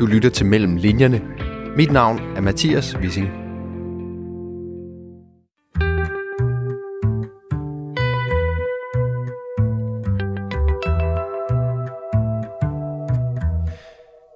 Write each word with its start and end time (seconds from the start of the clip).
Du 0.00 0.06
lytter 0.06 0.30
til 0.30 0.46
Mellem 0.46 0.76
Linjerne. 0.76 1.22
Mit 1.76 1.92
navn 1.92 2.20
er 2.36 2.40
Mathias 2.40 2.96
Wissing. 2.96 3.26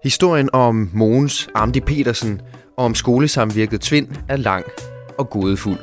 Historien 0.02 0.50
om 0.52 0.90
Mogens 0.94 1.48
Amdi 1.54 1.80
Petersen 1.80 2.40
og 2.76 2.84
om 2.84 2.94
skolesamvirket 2.94 3.80
Tvind 3.80 4.08
er 4.28 4.36
lang 4.36 4.64
og 5.18 5.30
godefuld. 5.30 5.78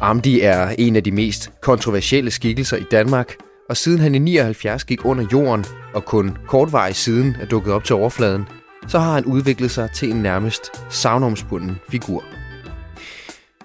Amdi 0.00 0.40
er 0.40 0.68
en 0.78 0.96
af 0.96 1.04
de 1.04 1.10
mest 1.10 1.52
kontroversielle 1.60 2.30
skikkelser 2.30 2.76
i 2.76 2.84
Danmark, 2.90 3.34
og 3.68 3.76
siden 3.76 4.00
han 4.00 4.14
i 4.14 4.18
79 4.18 4.84
gik 4.84 5.04
under 5.04 5.26
jorden 5.32 5.64
og 5.94 6.04
kun 6.04 6.36
kortvarigt 6.48 6.96
siden 6.96 7.36
er 7.40 7.46
dukket 7.46 7.72
op 7.72 7.84
til 7.84 7.96
overfladen, 7.96 8.46
så 8.88 8.98
har 8.98 9.12
han 9.12 9.24
udviklet 9.24 9.70
sig 9.70 9.90
til 9.90 10.10
en 10.10 10.16
nærmest 10.16 10.62
savnomsbunden 10.90 11.78
figur. 11.90 12.24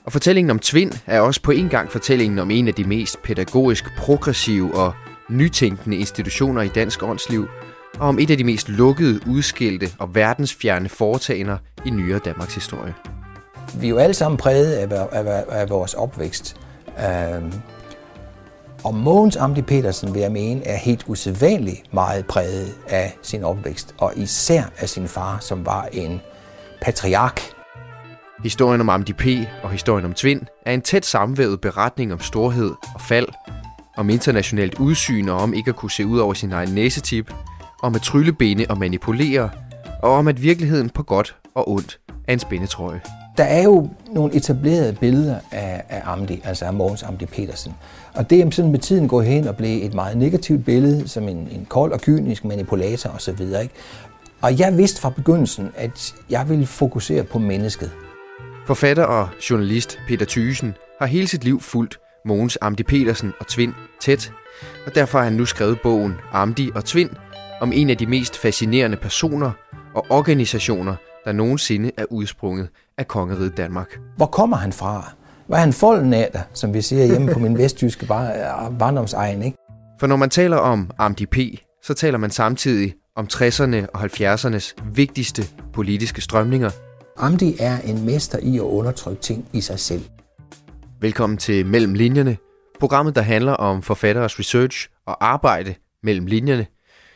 Og 0.05 0.11
fortællingen 0.11 0.51
om 0.51 0.59
Tvind 0.59 0.91
er 1.05 1.21
også 1.21 1.41
på 1.41 1.51
en 1.51 1.69
gang 1.69 1.91
fortællingen 1.91 2.39
om 2.39 2.51
en 2.51 2.67
af 2.67 2.73
de 2.73 2.83
mest 2.83 3.21
pædagogisk 3.23 3.85
progressive 3.97 4.75
og 4.75 4.93
nytænkende 5.29 5.97
institutioner 5.97 6.61
i 6.61 6.67
dansk 6.67 7.03
åndsliv, 7.03 7.47
og 7.99 8.07
om 8.07 8.19
et 8.19 8.31
af 8.31 8.37
de 8.37 8.43
mest 8.43 8.69
lukkede, 8.69 9.19
udskilte 9.27 9.91
og 9.99 10.15
verdensfjerne 10.15 10.89
foretagender 10.89 11.57
i 11.85 11.89
nyere 11.89 12.19
Danmarks 12.19 12.55
historie. 12.55 12.93
Vi 13.75 13.85
er 13.85 13.89
jo 13.89 13.97
alle 13.97 14.13
sammen 14.13 14.37
præget 14.37 14.73
af, 14.73 15.07
af, 15.11 15.43
af 15.49 15.69
vores 15.69 15.93
opvækst. 15.93 16.57
Øhm, 16.87 17.53
og 18.83 18.95
Mogens 18.95 19.35
Amdi 19.35 19.61
Petersen, 19.61 20.13
vil 20.13 20.21
jeg 20.21 20.31
mene, 20.31 20.67
er 20.67 20.77
helt 20.77 21.03
usædvanligt 21.07 21.93
meget 21.93 22.25
præget 22.25 22.75
af 22.87 23.17
sin 23.21 23.43
opvækst, 23.43 23.95
og 23.97 24.13
især 24.15 24.63
af 24.77 24.89
sin 24.89 25.07
far, 25.07 25.37
som 25.41 25.65
var 25.65 25.87
en 25.91 26.21
patriark. 26.81 27.41
Historien 28.43 28.81
om 28.81 28.89
Amdi 28.89 29.13
P. 29.13 29.25
og 29.63 29.71
historien 29.71 30.05
om 30.05 30.13
Tvind 30.13 30.41
er 30.65 30.73
en 30.73 30.81
tæt 30.81 31.05
sammenvævet 31.05 31.61
beretning 31.61 32.13
om 32.13 32.19
storhed 32.19 32.71
og 32.95 33.01
fald, 33.01 33.27
om 33.97 34.09
internationalt 34.09 34.79
udsyn 34.79 35.29
og 35.29 35.37
om 35.37 35.53
ikke 35.53 35.69
at 35.69 35.75
kunne 35.75 35.91
se 35.91 36.05
ud 36.05 36.19
over 36.19 36.33
sin 36.33 36.51
egen 36.51 36.69
næsetip, 36.69 37.33
om 37.83 37.95
at 37.95 38.01
tryllebene 38.01 38.65
og 38.69 38.77
manipulere, 38.77 39.49
og 40.03 40.11
om 40.11 40.27
at 40.27 40.41
virkeligheden 40.41 40.89
på 40.89 41.03
godt 41.03 41.35
og 41.55 41.69
ondt 41.69 41.99
er 42.27 42.33
en 42.33 42.39
spændetrøje. 42.39 43.01
Der 43.39 43.45
er 43.45 43.63
jo 43.63 43.89
nogle 44.11 44.35
etablerede 44.35 44.93
billeder 44.93 45.39
af, 45.51 45.83
af 45.89 46.01
Amdi, 46.05 46.41
altså 46.43 46.65
af 46.65 46.73
Mogens 46.73 47.03
Amdi 47.03 47.25
Petersen. 47.25 47.73
Og 48.13 48.29
det 48.29 48.41
er 48.41 48.51
sådan 48.51 48.71
med 48.71 48.79
tiden 48.79 49.07
gået 49.07 49.25
hen 49.25 49.47
og 49.47 49.55
blev 49.55 49.85
et 49.85 49.93
meget 49.93 50.17
negativt 50.17 50.65
billede, 50.65 51.07
som 51.07 51.27
en, 51.27 51.37
en 51.37 51.65
kold 51.69 51.91
og 51.91 52.01
kynisk 52.01 52.45
manipulator 52.45 53.09
osv. 53.09 53.41
Ikke? 53.41 53.69
Og 54.41 54.59
jeg 54.59 54.77
vidste 54.77 55.01
fra 55.01 55.09
begyndelsen, 55.09 55.69
at 55.75 56.15
jeg 56.29 56.49
ville 56.49 56.65
fokusere 56.65 57.23
på 57.23 57.39
mennesket. 57.39 57.91
Forfatter 58.67 59.03
og 59.03 59.29
journalist 59.49 59.99
Peter 60.07 60.25
Thysen 60.25 60.73
har 60.99 61.05
hele 61.05 61.27
sit 61.27 61.43
liv 61.43 61.61
fulgt 61.61 61.99
Mogens 62.25 62.57
Amdi 62.61 62.83
Petersen 62.83 63.33
og 63.39 63.47
Tvind 63.47 63.73
tæt, 64.01 64.31
og 64.85 64.95
derfor 64.95 65.17
har 65.17 65.25
han 65.25 65.33
nu 65.33 65.45
skrevet 65.45 65.81
bogen 65.83 66.13
Amdi 66.31 66.69
og 66.75 66.85
Tvind 66.85 67.09
om 67.61 67.71
en 67.73 67.89
af 67.89 67.97
de 67.97 68.05
mest 68.05 68.37
fascinerende 68.37 68.97
personer 68.97 69.51
og 69.95 70.05
organisationer, 70.09 70.95
der 71.25 71.31
nogensinde 71.31 71.91
er 71.97 72.05
udsprunget 72.09 72.69
af 72.97 73.07
kongeriget 73.07 73.57
Danmark. 73.57 73.99
Hvor 74.17 74.25
kommer 74.25 74.57
han 74.57 74.73
fra? 74.73 75.13
Hvad 75.47 75.57
er 75.57 75.61
han 75.61 75.73
folden 75.73 76.13
af 76.13 76.29
der, 76.33 76.41
som 76.53 76.73
vi 76.73 76.81
siger 76.81 77.05
hjemme 77.05 77.33
på 77.33 77.39
min 77.39 77.57
vestjyske 77.57 78.05
bar- 78.05 78.73
barndomsegen, 78.79 79.43
ikke? 79.43 79.57
For 79.99 80.07
når 80.07 80.15
man 80.15 80.29
taler 80.29 80.57
om 80.57 80.91
Amdi 80.97 81.25
P., 81.25 81.37
så 81.83 81.93
taler 81.93 82.17
man 82.17 82.29
samtidig 82.29 82.93
om 83.15 83.27
60'erne 83.33 83.85
og 83.93 84.03
70'ernes 84.03 84.73
vigtigste 84.93 85.43
politiske 85.73 86.21
strømninger. 86.21 86.69
Amdi 87.17 87.55
er 87.59 87.77
en 87.79 88.05
mester 88.05 88.39
i 88.41 88.57
at 88.57 88.61
undertrykke 88.61 89.21
ting 89.21 89.45
i 89.53 89.61
sig 89.61 89.79
selv. 89.79 90.03
Velkommen 91.01 91.37
til 91.37 91.65
Mellem 91.65 91.93
Linjerne, 91.93 92.37
programmet 92.79 93.15
der 93.15 93.21
handler 93.21 93.53
om 93.53 93.81
forfatteres 93.81 94.39
research 94.39 94.89
og 95.05 95.25
arbejde 95.25 95.75
mellem 96.03 96.25
linjerne. 96.25 96.65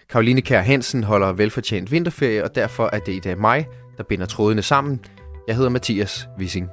Karoline 0.10 0.42
Kær 0.42 0.62
Hansen 0.62 1.04
holder 1.04 1.34
velfortjent 1.34 1.92
vinterferie, 1.92 2.44
og 2.44 2.56
derfor 2.56 2.90
er 2.94 3.00
det 3.00 3.14
i 3.14 3.20
dag 3.20 3.38
mig, 3.38 3.68
der 3.98 4.04
binder 4.04 4.26
trådene 4.26 4.62
sammen. 4.62 5.00
Jeg 5.48 5.56
hedder 5.56 5.70
Mathias 5.70 6.28
Wissing. 6.40 6.70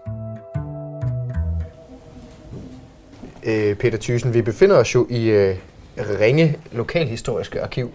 Øh, 3.42 3.76
Peter 3.76 3.98
Thyssen, 4.00 4.34
vi 4.34 4.42
befinder 4.42 4.76
os 4.76 4.94
jo 4.94 5.06
i 5.10 5.30
øh, 5.30 5.56
Ringe 5.98 6.56
Lokalhistoriske 6.72 7.62
Arkiv. 7.62 7.90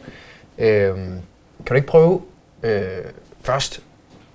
Øh, 0.57 0.95
kan 1.65 1.69
du 1.69 1.73
ikke 1.73 1.87
prøve 1.87 2.21
øh, 2.63 2.81
først 3.41 3.81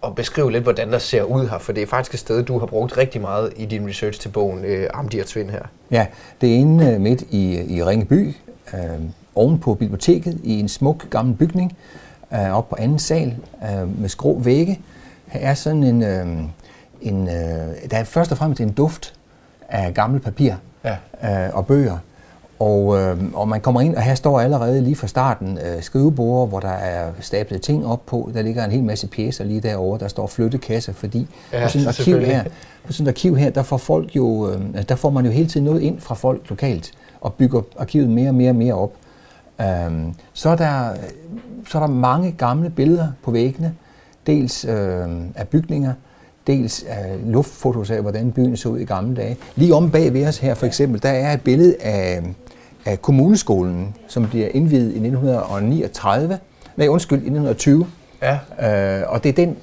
at 0.05 0.15
beskrive 0.15 0.53
lidt, 0.53 0.63
hvordan 0.63 0.93
der 0.93 0.99
ser 0.99 1.23
ud 1.23 1.49
her? 1.49 1.59
For 1.59 1.73
det 1.73 1.83
er 1.83 1.87
faktisk 1.87 2.15
et 2.15 2.21
sted, 2.21 2.43
du 2.43 2.59
har 2.59 2.67
brugt 2.67 2.97
rigtig 2.97 3.21
meget 3.21 3.53
i 3.57 3.67
din 3.67 3.89
research 3.89 4.21
til 4.21 4.29
bogen 4.29 4.65
øh, 4.65 4.89
Amdi 4.95 5.19
og 5.19 5.27
Tvind 5.27 5.51
her. 5.51 5.63
Ja, 5.91 6.07
det 6.41 6.51
er 6.51 6.55
inde 6.55 6.93
øh, 6.93 7.01
midt 7.01 7.23
i, 7.31 7.75
i 7.77 7.85
Ringeby, 7.85 8.35
øh, 8.75 8.81
oven 9.35 9.59
på 9.59 9.75
biblioteket, 9.75 10.41
i 10.43 10.61
en 10.61 10.69
smuk 10.69 11.11
gammel 11.11 11.37
bygning, 11.37 11.77
øh, 12.35 12.57
op 12.57 12.69
på 12.69 12.77
anden 12.79 12.99
sal, 12.99 13.37
øh, 13.63 14.01
med 14.01 14.09
skrå 14.09 14.39
vægge. 14.39 14.81
Her 15.27 15.41
er 15.41 15.55
sådan 15.55 15.85
en, 15.85 16.03
øh, 16.03 16.27
en 17.01 17.29
øh, 17.29 17.91
der 17.91 17.97
er 17.97 18.05
først 18.05 18.33
og 18.33 18.39
fremmest 18.39 18.61
en 18.61 18.73
duft 18.73 19.15
af 19.69 19.95
gammel 19.95 20.21
papir 20.21 20.55
ja. 20.85 21.47
øh, 21.47 21.55
og 21.57 21.67
bøger. 21.67 21.99
Og, 22.59 22.99
øh, 22.99 23.19
og 23.35 23.49
man 23.49 23.61
kommer 23.61 23.81
ind, 23.81 23.97
og 23.97 24.03
her 24.03 24.15
står 24.15 24.41
allerede 24.41 24.81
lige 24.81 24.97
fra 24.97 25.07
starten 25.07 25.59
øh, 25.59 25.83
skrivebord, 25.83 26.49
hvor 26.49 26.61
der 26.61 26.69
er 26.69 27.11
stablet 27.21 27.63
ting 27.63 27.87
op 27.87 28.07
på. 28.07 28.31
Der 28.35 28.43
ligger 28.43 28.65
en 28.65 28.71
hel 28.71 28.85
masse 28.85 29.07
pjæser 29.07 29.45
lige 29.45 29.61
derovre. 29.61 29.99
Der 29.99 30.09
står 30.09 30.27
flyttekasser, 30.27 30.93
fordi 30.93 31.29
ja, 31.53 31.63
på 31.63 31.69
sådan 31.69 31.89
et 31.89 31.99
arkiv 31.99 32.19
her, 32.19 32.45
på 32.85 32.93
sådan 32.93 33.07
et 33.07 33.11
arkiv 33.11 33.37
her, 33.37 33.51
der 33.51 33.63
får 33.63 33.77
folk 33.77 34.17
jo, 34.17 34.51
øh, 34.51 34.83
der 34.89 34.95
får 34.95 35.11
man 35.11 35.25
jo 35.25 35.31
hele 35.31 35.49
tiden 35.49 35.65
noget 35.65 35.81
ind 35.81 36.01
fra 36.01 36.15
folk 36.15 36.49
lokalt 36.49 36.93
og 37.21 37.35
bygger 37.35 37.63
arkivet 37.79 38.11
mere 38.11 38.29
og 38.29 38.35
mere 38.35 38.51
og 38.51 38.57
mere 38.57 38.75
op. 38.75 38.93
Øhm, 39.61 40.15
så, 40.33 40.49
er 40.49 40.57
der, 40.57 40.91
så 41.69 41.79
er 41.79 41.83
der 41.83 41.93
mange 41.93 42.33
gamle 42.33 42.71
billeder 42.71 43.09
på 43.23 43.31
væggene, 43.31 43.75
dels 44.27 44.65
øh, 44.65 45.09
af 45.35 45.49
bygninger, 45.51 45.93
dels 46.47 46.85
af 46.89 47.17
luftfotos 47.25 47.91
af, 47.91 48.01
hvordan 48.01 48.33
byen 48.33 48.57
så 48.57 48.69
ud 48.69 48.79
i 48.79 48.85
gamle 48.85 49.17
dage. 49.17 49.37
Lige 49.57 49.75
om 49.75 49.91
bag 49.91 50.15
ved 50.15 50.27
os 50.27 50.39
her 50.39 50.55
for 50.55 50.67
eksempel, 50.67 51.03
der 51.03 51.09
er 51.09 51.33
et 51.33 51.41
billede 51.41 51.77
af, 51.81 52.23
af 52.85 53.03
kommuneskolen, 53.03 53.95
som 54.09 54.29
bliver 54.29 54.49
indvidet 54.55 54.93
i 54.93 54.99
1939, 54.99 56.39
nej 56.77 56.89
undskyld, 56.89 57.19
i 57.19 57.31
1920. 57.31 57.87
Ja. 58.23 59.01
Øh, 59.01 59.05
og 59.09 59.23
det 59.25 59.29
er 59.29 59.33
den 59.33 59.57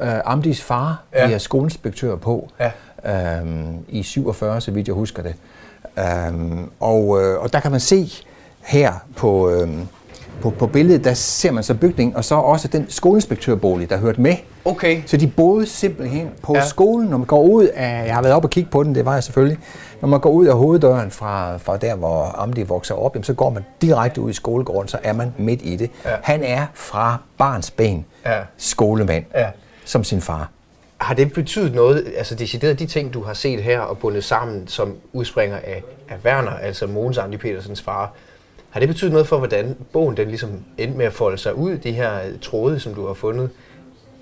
øh, 0.00 0.20
Amdis 0.24 0.62
far, 0.62 1.02
ja. 1.14 1.26
bliver 1.26 1.38
skoleinspektør 1.38 2.16
på 2.16 2.48
ja. 2.60 3.40
øh, 3.42 3.46
i 3.88 4.02
47, 4.02 4.60
så 4.60 4.70
vidt 4.70 4.88
jeg 4.88 4.94
husker 4.94 5.22
det. 5.22 5.34
Øh, 5.98 6.58
og, 6.80 7.22
øh, 7.22 7.40
og 7.40 7.52
der 7.52 7.60
kan 7.60 7.70
man 7.70 7.80
se 7.80 8.10
her 8.60 8.92
på, 9.16 9.50
øh, 9.50 9.68
på, 10.40 10.50
på 10.50 10.66
billedet, 10.66 11.04
der 11.04 11.14
ser 11.14 11.50
man 11.50 11.62
så 11.62 11.74
bygningen, 11.74 12.16
og 12.16 12.24
så 12.24 12.34
også 12.34 12.68
den 12.68 12.86
skoleinspektørbolig, 12.88 13.90
der 13.90 13.96
hørte 13.96 14.20
med. 14.20 14.36
Okay. 14.64 15.02
Så 15.06 15.16
de 15.16 15.26
boede 15.26 15.66
simpelthen 15.66 16.30
på 16.42 16.54
ja. 16.54 16.66
skolen, 16.66 17.08
når 17.08 17.16
man 17.16 17.26
går 17.26 17.42
ud 17.42 17.64
af, 17.64 18.06
jeg 18.06 18.14
har 18.14 18.22
været 18.22 18.34
op 18.34 18.44
og 18.44 18.50
kigge 18.50 18.70
på 18.70 18.82
den, 18.82 18.94
det 18.94 19.04
var 19.04 19.14
jeg 19.14 19.24
selvfølgelig, 19.24 19.58
når 20.00 20.08
man 20.08 20.20
går 20.20 20.30
ud 20.30 20.46
af 20.46 20.54
hoveddøren 20.54 21.10
fra, 21.10 21.56
fra 21.56 21.76
der, 21.76 21.94
hvor 21.94 22.34
Amdi 22.38 22.62
vokser 22.62 22.94
op, 22.94 23.14
jamen, 23.14 23.24
så 23.24 23.34
går 23.34 23.50
man 23.50 23.64
direkte 23.82 24.20
ud 24.20 24.30
i 24.30 24.32
skolegården, 24.32 24.88
så 24.88 24.98
er 25.02 25.12
man 25.12 25.34
midt 25.38 25.60
i 25.62 25.76
det. 25.76 25.90
Ja. 26.04 26.10
Han 26.22 26.42
er 26.42 26.66
fra 26.74 27.18
barns 27.38 27.70
ben 27.70 28.04
ja. 28.26 28.40
skolemand, 28.56 29.24
ja. 29.34 29.46
som 29.84 30.04
sin 30.04 30.20
far. 30.20 30.50
Har 30.98 31.14
det 31.14 31.32
betydet 31.32 31.74
noget, 31.74 32.12
altså 32.16 32.34
decideret 32.34 32.78
de 32.78 32.86
ting, 32.86 33.14
du 33.14 33.22
har 33.22 33.34
set 33.34 33.62
her 33.62 33.80
og 33.80 33.98
bundet 33.98 34.24
sammen, 34.24 34.68
som 34.68 34.94
udspringer 35.12 35.56
af, 35.56 35.82
af 36.08 36.16
Werner, 36.24 36.50
altså 36.50 36.86
Mogens 36.86 37.18
Andi 37.18 37.36
Petersens 37.36 37.82
far, 37.82 38.12
har 38.74 38.80
det 38.80 38.88
betydet 38.88 39.12
noget 39.12 39.26
for, 39.28 39.38
hvordan 39.38 39.76
bogen 39.92 40.16
den 40.16 40.28
ligesom 40.28 40.50
endte 40.78 40.98
med 40.98 41.06
at 41.06 41.12
folde 41.12 41.38
sig 41.38 41.54
ud, 41.54 41.78
de 41.78 41.92
her 41.92 42.18
tråde, 42.42 42.80
som 42.80 42.94
du 42.94 43.06
har 43.06 43.14
fundet, 43.14 43.50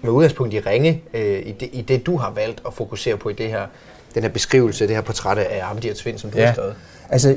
med 0.02 0.10
udgangspunkt 0.10 0.54
i 0.54 0.60
ringe, 0.60 1.02
øh, 1.14 1.46
i, 1.46 1.52
det, 1.52 1.68
i 1.72 1.82
det, 1.82 2.06
du 2.06 2.16
har 2.16 2.30
valgt 2.30 2.62
at 2.66 2.74
fokusere 2.74 3.16
på 3.16 3.28
i 3.28 3.32
det 3.32 3.48
her, 3.48 3.66
den 4.14 4.22
her 4.22 4.30
beskrivelse, 4.30 4.86
det 4.86 4.94
her 4.94 5.02
portræt 5.02 5.38
af 5.38 5.70
Amdi 5.70 5.88
og 5.88 5.96
Tvind, 5.96 6.18
som 6.18 6.30
du 6.30 6.38
ja. 6.38 6.46
har 6.46 6.52
skrevet? 6.52 6.74
Altså, 7.08 7.36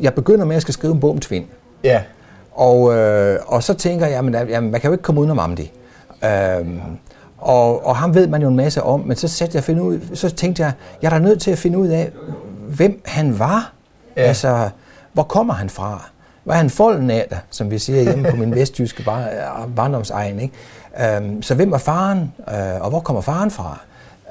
jeg 0.00 0.14
begynder 0.14 0.44
med, 0.44 0.52
at 0.52 0.54
jeg 0.54 0.62
skal 0.62 0.74
skrive 0.74 0.92
en 0.92 1.00
bog 1.00 1.10
om 1.10 1.18
Tvind. 1.18 1.44
Ja. 1.84 2.02
Og, 2.52 2.94
øh, 2.96 3.38
og 3.46 3.62
så 3.62 3.74
tænker 3.74 4.06
jeg, 4.06 4.14
jamen, 4.14 4.34
jamen, 4.48 4.70
man 4.70 4.80
kan 4.80 4.88
jo 4.88 4.92
ikke 4.92 5.02
komme 5.02 5.20
uden 5.20 5.30
om 5.30 5.38
Amdi. 5.38 5.72
Øhm, 6.24 6.80
og, 7.38 7.86
og 7.86 7.96
ham 7.96 8.14
ved 8.14 8.26
man 8.26 8.42
jo 8.42 8.48
en 8.48 8.56
masse 8.56 8.82
om, 8.82 9.00
men 9.00 9.16
så, 9.16 9.28
satte 9.28 9.56
jeg 9.56 9.64
finde 9.64 9.82
ud, 9.82 10.00
så 10.14 10.30
tænkte 10.30 10.62
jeg, 10.62 10.72
jeg 11.02 11.08
er 11.08 11.10
da 11.10 11.18
nødt 11.18 11.40
til 11.40 11.50
at 11.50 11.58
finde 11.58 11.78
ud 11.78 11.88
af, 11.88 12.10
hvem 12.68 13.02
han 13.04 13.38
var. 13.38 13.72
Ja. 14.16 14.22
Altså, 14.22 14.68
hvor 15.12 15.22
kommer 15.22 15.54
han 15.54 15.70
fra? 15.70 16.10
Var 16.44 16.54
han 16.54 16.70
folden 16.70 17.10
af 17.10 17.26
dig, 17.30 17.38
som 17.50 17.70
vi 17.70 17.78
siger 17.78 18.02
hjemme 18.02 18.30
på 18.30 18.36
min 18.36 18.54
vestjyske 18.54 19.02
bar, 19.02 19.20
øh, 19.20 19.74
barndomsegn? 19.76 20.40
Ikke? 20.40 21.16
Øhm, 21.16 21.42
så 21.42 21.54
hvem 21.54 21.70
var 21.70 21.78
faren, 21.78 22.32
øh, 22.48 22.80
og 22.80 22.90
hvor 22.90 23.00
kommer 23.00 23.22
faren 23.22 23.50
fra? 23.50 23.78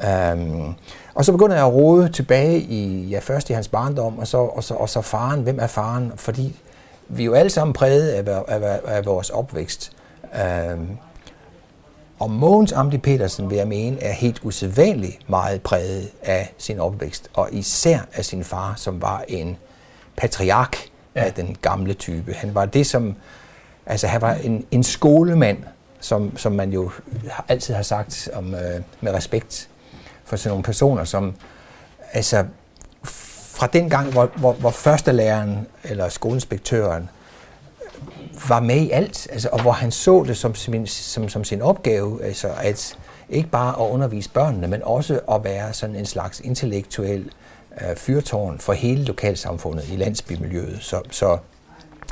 Øhm, 0.07 0.73
og 1.13 1.25
så 1.25 1.31
begynder 1.31 1.55
jeg 1.55 1.65
at 1.65 1.73
rode 1.73 2.09
tilbage 2.09 2.59
i, 2.59 3.07
ja, 3.07 3.19
først 3.19 3.49
i 3.49 3.53
hans 3.53 3.67
barndom, 3.67 4.19
og 4.19 4.27
så, 4.27 4.37
og 4.37 4.63
så, 4.63 4.73
og 4.73 4.89
så 4.89 5.01
faren. 5.01 5.41
Hvem 5.41 5.59
er 5.59 5.67
faren? 5.67 6.11
Fordi 6.15 6.59
vi 7.07 7.23
er 7.23 7.25
jo 7.25 7.33
alle 7.33 7.49
sammen 7.49 7.73
præget 7.73 8.09
af, 8.09 8.43
af, 8.47 8.79
af, 8.87 9.05
vores 9.05 9.29
opvækst. 9.29 9.91
Øhm, 10.35 10.87
Og 12.19 12.31
Mogens 12.31 12.71
Amdi 12.71 12.97
Petersen, 12.97 13.49
vil 13.49 13.57
jeg 13.57 13.67
mene, 13.67 14.03
er 14.03 14.11
helt 14.11 14.39
usædvanligt 14.43 15.29
meget 15.29 15.61
præget 15.61 16.09
af 16.23 16.53
sin 16.57 16.79
opvækst, 16.79 17.29
og 17.33 17.49
især 17.51 17.99
af 18.13 18.25
sin 18.25 18.43
far, 18.43 18.73
som 18.77 19.01
var 19.01 19.23
en 19.27 19.57
patriark 20.17 20.88
ja. 21.19 21.25
af 21.25 21.33
den 21.33 21.57
gamle 21.61 21.93
type. 21.93 22.33
Han 22.33 22.55
var 22.55 22.65
det, 22.65 22.87
som... 22.87 23.15
Altså, 23.85 24.07
han 24.07 24.21
var 24.21 24.33
en, 24.33 24.65
en 24.71 24.83
skolemand, 24.83 25.57
som, 25.99 26.37
som 26.37 26.51
man 26.51 26.71
jo 26.71 26.91
altid 27.47 27.73
har 27.73 27.81
sagt 27.81 28.29
om, 28.33 28.55
øh, 28.55 28.81
med 29.01 29.13
respekt 29.13 29.69
for 30.25 30.35
sådan 30.35 30.49
nogle 30.49 30.63
personer, 30.63 31.03
som 31.03 31.35
altså 32.13 32.45
fra 33.03 33.67
den 33.67 33.89
gang, 33.89 34.11
hvor, 34.11 34.29
hvor, 34.35 34.53
hvor 34.53 34.69
førstelæreren 34.69 35.67
eller 35.83 36.09
skoleinspektøren 36.09 37.09
var 38.49 38.59
med 38.59 38.81
i 38.81 38.91
alt, 38.91 39.27
altså, 39.31 39.49
og 39.51 39.61
hvor 39.61 39.71
han 39.71 39.91
så 39.91 40.23
det 40.27 40.37
som, 40.37 40.55
som, 40.55 40.85
som, 40.85 41.29
som 41.29 41.43
sin 41.43 41.61
opgave, 41.61 42.23
altså 42.23 42.49
at 42.57 42.97
ikke 43.29 43.49
bare 43.49 43.69
at 43.69 43.89
undervise 43.89 44.29
børnene, 44.29 44.67
men 44.67 44.83
også 44.83 45.19
at 45.31 45.43
være 45.43 45.73
sådan 45.73 45.95
en 45.95 46.05
slags 46.05 46.39
intellektuel 46.39 47.21
øh, 47.21 47.31
fyrtårn 47.95 48.59
for 48.59 48.73
hele 48.73 49.03
lokalsamfundet 49.03 49.89
i 49.89 49.95
landsbymiljøet. 49.95 50.77
Så, 50.81 51.01
så, 51.11 51.37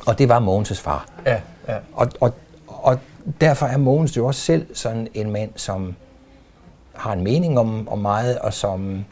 og 0.07 0.19
det 0.19 0.30
var 0.30 0.39
Mogens' 0.39 0.81
far. 0.81 1.09
Ja, 1.25 1.42
ja. 1.68 1.77
Og, 1.94 2.07
og, 2.19 2.33
og 2.68 3.00
derfor 3.42 3.65
er 3.65 3.77
Mogens 3.77 4.18
jo 4.18 4.25
også 4.25 4.42
selv 4.42 4.75
sådan 4.75 5.07
en 5.13 5.31
mand, 5.31 5.51
som 5.56 5.95
har 6.94 7.13
en 7.13 7.24
mening 7.24 7.59
om, 7.59 7.88
om 7.89 8.00
meget, 8.00 8.39
og 8.39 8.54
som 8.54 9.06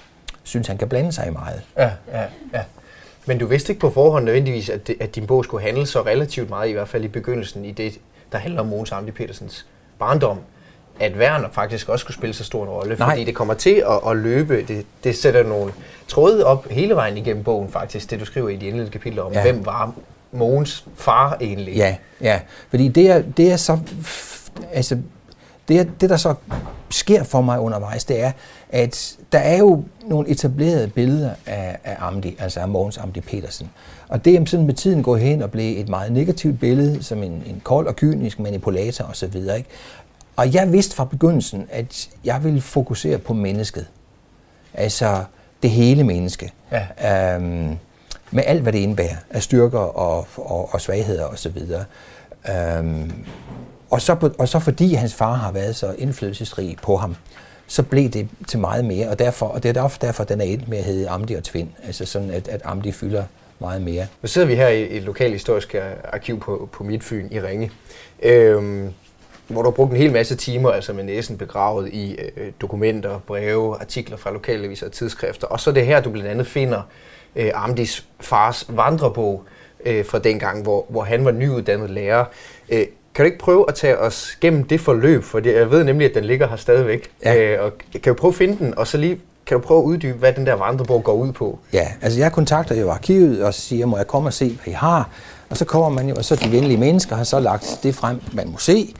synes, 0.43 0.67
han 0.67 0.77
kan 0.77 0.89
blande 0.89 1.11
sig 1.11 1.27
i 1.27 1.29
meget. 1.29 1.61
Ja, 1.77 1.91
ja, 2.13 2.23
ja. 2.53 2.63
Men 3.25 3.37
du 3.37 3.45
vidste 3.45 3.71
ikke 3.71 3.79
på 3.79 3.89
forhånd 3.89 4.25
nødvendigvis, 4.25 4.69
at, 4.69 4.87
det, 4.87 4.95
at 4.99 5.15
din 5.15 5.27
bog 5.27 5.43
skulle 5.43 5.63
handle 5.63 5.85
så 5.85 6.01
relativt 6.01 6.49
meget, 6.49 6.69
i 6.69 6.71
hvert 6.71 6.89
fald 6.89 7.03
i 7.03 7.07
begyndelsen, 7.07 7.65
i 7.65 7.71
det, 7.71 7.99
der 8.31 8.37
handler 8.37 8.61
om 8.61 8.67
Mogens 8.67 8.91
Amdi 8.91 9.11
Petersens 9.11 9.65
barndom, 9.99 10.39
at 10.99 11.13
Werner 11.17 11.49
faktisk 11.51 11.89
også 11.89 12.03
skulle 12.03 12.17
spille 12.17 12.33
så 12.33 12.43
stor 12.43 12.63
en 12.63 12.69
rolle, 12.69 12.95
Nej. 12.95 13.09
fordi 13.09 13.23
det 13.23 13.35
kommer 13.35 13.53
til 13.53 13.83
at, 13.89 14.11
at 14.11 14.17
løbe, 14.17 14.63
det, 14.67 14.85
det 15.03 15.15
sætter 15.15 15.43
nogle 15.43 15.73
tråde 16.07 16.45
op 16.45 16.67
hele 16.69 16.95
vejen 16.95 17.17
igennem 17.17 17.43
bogen 17.43 17.69
faktisk, 17.71 18.11
det 18.11 18.19
du 18.19 18.25
skriver 18.25 18.49
i 18.49 18.55
de 18.55 18.65
indledende 18.65 18.91
kapitler 18.91 19.23
om, 19.23 19.33
ja. 19.33 19.41
hvem 19.41 19.65
var 19.65 19.93
Mogens 20.31 20.85
far 20.95 21.37
egentlig? 21.41 21.75
Ja, 21.75 21.95
ja, 22.21 22.39
fordi 22.69 22.87
det 22.87 23.09
er, 23.09 23.21
det 23.37 23.51
er 23.51 23.57
så, 23.57 23.79
altså, 24.73 24.97
det, 25.67 25.79
er, 25.79 25.85
det 26.01 26.09
der 26.09 26.17
så 26.17 26.33
sker 26.89 27.23
for 27.23 27.41
mig 27.41 27.59
undervejs, 27.59 28.05
det 28.05 28.21
er, 28.21 28.31
at 28.69 29.17
der 29.31 29.39
er 29.39 29.57
jo 29.57 29.83
nogle 30.05 30.29
etablerede 30.29 30.87
billeder 30.87 31.31
af, 31.45 31.77
af 31.83 31.95
Amdi, 31.99 32.35
altså 32.39 32.59
af 32.59 32.67
Mogens 32.67 32.97
Amdi 32.97 33.21
Petersen. 33.21 33.69
Og 34.07 34.25
det 34.25 34.35
er 34.35 34.45
sådan 34.45 34.65
med 34.65 34.73
tiden 34.73 35.03
gået 35.03 35.21
hen 35.21 35.41
og 35.41 35.51
blev 35.51 35.79
et 35.79 35.89
meget 35.89 36.11
negativt 36.11 36.59
billede, 36.59 37.03
som 37.03 37.23
en, 37.23 37.31
en 37.31 37.61
kold 37.63 37.87
og 37.87 37.95
kynisk 37.95 38.39
manipulator 38.39 39.05
osv. 39.05 39.35
Ikke? 39.35 39.65
Og 40.35 40.53
jeg 40.53 40.71
vidste 40.71 40.95
fra 40.95 41.05
begyndelsen, 41.05 41.67
at 41.71 42.09
jeg 42.23 42.43
ville 42.43 42.61
fokusere 42.61 43.17
på 43.17 43.33
mennesket. 43.33 43.87
Altså 44.73 45.23
det 45.63 45.69
hele 45.69 46.03
menneske. 46.03 46.51
Ja. 46.71 47.35
Øhm, 47.35 47.77
med 48.31 48.43
alt, 48.47 48.61
hvad 48.61 48.73
det 48.73 48.79
indebærer 48.79 49.15
af 49.29 49.43
styrker 49.43 49.79
og, 49.79 50.27
og, 50.35 50.73
og 50.73 50.81
svagheder 50.81 51.25
osv. 51.25 51.57
Øhm, 52.49 53.25
og, 53.89 54.01
så, 54.01 54.31
og 54.39 54.47
så 54.47 54.59
fordi 54.59 54.93
hans 54.93 55.13
far 55.13 55.33
har 55.33 55.51
været 55.51 55.75
så 55.75 55.95
indflydelsesrig 55.97 56.77
på 56.83 56.97
ham, 56.97 57.15
så 57.67 57.83
blev 57.83 58.09
det 58.09 58.29
til 58.47 58.59
meget 58.59 58.85
mere, 58.85 59.09
og, 59.09 59.19
derfor, 59.19 59.45
og 59.45 59.63
det 59.63 59.69
er 59.69 59.73
derfor, 59.73 59.99
derfor 59.99 60.23
den 60.23 60.41
er 60.41 60.45
et 60.45 60.67
med 60.67 60.77
at 60.77 60.83
hedde 60.83 61.09
Amdi 61.09 61.33
og 61.33 61.43
Tvind, 61.43 61.69
altså 61.83 62.05
sådan, 62.05 62.29
at, 62.29 62.47
at 62.47 62.61
Amdi 62.63 62.91
fylder 62.91 63.23
meget 63.59 63.81
mere. 63.81 64.07
Nu 64.21 64.27
sidder 64.27 64.47
vi 64.47 64.55
her 64.55 64.67
i 64.67 64.97
et 64.97 65.03
lokalt 65.03 65.33
historisk 65.33 65.75
arkiv 66.03 66.39
på, 66.39 66.69
på 66.71 66.83
Midtfyn 66.83 67.27
i 67.31 67.41
Ringe, 67.41 67.71
øhm, 68.23 68.93
hvor 69.47 69.61
du 69.61 69.69
har 69.69 69.75
brugt 69.75 69.91
en 69.91 69.97
hel 69.97 70.11
masse 70.11 70.35
timer, 70.35 70.71
altså 70.71 70.93
med 70.93 71.03
næsen 71.03 71.37
begravet 71.37 71.89
i 71.93 72.15
øh, 72.37 72.51
dokumenter, 72.61 73.19
breve, 73.27 73.75
artikler 73.79 74.17
fra 74.17 74.31
lokalaviser 74.31 74.85
og 74.85 74.91
tidsskrifter, 74.91 75.47
og 75.47 75.59
så 75.59 75.69
er 75.69 75.73
det 75.73 75.85
her, 75.85 76.01
du 76.01 76.09
blandt 76.09 76.29
andet 76.29 76.47
finder 76.47 76.81
øh, 77.35 77.51
Amdis 77.53 78.05
fars 78.19 78.65
vandrebog 78.69 79.43
øh, 79.85 80.05
fra 80.05 80.19
dengang, 80.19 80.63
hvor, 80.63 80.85
hvor 80.89 81.03
han 81.03 81.25
var 81.25 81.31
nyuddannet 81.31 81.89
lærer. 81.89 82.25
Øh, 82.69 82.85
kan 83.15 83.23
du 83.23 83.25
ikke 83.25 83.37
prøve 83.37 83.65
at 83.67 83.75
tage 83.75 83.97
os 83.99 84.37
gennem 84.41 84.63
det 84.63 84.81
forløb? 84.81 85.23
For 85.23 85.41
jeg 85.45 85.71
ved 85.71 85.83
nemlig, 85.83 86.09
at 86.09 86.15
den 86.15 86.25
ligger 86.25 86.47
her 86.47 86.55
stadigvæk. 86.55 87.09
Ja. 87.23 87.55
Øh, 87.55 87.63
og 87.63 87.73
kan 87.93 88.01
du 88.03 88.13
prøve 88.13 88.31
at 88.31 88.35
finde 88.35 88.57
den, 88.57 88.77
og 88.77 88.87
så 88.87 88.97
lige 88.97 89.19
kan 89.45 89.57
du 89.57 89.61
prøve 89.67 89.79
at 89.79 89.83
uddybe, 89.83 90.17
hvad 90.17 90.33
den 90.33 90.45
der 90.45 90.53
vandrebog 90.53 91.03
går 91.03 91.13
ud 91.13 91.31
på? 91.31 91.59
Ja, 91.73 91.87
altså 92.01 92.19
jeg 92.19 92.31
kontakter 92.31 92.75
jo 92.75 92.91
arkivet 92.91 93.43
og 93.43 93.53
siger, 93.53 93.85
må 93.85 93.97
jeg 93.97 94.07
komme 94.07 94.29
og 94.29 94.33
se, 94.33 94.59
hvad 94.63 94.73
I 94.73 94.75
har? 94.75 95.09
Og 95.49 95.57
så 95.57 95.65
kommer 95.65 95.89
man 95.89 96.09
jo, 96.09 96.15
og 96.15 96.25
så 96.25 96.35
de 96.35 96.51
venlige 96.51 96.77
mennesker 96.77 97.15
har 97.15 97.23
så 97.23 97.39
lagt 97.39 97.79
det 97.83 97.95
frem, 97.95 98.21
man 98.33 98.49
må 98.49 98.57
se, 98.57 98.95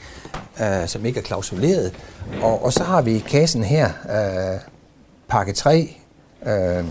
øh, 0.61 0.87
som 0.87 1.05
ikke 1.05 1.19
er 1.19 1.23
klausuleret. 1.23 1.93
Og, 2.41 2.65
og 2.65 2.73
så 2.73 2.83
har 2.83 3.01
vi 3.01 3.19
kassen 3.19 3.63
her, 3.63 3.85
øh, 3.85 4.59
pakke 5.29 5.53
3, 5.53 5.95
øh, 6.45 6.83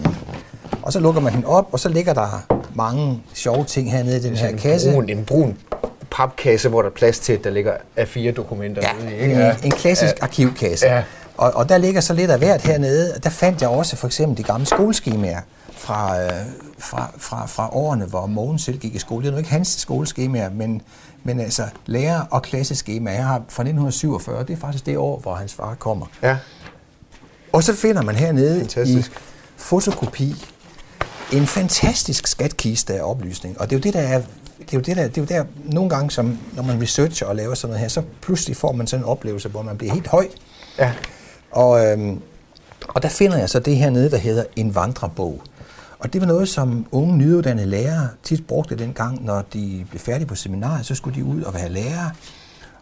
og 0.82 0.92
så 0.92 1.00
lukker 1.00 1.20
man 1.20 1.32
den 1.32 1.44
op, 1.44 1.68
og 1.72 1.80
så 1.80 1.88
ligger 1.88 2.14
der 2.14 2.46
mange 2.74 3.22
sjove 3.34 3.64
ting 3.64 3.90
hernede 3.90 4.16
i 4.16 4.20
den 4.20 4.36
her 4.36 4.56
kasse. 4.56 4.92
Brun, 4.92 5.08
en 5.08 5.24
brun 5.24 5.58
papkasse, 6.10 6.68
hvor 6.68 6.82
der 6.82 6.88
er 6.88 6.92
plads 6.92 7.18
til, 7.18 7.32
at 7.32 7.44
der 7.44 7.50
ligger 7.50 7.72
af 7.96 8.08
fire 8.08 8.32
dokumenter 8.32 8.82
ja, 8.82 9.06
ude 9.06 9.16
Ikke? 9.16 9.34
En, 9.34 9.56
en 9.64 9.70
klassisk 9.70 10.14
ja. 10.18 10.24
arkivkasse. 10.24 10.86
Ja. 10.86 11.02
Og, 11.36 11.52
og 11.54 11.68
der 11.68 11.78
ligger 11.78 12.00
så 12.00 12.14
lidt 12.14 12.30
af 12.30 12.38
hvert 12.38 12.62
hernede. 12.62 13.20
Der 13.24 13.30
fandt 13.30 13.62
jeg 13.62 13.68
også 13.70 13.96
for 13.96 14.06
eksempel 14.06 14.38
de 14.38 14.42
gamle 14.42 14.66
skoleskemaer 14.66 15.40
fra, 15.84 16.22
øh, 16.22 16.30
fra, 16.78 17.10
fra, 17.18 17.46
fra 17.46 17.76
årene, 17.76 18.04
hvor 18.04 18.26
Mogens 18.26 18.62
selv 18.62 18.78
gik 18.78 18.94
i 18.94 18.98
skole. 18.98 19.22
Det 19.22 19.28
er 19.28 19.32
nu 19.32 19.38
ikke 19.38 19.50
hans 19.50 19.68
skoleskemaer, 19.68 20.50
men, 20.50 20.82
men 21.24 21.40
altså 21.40 21.68
lærer- 21.86 22.26
og 22.30 22.42
klasseskema. 22.42 23.10
Jeg 23.10 23.26
har 23.26 23.42
fra 23.48 23.62
1947, 23.62 24.44
det 24.44 24.50
er 24.50 24.56
faktisk 24.56 24.86
det 24.86 24.96
år, 24.98 25.18
hvor 25.18 25.34
hans 25.34 25.54
far 25.54 25.74
kommer. 25.74 26.06
Ja. 26.22 26.36
Og 27.52 27.62
så 27.62 27.74
finder 27.74 28.02
man 28.02 28.14
hernede 28.14 28.60
Fantastisk. 28.60 29.10
i 29.10 29.14
fotokopi 29.56 30.34
en 31.32 31.46
fantastisk 31.46 32.26
skatkiste 32.26 32.94
af 32.94 33.02
oplysning. 33.02 33.60
Og 33.60 33.70
det 33.70 33.76
er 33.76 33.78
jo 33.78 33.82
det, 33.82 33.94
der 33.94 34.00
er 34.00 34.22
det 34.58 34.74
er 34.74 34.76
jo 34.76 34.80
det 34.80 34.96
der, 34.96 35.08
det 35.08 35.18
er 35.18 35.22
jo 35.22 35.26
der 35.26 35.44
nogle 35.64 35.90
gange, 35.90 36.10
som, 36.10 36.38
når 36.52 36.62
man 36.62 36.82
researcher 36.82 37.26
og 37.26 37.36
laver 37.36 37.54
sådan 37.54 37.68
noget 37.68 37.80
her, 37.80 37.88
så 37.88 38.02
pludselig 38.20 38.56
får 38.56 38.72
man 38.72 38.86
sådan 38.86 39.04
en 39.04 39.08
oplevelse, 39.08 39.48
hvor 39.48 39.62
man 39.62 39.78
bliver 39.78 39.92
helt 39.92 40.06
høj. 40.06 40.26
Ja. 40.78 40.92
Og, 41.50 41.86
øhm, 41.86 42.20
og 42.88 43.02
der 43.02 43.08
finder 43.08 43.38
jeg 43.38 43.50
så 43.50 43.58
det 43.58 43.76
her 43.76 43.90
nede, 43.90 44.10
der 44.10 44.16
hedder 44.16 44.44
en 44.56 44.74
vandrebog. 44.74 45.42
Og 46.04 46.12
det 46.12 46.20
var 46.20 46.26
noget, 46.26 46.48
som 46.48 46.86
unge 46.90 47.16
nyuddannede 47.16 47.66
lærere 47.66 48.08
tit 48.22 48.46
brugte 48.46 48.76
dengang, 48.76 49.24
når 49.24 49.42
de 49.52 49.86
blev 49.90 50.00
færdige 50.00 50.26
på 50.26 50.34
seminariet, 50.34 50.86
så 50.86 50.94
skulle 50.94 51.16
de 51.16 51.24
ud 51.24 51.42
og 51.42 51.54
være 51.54 51.68
lærere. 51.68 52.10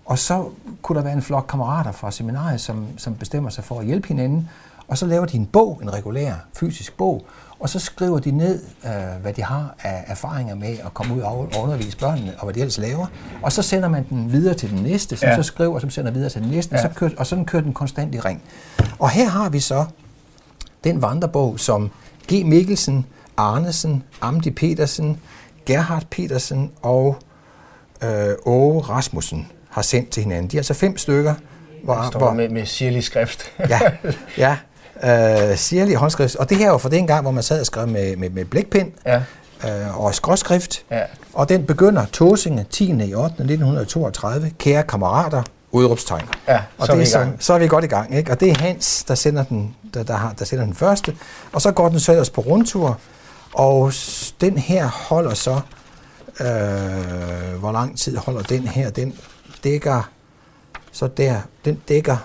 Og 0.04 0.18
så 0.18 0.48
kunne 0.82 0.98
der 0.98 1.04
være 1.04 1.12
en 1.12 1.22
flok 1.22 1.46
kammerater 1.48 1.92
fra 1.92 2.10
seminariet, 2.10 2.60
som, 2.60 2.86
som 2.96 3.14
bestemmer 3.14 3.50
sig 3.50 3.64
for 3.64 3.80
at 3.80 3.86
hjælpe 3.86 4.08
hinanden. 4.08 4.48
Og 4.88 4.98
så 4.98 5.06
laver 5.06 5.26
de 5.26 5.36
en 5.36 5.46
bog, 5.46 5.78
en 5.82 5.92
regulær 5.92 6.34
fysisk 6.54 6.96
bog, 6.96 7.26
og 7.58 7.68
så 7.68 7.78
skriver 7.78 8.18
de 8.18 8.30
ned, 8.30 8.62
øh, 8.84 9.22
hvad 9.22 9.32
de 9.32 9.42
har 9.42 9.74
af 9.82 10.04
erfaringer 10.06 10.54
med 10.54 10.76
at 10.84 10.94
komme 10.94 11.14
ud 11.14 11.20
og 11.20 11.50
undervise 11.62 11.96
børnene, 11.98 12.34
og 12.38 12.44
hvad 12.44 12.54
de 12.54 12.60
ellers 12.60 12.78
laver. 12.78 13.06
Og 13.42 13.52
så 13.52 13.62
sender 13.62 13.88
man 13.88 14.06
den 14.10 14.32
videre 14.32 14.54
til 14.54 14.70
den 14.70 14.78
næste, 14.82 15.16
som 15.16 15.28
ja. 15.28 15.36
så 15.36 15.42
skriver, 15.42 15.78
som 15.78 15.90
sender 15.90 16.10
videre 16.10 16.30
til 16.30 16.42
den 16.42 16.50
næste, 16.50 16.76
ja. 16.76 16.82
så 16.82 16.88
kører, 16.88 17.10
og 17.16 17.26
sådan 17.26 17.44
kører 17.44 17.62
den 17.62 17.72
konstant 17.72 18.14
i 18.14 18.20
ring. 18.20 18.42
Og 18.98 19.10
her 19.10 19.28
har 19.28 19.48
vi 19.48 19.60
så 19.60 19.84
den 20.84 21.02
vandrebog, 21.02 21.60
som 21.60 21.90
G. 22.28 22.46
Mikkelsen, 22.46 23.06
Arnesen, 23.36 24.02
Amdi 24.20 24.50
Petersen, 24.50 25.20
Gerhard 25.66 26.04
Petersen 26.10 26.70
og 26.82 27.16
øh, 28.04 28.34
Åge 28.46 28.80
Rasmussen 28.80 29.48
har 29.70 29.82
sendt 29.82 30.10
til 30.10 30.22
hinanden. 30.22 30.50
De 30.50 30.56
er 30.56 30.60
altså 30.60 30.74
fem 30.74 30.98
stykker. 30.98 31.34
Hvor, 31.84 32.08
står 32.10 32.18
hvor, 32.18 32.32
med, 32.32 32.48
med 32.48 32.66
sirlig 32.66 33.04
skrift. 33.04 33.52
ja, 33.68 33.80
ja, 35.04 35.50
øh, 35.50 35.56
sirlig 35.56 35.96
håndskrift. 35.96 36.36
Og 36.36 36.50
det 36.50 36.56
her 36.56 36.70
var 36.70 36.78
fra 36.78 36.88
den 36.88 37.06
gang, 37.06 37.22
hvor 37.22 37.30
man 37.30 37.42
sad 37.42 37.60
og 37.60 37.66
skrev 37.66 37.88
med, 37.88 38.16
med, 38.16 38.30
med 38.30 38.44
blækpind 38.44 38.92
ja. 39.06 39.22
øh, 39.64 40.04
og 40.04 40.14
skråskrift. 40.14 40.84
Ja. 40.90 41.02
Og 41.32 41.48
den 41.48 41.66
begynder 41.66 42.06
Tåsinge 42.12 42.66
10. 42.70 42.84
i 42.84 43.14
8. 43.14 43.24
1932. 43.24 44.50
Kære 44.58 44.82
kammerater, 44.82 45.42
udråbstegn. 45.72 46.28
Ja, 46.48 46.60
og 46.78 46.86
så, 46.86 46.92
det 46.92 47.02
er 47.02 47.06
så, 47.06 47.28
så 47.38 47.54
er 47.54 47.58
vi 47.58 47.68
godt 47.68 47.84
i 47.84 47.88
gang. 47.88 48.16
Ikke? 48.16 48.30
Og 48.30 48.40
det 48.40 48.50
er 48.50 48.58
Hans, 48.58 49.04
der 49.04 49.14
sender 49.14 49.44
den, 49.44 49.76
der, 49.94 50.02
der, 50.02 50.14
har, 50.14 50.32
der 50.32 50.44
sender 50.44 50.64
den 50.64 50.74
første. 50.74 51.16
Og 51.52 51.62
så 51.62 51.72
går 51.72 51.88
den 51.88 52.00
så 52.00 52.12
ellers 52.12 52.30
på 52.30 52.40
rundtur. 52.40 52.98
Og 53.54 53.92
den 54.40 54.58
her 54.58 54.86
holder 54.86 55.34
så, 55.34 55.60
øh, 56.40 57.58
hvor 57.58 57.72
lang 57.72 57.98
tid 57.98 58.16
holder 58.16 58.42
den 58.42 58.66
her? 58.68 58.90
Den 58.90 59.14
dækker, 59.64 60.10
så 60.92 61.06
der, 61.06 61.40
den 61.64 61.82
dækker 61.88 62.16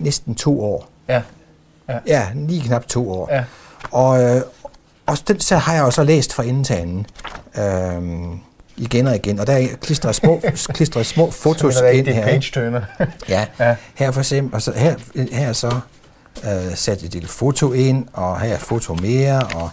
næsten 0.00 0.34
to 0.34 0.64
år. 0.64 0.88
Ja. 1.08 1.22
Ja, 1.88 1.98
ja 2.06 2.28
lige 2.34 2.62
knap 2.62 2.86
to 2.86 3.12
år. 3.12 3.28
Ja. 3.32 3.44
Og, 3.90 4.22
øh, 4.22 4.42
og 5.06 5.18
den 5.28 5.40
så 5.40 5.56
har 5.56 5.74
jeg 5.74 5.82
også 5.82 6.04
læst 6.04 6.32
fra 6.32 6.42
enden 6.42 6.64
til 6.64 6.74
anden. 6.74 7.06
Øhm, 7.58 8.40
igen 8.76 9.06
og 9.06 9.16
igen. 9.16 9.40
Og 9.40 9.46
der 9.46 9.52
er 9.52 9.66
klistret 9.80 10.14
små, 10.14 10.42
klistret 10.68 11.06
små 11.06 11.30
fotos 11.42 11.74
ind 11.92 12.06
her. 12.06 12.24
page 12.24 12.50
turner. 12.52 12.82
ja, 13.28 13.46
ja, 13.60 13.76
her 13.94 14.10
for 14.10 14.20
eksempel, 14.20 14.54
og 14.54 14.62
så 14.62 14.72
her, 14.76 14.94
her 15.32 15.48
er 15.48 15.52
så 15.52 15.80
øh, 16.44 16.74
sat 16.74 17.02
et 17.02 17.12
lille 17.12 17.28
foto 17.28 17.72
ind, 17.72 18.06
og 18.12 18.40
her 18.40 18.54
er 18.54 18.58
foto 18.58 18.94
mere, 18.94 19.38
og, 19.54 19.70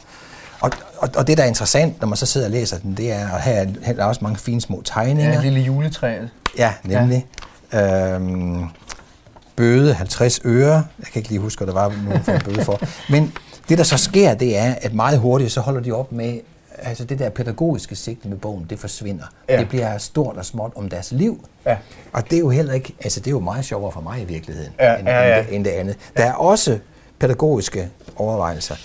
og, 0.59 0.71
og, 0.97 1.09
og 1.15 1.27
det, 1.27 1.37
der 1.37 1.43
er 1.43 1.47
interessant, 1.47 2.01
når 2.01 2.07
man 2.07 2.17
så 2.17 2.25
sidder 2.25 2.47
og 2.47 2.51
læser 2.51 2.77
den, 2.79 2.97
det 2.97 3.11
er, 3.11 3.29
og 3.29 3.41
her 3.41 3.53
er, 3.53 3.65
her 3.83 3.93
er 3.97 4.05
også 4.05 4.21
mange 4.23 4.39
fine 4.39 4.61
små 4.61 4.81
tegninger. 4.85 5.33
Ja, 5.33 5.41
lille 5.41 5.59
juletræet. 5.59 6.29
Ja, 6.57 6.73
nemlig. 6.83 7.25
Ja. 7.73 8.13
Øhm, 8.15 8.65
bøde 9.55 9.93
50 9.93 10.39
øre. 10.45 10.73
Jeg 10.73 11.07
kan 11.13 11.19
ikke 11.19 11.29
lige 11.29 11.39
huske, 11.39 11.59
hvad 11.59 11.73
der 11.73 11.81
var 11.81 11.93
nogen 12.05 12.23
for 12.23 12.31
en 12.31 12.41
bøde 12.41 12.65
for. 12.65 12.79
Men 13.11 13.33
det, 13.69 13.77
der 13.77 13.83
så 13.83 13.97
sker, 13.97 14.33
det 14.33 14.57
er, 14.57 14.75
at 14.81 14.93
meget 14.93 15.19
hurtigt, 15.19 15.51
så 15.51 15.61
holder 15.61 15.81
de 15.81 15.91
op 15.91 16.11
med, 16.11 16.39
altså 16.77 17.05
det 17.05 17.19
der 17.19 17.29
pædagogiske 17.29 17.95
sigte 17.95 18.27
med 18.27 18.37
bogen, 18.37 18.65
det 18.69 18.79
forsvinder. 18.79 19.23
Ja. 19.49 19.59
Det 19.59 19.69
bliver 19.69 19.97
stort 19.97 20.37
og 20.37 20.45
småt 20.45 20.71
om 20.75 20.89
deres 20.89 21.11
liv. 21.11 21.45
Ja. 21.65 21.77
Og 22.13 22.29
det 22.29 22.35
er 22.35 22.39
jo 22.39 22.49
heller 22.49 22.73
ikke, 22.73 22.95
altså 23.03 23.19
det 23.19 23.27
er 23.27 23.31
jo 23.31 23.39
meget 23.39 23.65
sjovere 23.65 23.91
for 23.91 24.01
mig 24.01 24.21
i 24.21 24.25
virkeligheden, 24.25 24.73
ja, 24.79 24.95
end, 24.95 25.07
ja, 25.07 25.27
ja. 25.27 25.39
End, 25.39 25.47
det, 25.47 25.55
end 25.55 25.65
det 25.65 25.71
andet. 25.71 25.95
Der 26.17 26.25
er 26.25 26.33
også 26.33 26.79
pædagogiske 27.19 27.89
overvejelser, 28.15 28.75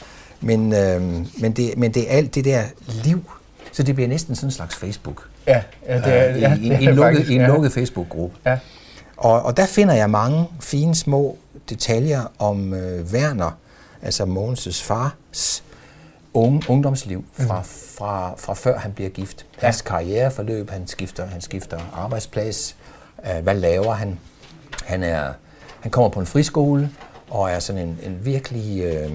men, 0.41 0.73
øh, 0.73 1.03
men, 1.41 1.53
det, 1.53 1.79
men 1.79 1.95
det 1.95 2.13
er 2.13 2.17
alt 2.17 2.35
det 2.35 2.45
der 2.45 2.63
liv, 3.05 3.31
så 3.73 3.83
det 3.83 3.95
bliver 3.95 4.09
næsten 4.09 4.35
sådan 4.35 4.47
en 4.47 4.53
slags 4.53 4.77
Facebook. 4.77 5.29
Ja, 5.47 5.63
ja 5.89 5.97
det 5.97 6.07
er, 6.07 6.35
øh, 6.35 6.41
ja, 6.41 6.55
i, 6.55 6.67
en, 6.67 6.73
en, 6.73 6.95
lukket, 6.95 7.31
en 7.31 7.43
lukket 7.43 7.73
Facebook-gruppe. 7.73 8.37
Ja. 8.47 8.59
Og, 9.17 9.43
og 9.43 9.57
der 9.57 9.67
finder 9.67 9.95
jeg 9.95 10.11
mange 10.11 10.47
fine 10.61 10.95
små 10.95 11.39
detaljer 11.71 12.33
om 12.39 12.75
øh, 12.75 13.07
Werner, 13.13 13.51
altså 14.03 14.25
Mogens' 14.25 14.85
fars 14.85 15.65
unge, 16.39 16.63
ungdomsliv 16.69 17.25
fra, 17.33 17.59
mm. 17.59 17.65
fra, 17.99 18.35
fra 18.39 18.55
før 18.55 18.79
han 18.79 18.93
bliver 18.93 19.11
gift. 19.11 19.47
Hans 19.59 19.83
ja. 19.85 19.91
karriereforløb, 19.91 20.71
han 20.71 20.87
skifter, 20.87 21.27
han 21.27 21.41
skifter 21.41 21.79
arbejdsplads, 21.95 22.77
øh, 23.25 23.43
hvad 23.43 23.55
laver 23.55 23.93
han? 23.93 24.19
Han, 24.85 25.03
er, 25.03 25.33
han 25.81 25.91
kommer 25.91 26.09
på 26.09 26.21
en 26.21 26.27
friskole 26.27 26.91
og 27.31 27.51
er 27.51 27.59
sådan 27.59 27.83
en, 27.83 27.99
en 28.03 28.19
virkelig 28.23 28.83
øh, 28.83 29.13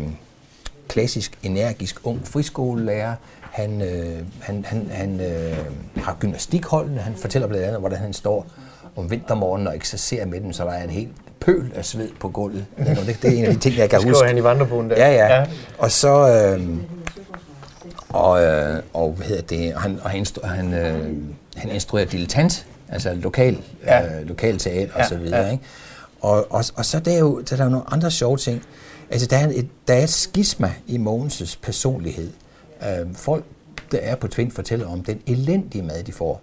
klassisk, 0.87 1.39
energisk 1.43 1.99
ung 2.03 2.27
friskolelærer. 2.27 3.15
Han, 3.41 3.81
øh, 3.81 4.19
han, 4.41 4.65
han, 4.67 4.87
han 4.91 5.19
øh, 5.19 5.57
har 5.97 6.17
gymnastikholdene. 6.19 7.01
Han 7.01 7.15
fortæller 7.15 7.47
blandt 7.47 7.65
andet, 7.65 7.79
hvordan 7.79 7.99
han 7.99 8.13
står 8.13 8.47
om 8.95 9.11
vintermorgenen 9.11 9.67
og 9.67 9.75
eksercerer 9.75 10.25
med 10.25 10.41
dem, 10.41 10.53
så 10.53 10.63
der 10.63 10.71
er 10.71 10.83
en 10.83 10.89
helt 10.89 11.11
pøl 11.39 11.71
af 11.75 11.85
sved 11.85 12.09
på 12.19 12.29
gulvet. 12.29 12.65
Det, 12.77 13.17
det 13.21 13.33
er 13.33 13.37
en 13.37 13.45
af 13.45 13.53
de 13.53 13.59
ting, 13.59 13.77
jeg 13.77 13.89
kan 13.89 14.03
huske. 14.03 14.27
Han 14.27 14.37
i 14.37 14.43
vandrebogen 14.43 14.89
der. 14.89 14.95
Ja, 14.97 15.11
ja. 15.11 15.39
ja. 15.39 15.45
Og 15.77 15.91
så... 15.91 16.29
Øh, 16.59 16.77
og, 18.13 18.43
øh, 18.43 18.83
og 18.93 19.11
hvad 19.11 19.27
hedder 19.27 19.41
det, 19.41 19.73
han, 19.73 19.99
og 20.03 20.09
han, 20.09 20.25
han, 20.43 20.73
øh, 20.73 21.17
han 21.55 21.71
instruerer 21.71 22.05
dilettant, 22.05 22.65
altså 22.89 23.13
lokal, 23.13 23.61
ja. 23.85 24.19
øh, 24.19 24.27
lokal 24.27 24.57
teater 24.57 24.91
ja, 24.95 25.01
og 25.01 25.09
så 25.09 25.17
videre. 25.17 25.45
Ja. 25.45 25.51
Ikke? 25.51 25.63
Og, 26.21 26.51
og, 26.51 26.63
og 26.75 26.85
så 26.85 26.99
der 26.99 27.11
er 27.11 27.19
jo 27.19 27.41
der 27.41 27.65
er 27.65 27.69
nogle 27.69 27.93
andre 27.93 28.11
sjove 28.11 28.37
ting. 28.37 28.63
Altså, 29.09 29.27
der 29.27 29.37
er 29.37 29.47
et, 29.55 29.67
der 29.87 29.93
er 29.93 30.03
et 30.03 30.09
skisma 30.09 30.73
i 30.87 30.97
Mogens' 30.97 31.57
personlighed. 31.61 32.31
Øh, 32.81 33.15
folk, 33.15 33.45
der 33.91 33.97
er 33.97 34.15
på 34.15 34.27
Twin, 34.27 34.51
fortæller 34.51 34.87
om 34.87 35.03
den 35.03 35.21
elendige 35.27 35.83
mad, 35.83 36.03
de 36.03 36.11
får. 36.11 36.41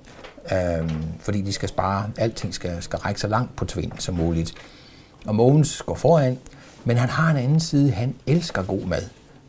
Øh, 0.52 0.90
fordi 1.20 1.42
de 1.42 1.52
skal 1.52 1.68
spare, 1.68 2.10
alting 2.16 2.54
skal, 2.54 2.82
skal 2.82 2.98
række 2.98 3.20
så 3.20 3.28
langt 3.28 3.56
på 3.56 3.64
Twin 3.64 3.92
som 3.98 4.14
muligt. 4.14 4.54
Og 5.26 5.34
Mogens 5.34 5.82
går 5.82 5.94
foran, 5.94 6.38
men 6.84 6.96
han 6.96 7.08
har 7.08 7.30
en 7.30 7.36
anden 7.36 7.60
side. 7.60 7.90
Han 7.90 8.14
elsker 8.26 8.62
god 8.62 8.86
mad. 8.86 9.02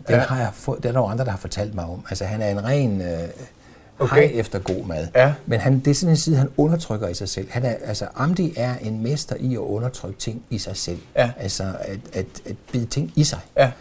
Den, 0.07 0.15
ja. 0.15 0.21
har 0.21 0.37
jeg 0.37 0.49
få, 0.53 0.79
den 0.83 0.95
er 0.95 1.01
der 1.01 1.07
andre, 1.07 1.25
der 1.25 1.31
har 1.31 1.37
fortalt 1.37 1.75
mig 1.75 1.85
om. 1.85 2.05
Altså, 2.09 2.25
han 2.25 2.41
er 2.41 2.49
en 2.49 2.63
ren... 2.63 3.01
Øh, 3.01 3.29
okay. 3.99 4.29
efter 4.33 4.59
god 4.59 4.85
mad. 4.85 5.07
Ja. 5.15 5.33
Men 5.45 5.59
han, 5.59 5.79
det 5.79 5.91
er 5.91 5.95
sådan 5.95 6.09
en 6.13 6.17
side, 6.17 6.37
han 6.37 6.49
undertrykker 6.57 7.07
i 7.07 7.13
sig 7.13 7.29
selv. 7.29 7.47
Han 7.51 7.65
er, 7.65 7.75
altså, 7.85 8.07
Amdi 8.15 8.53
er 8.57 8.75
en 8.81 9.03
mester 9.03 9.35
i 9.39 9.53
at 9.53 9.59
undertrykke 9.59 10.19
ting 10.19 10.43
i 10.49 10.57
sig 10.57 10.77
selv. 10.77 10.99
Ja. 11.15 11.31
Altså 11.39 11.63
at, 11.79 11.99
at, 12.13 12.25
at 12.45 12.55
bide 12.71 12.85
ting 12.85 13.13
i 13.15 13.23
sig. 13.23 13.39
Ja. 13.57 13.71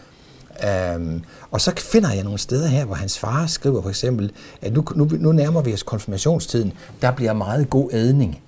Um, 0.95 1.23
og 1.51 1.61
så 1.61 1.73
finder 1.77 2.13
jeg 2.13 2.23
nogle 2.23 2.39
steder 2.39 2.67
her, 2.67 2.85
hvor 2.85 2.95
hans 2.95 3.19
far 3.19 3.45
skriver 3.47 3.81
for 3.81 3.89
eksempel, 3.89 4.31
at 4.61 4.73
nu, 4.73 4.85
nu, 4.95 5.07
nu 5.11 5.31
nærmer 5.31 5.61
vi 5.61 5.73
os 5.73 5.83
konfirmationstiden, 5.83 6.73
der 7.01 7.11
bliver 7.11 7.33
meget 7.33 7.69
god 7.69 7.89
ædning. 7.93 8.41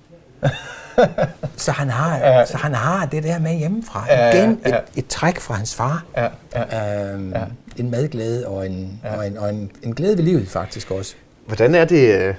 Så, 1.56 1.72
han 1.72 1.90
har, 1.90 2.16
ja. 2.16 2.46
så 2.46 2.56
han 2.56 2.74
har 2.74 3.06
det 3.06 3.22
der 3.22 3.38
med 3.38 3.54
hjemmefra. 3.54 4.06
Ja, 4.08 4.32
Igen 4.32 4.60
ja. 4.66 4.76
Et, 4.76 4.82
et 4.96 5.06
træk 5.06 5.40
fra 5.40 5.54
hans 5.54 5.74
far. 5.74 6.04
Ja, 6.16 6.28
ja, 6.54 7.14
um, 7.14 7.32
ja. 7.32 7.42
En 7.76 7.90
madglæde 7.90 8.46
og, 8.46 8.66
en, 8.66 9.00
ja. 9.04 9.16
og, 9.16 9.26
en, 9.26 9.38
og 9.38 9.50
en, 9.50 9.70
en 9.82 9.94
glæde 9.94 10.16
ved 10.16 10.24
livet 10.24 10.48
faktisk 10.48 10.90
også. 10.90 11.14
Hvordan 11.46 11.74
er 11.74 11.84
det 11.84 12.14
øh, 12.14 12.34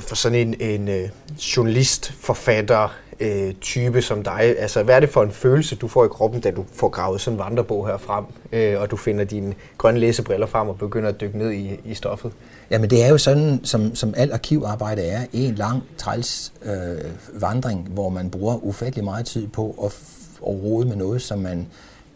for 0.00 0.14
sådan 0.14 0.38
en, 0.38 0.60
en 0.60 0.88
øh, 0.88 1.08
journalist, 1.56 2.14
forfatter, 2.20 2.94
øh, 3.20 3.54
type 3.60 4.02
som 4.02 4.22
dig? 4.22 4.40
Altså, 4.58 4.82
hvad 4.82 4.96
er 4.96 5.00
det 5.00 5.08
for 5.08 5.22
en 5.22 5.30
følelse, 5.30 5.76
du 5.76 5.88
får 5.88 6.04
i 6.04 6.08
kroppen, 6.08 6.40
da 6.40 6.50
du 6.50 6.64
får 6.72 6.88
gravet 6.88 7.20
sådan 7.20 7.34
en 7.34 7.44
vandrebog 7.44 7.86
her 7.86 7.96
frem, 7.96 8.24
øh, 8.52 8.80
og 8.80 8.90
du 8.90 8.96
finder 8.96 9.24
dine 9.24 9.54
grønne 9.78 10.00
læsebriller 10.00 10.46
frem 10.46 10.68
og 10.68 10.78
begynder 10.78 11.08
at 11.08 11.20
dykke 11.20 11.38
ned 11.38 11.52
i, 11.52 11.80
i 11.84 11.94
stoffet? 11.94 12.32
Jamen, 12.70 12.90
det 12.90 13.04
er 13.04 13.08
jo 13.08 13.18
sådan, 13.18 13.60
som, 13.64 13.94
som 13.94 14.14
alt 14.16 14.32
arkivarbejde 14.32 15.02
er, 15.02 15.26
en 15.32 15.54
lang 15.54 15.82
træls 15.98 16.52
øh, 16.64 17.40
vandring, 17.40 17.88
hvor 17.88 18.08
man 18.08 18.30
bruger 18.30 18.64
ufattelig 18.64 19.04
meget 19.04 19.26
tid 19.26 19.48
på 19.48 19.70
at, 19.84 19.98
at 20.42 20.62
rode 20.62 20.88
med 20.88 20.96
noget, 20.96 21.22
som 21.22 21.38
man 21.38 21.66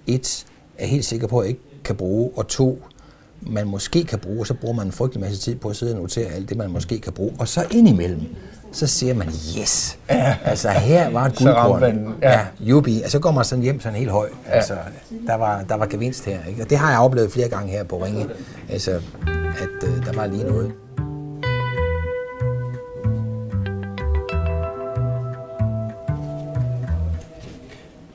et 0.06 0.46
er 0.78 0.86
helt 0.86 1.04
sikker 1.04 1.26
på 1.26 1.38
at 1.38 1.48
ikke 1.48 1.60
kan 1.84 1.96
bruge, 1.96 2.30
og 2.36 2.48
to 2.48 2.82
man 3.42 3.66
måske 3.66 4.04
kan 4.04 4.18
bruge, 4.18 4.40
og 4.40 4.46
så 4.46 4.54
bruger 4.54 4.76
man 4.76 4.86
en 4.86 4.92
frygtelig 4.92 5.20
masse 5.20 5.40
tid 5.40 5.56
på 5.56 5.68
at 5.68 5.76
sidde 5.76 5.94
og 5.94 6.00
notere 6.00 6.26
alt 6.26 6.48
det, 6.48 6.56
man 6.56 6.70
måske 6.70 6.98
kan 6.98 7.12
bruge. 7.12 7.32
Og 7.38 7.48
så 7.48 7.66
indimellem, 7.70 8.20
så 8.72 8.86
siger 8.86 9.14
man, 9.14 9.28
yes, 9.58 9.98
ja. 10.10 10.36
altså 10.44 10.68
her 10.68 11.10
var 11.10 11.24
et 11.24 11.36
guldkorn. 11.36 12.14
Ja. 12.22 12.30
ja, 12.30 12.46
jubi. 12.60 13.02
Og 13.04 13.10
så 13.10 13.18
går 13.18 13.30
man 13.30 13.44
sådan 13.44 13.62
hjem 13.62 13.80
sådan 13.80 13.98
helt 13.98 14.10
høj. 14.10 14.28
Ja. 14.46 14.50
Altså, 14.50 14.76
der 15.26 15.34
var, 15.34 15.62
der 15.68 15.74
var 15.74 15.86
gevinst 15.86 16.24
her. 16.24 16.38
Ikke? 16.48 16.62
Og 16.62 16.70
det 16.70 16.78
har 16.78 16.90
jeg 16.90 17.00
oplevet 17.00 17.32
flere 17.32 17.48
gange 17.48 17.70
her 17.70 17.84
på 17.84 18.04
Ringe. 18.04 18.26
Altså, 18.68 18.90
at 19.60 19.88
øh, 19.88 20.06
der 20.06 20.12
var 20.12 20.26
lige 20.26 20.44
noget. 20.44 20.72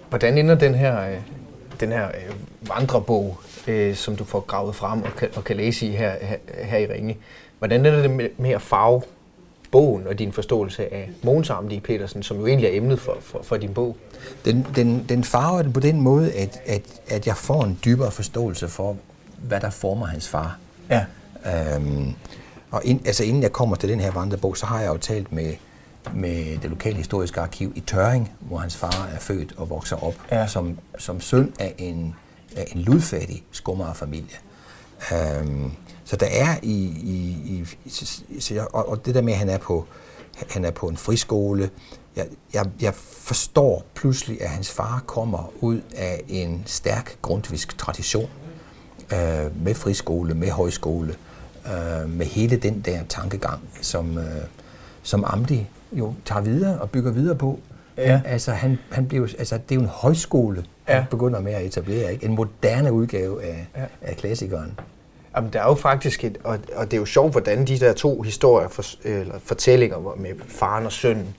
Hvordan 0.10 0.38
ender 0.38 0.56
den 0.56 0.76
her, 0.76 1.02
øh, 1.02 1.18
den 1.80 1.92
her 1.92 2.08
øh, 2.08 2.36
vandrebog 2.70 3.38
øh, 3.68 3.96
som 3.96 4.16
du 4.16 4.24
får 4.24 4.40
gravet 4.40 4.76
frem 4.76 5.04
og 5.04 5.16
kan, 5.18 5.30
og 5.36 5.44
kan 5.44 5.56
læse 5.56 5.88
i 5.88 5.92
her, 5.92 6.12
her, 6.22 6.38
her 6.64 6.78
i 6.78 6.86
Ringe. 6.86 7.18
Hvordan 7.60 7.86
er 7.86 8.02
det 8.02 8.12
med, 8.12 8.30
med 8.38 8.50
at 8.50 8.62
farve 8.62 9.02
bogen 9.76 10.08
og 10.08 10.20
din 10.20 10.32
forståelse 10.32 10.94
af 10.94 11.10
Mogens 11.24 11.50
Amdi 11.50 11.80
Petersen, 11.80 12.24
som 12.24 12.40
jo 12.40 12.48
egentlig 12.48 12.70
er 12.70 12.78
emnet 12.78 13.00
for, 13.00 13.18
for, 13.22 13.44
for 13.44 13.58
din 13.58 13.74
bog? 13.74 13.98
Den, 14.46 14.68
den, 14.76 15.06
den 15.10 15.24
farver 15.24 15.62
den 15.62 15.74
på 15.74 15.80
den 15.80 16.02
måde, 16.02 16.32
at, 16.32 16.62
at, 16.66 16.82
at 17.08 17.28
jeg 17.28 17.38
får 17.38 17.64
en 17.64 17.80
dybere 17.86 18.12
forståelse 18.12 18.68
for, 18.68 18.98
hvad 19.38 19.62
der 19.62 19.70
former 19.70 20.06
hans 20.06 20.30
far. 20.30 20.58
Ja. 20.90 21.06
Øhm, 21.46 22.14
og 22.72 22.82
ind, 22.84 23.08
altså 23.08 23.24
inden 23.24 23.44
jeg 23.44 23.52
kommer 23.52 23.76
til 23.76 23.90
den 23.90 24.00
her 24.00 24.12
vandrebog, 24.12 24.58
så 24.58 24.66
har 24.66 24.80
jeg 24.80 24.88
jo 24.88 24.98
talt 24.98 25.32
med, 25.32 25.54
med 26.14 26.58
det 26.58 26.70
lokale 26.70 26.98
historiske 26.98 27.42
arkiv 27.42 27.74
i 27.76 27.80
Tøring, 27.80 28.32
hvor 28.40 28.58
hans 28.58 28.78
far 28.78 29.10
er 29.16 29.20
født 29.20 29.54
og 29.58 29.70
vokser 29.70 30.04
op 30.04 30.16
ja. 30.32 30.48
som, 30.48 30.80
som 30.98 31.22
søn 31.22 31.54
af 31.60 31.76
en 31.78 32.16
af 32.56 32.68
en 32.76 32.82
ludfattig 32.82 33.44
skummerfamilie. 33.52 34.38
Um, 35.42 35.74
så 36.06 36.16
der 36.16 36.26
er 36.26 36.56
i, 36.62 36.74
i, 37.04 37.66
i 37.86 38.40
så 38.40 38.68
og, 38.74 38.90
og 38.90 39.06
det 39.06 39.16
der 39.16 39.22
med, 39.22 39.34
at 39.34 39.40
han 39.40 39.50
er 39.50 39.58
på, 39.58 39.86
han 40.50 40.66
er 40.66 40.72
på 40.72 40.88
en 40.88 40.98
friskole, 40.98 41.70
jeg, 42.16 42.28
jeg, 42.54 42.66
jeg 42.82 42.94
forstår 42.96 43.86
pludselig, 43.96 44.42
at 44.42 44.50
hans 44.50 44.72
far 44.72 45.04
kommer 45.06 45.54
ud 45.62 45.82
af 45.96 46.24
en 46.28 46.64
stærk 46.66 47.18
grundvisk 47.22 47.78
tradition 47.78 48.30
uh, 49.12 49.64
med 49.64 49.76
friskole, 49.76 50.34
med 50.34 50.50
højskole, 50.50 51.16
uh, 51.66 52.10
med 52.10 52.26
hele 52.26 52.56
den 52.56 52.82
der 52.82 53.00
tankegang, 53.10 53.70
som, 53.82 54.18
uh, 54.18 54.24
som 55.04 55.24
Amdi 55.28 55.68
jo 55.92 56.14
tager 56.26 56.42
videre 56.42 56.80
og 56.80 56.90
bygger 56.90 57.12
videre 57.12 57.36
på. 57.36 57.60
Ja. 57.98 58.22
Altså, 58.26 58.52
han, 58.52 58.78
han 58.92 59.08
blev, 59.08 59.28
altså, 59.40 59.58
det 59.58 59.72
er 59.72 59.76
jo 59.76 59.82
en 59.82 59.88
højskole, 59.88 60.66
ja. 60.88 60.94
han 60.94 61.04
begynder 61.10 61.40
med 61.40 61.54
at 61.54 61.66
etablere. 61.66 62.14
Ikke? 62.14 62.26
En 62.26 62.36
moderne 62.36 62.94
udgave 62.94 63.44
af, 63.44 63.68
ja. 63.76 63.86
af 64.02 64.18
klassikeren. 64.18 64.80
Jamen, 65.36 65.50
der 65.54 65.62
er 65.62 65.68
jo 65.68 65.76
faktisk 65.76 66.24
et, 66.24 66.38
og, 66.44 66.60
og 66.76 66.86
det 66.86 66.94
er 66.94 67.02
jo 67.02 67.06
sjovt, 67.06 67.32
hvordan 67.32 67.68
de 67.68 67.80
der 67.80 67.94
to 67.94 68.22
historier, 68.22 68.68
for, 68.68 68.84
eller 69.04 69.36
fortællinger 69.44 70.16
med 70.18 70.30
faren 70.48 70.86
og 70.86 70.92
sønnen, 70.92 71.36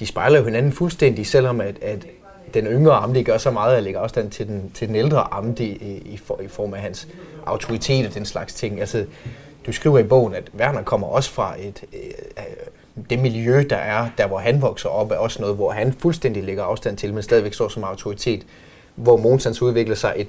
de 0.00 0.06
spejler 0.06 0.38
jo 0.38 0.44
hinanden 0.44 0.72
fuldstændig, 0.72 1.26
selvom 1.26 1.60
at, 1.60 1.78
at 1.82 2.06
den 2.54 2.66
yngre 2.66 2.94
Amdi 2.94 3.22
gør 3.22 3.38
så 3.38 3.50
meget 3.50 3.76
at 3.76 3.82
lægge 3.82 3.98
afstand 3.98 4.30
til 4.30 4.46
den, 4.46 4.70
til 4.74 4.88
den 4.88 4.96
ældre 4.96 5.34
Amdi 5.34 5.64
i, 5.64 6.02
i, 6.12 6.16
for, 6.16 6.40
i 6.40 6.48
form 6.48 6.74
af 6.74 6.80
hans 6.80 7.08
autoritet 7.46 8.06
og 8.06 8.14
den 8.14 8.24
slags 8.26 8.54
ting. 8.54 8.80
Altså, 8.80 9.04
du 9.66 9.72
skriver 9.72 9.98
i 9.98 10.02
bogen, 10.02 10.34
at 10.34 10.50
Werner 10.58 10.82
kommer 10.82 11.06
også 11.06 11.30
fra 11.30 11.54
et, 11.58 11.84
øh, 11.92 12.42
det 13.10 13.18
miljø, 13.18 13.64
der 13.70 13.76
er, 13.76 14.08
der 14.18 14.26
hvor 14.26 14.38
han 14.38 14.62
vokser 14.62 14.88
op, 14.88 15.10
er 15.10 15.16
også 15.16 15.42
noget, 15.42 15.56
hvor 15.56 15.70
han 15.70 15.92
fuldstændig 15.92 16.44
lægger 16.44 16.62
afstand 16.62 16.96
til, 16.96 17.14
men 17.14 17.22
stadigvæk 17.22 17.54
står 17.54 17.68
som 17.68 17.84
autoritet. 17.84 18.46
Hvor 18.94 19.16
Monsens 19.16 19.62
udvikler 19.62 19.94
sig 19.94 20.12
et, 20.16 20.28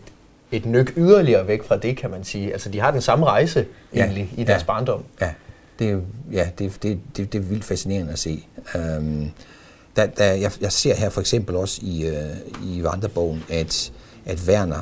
et 0.52 0.66
nyk 0.66 0.94
yderligere 0.98 1.48
væk 1.48 1.64
fra 1.64 1.78
det, 1.78 1.98
kan 1.98 2.12
man 2.12 2.24
sige. 2.24 2.52
Altså, 2.52 2.70
de 2.70 2.80
har 2.80 2.92
den 2.92 3.02
samme 3.02 3.26
rejse 3.26 3.66
ja, 3.94 4.04
egentlig 4.04 4.34
i 4.38 4.44
deres 4.44 4.62
ja, 4.62 4.66
barndom. 4.66 5.04
Ja, 5.22 5.32
det 5.80 5.92
er, 5.92 6.00
ja, 6.32 6.50
det, 6.60 6.84
det, 6.84 7.00
det, 7.18 7.34
det 7.34 7.40
er 7.40 7.44
vildt 7.44 7.66
fascinerende 7.66 8.14
at 8.14 8.20
se. 8.20 8.44
Um, 8.76 9.32
der, 9.96 10.06
der, 10.06 10.26
jeg, 10.26 10.52
jeg 10.62 10.72
ser 10.72 10.96
her 10.96 11.10
for 11.10 11.22
eksempel 11.22 11.56
også 11.56 11.80
i, 11.84 12.10
uh, 12.10 12.78
i 12.78 12.84
Vandrebogen, 12.84 13.44
at, 13.50 13.92
at 14.26 14.40
Werner 14.48 14.82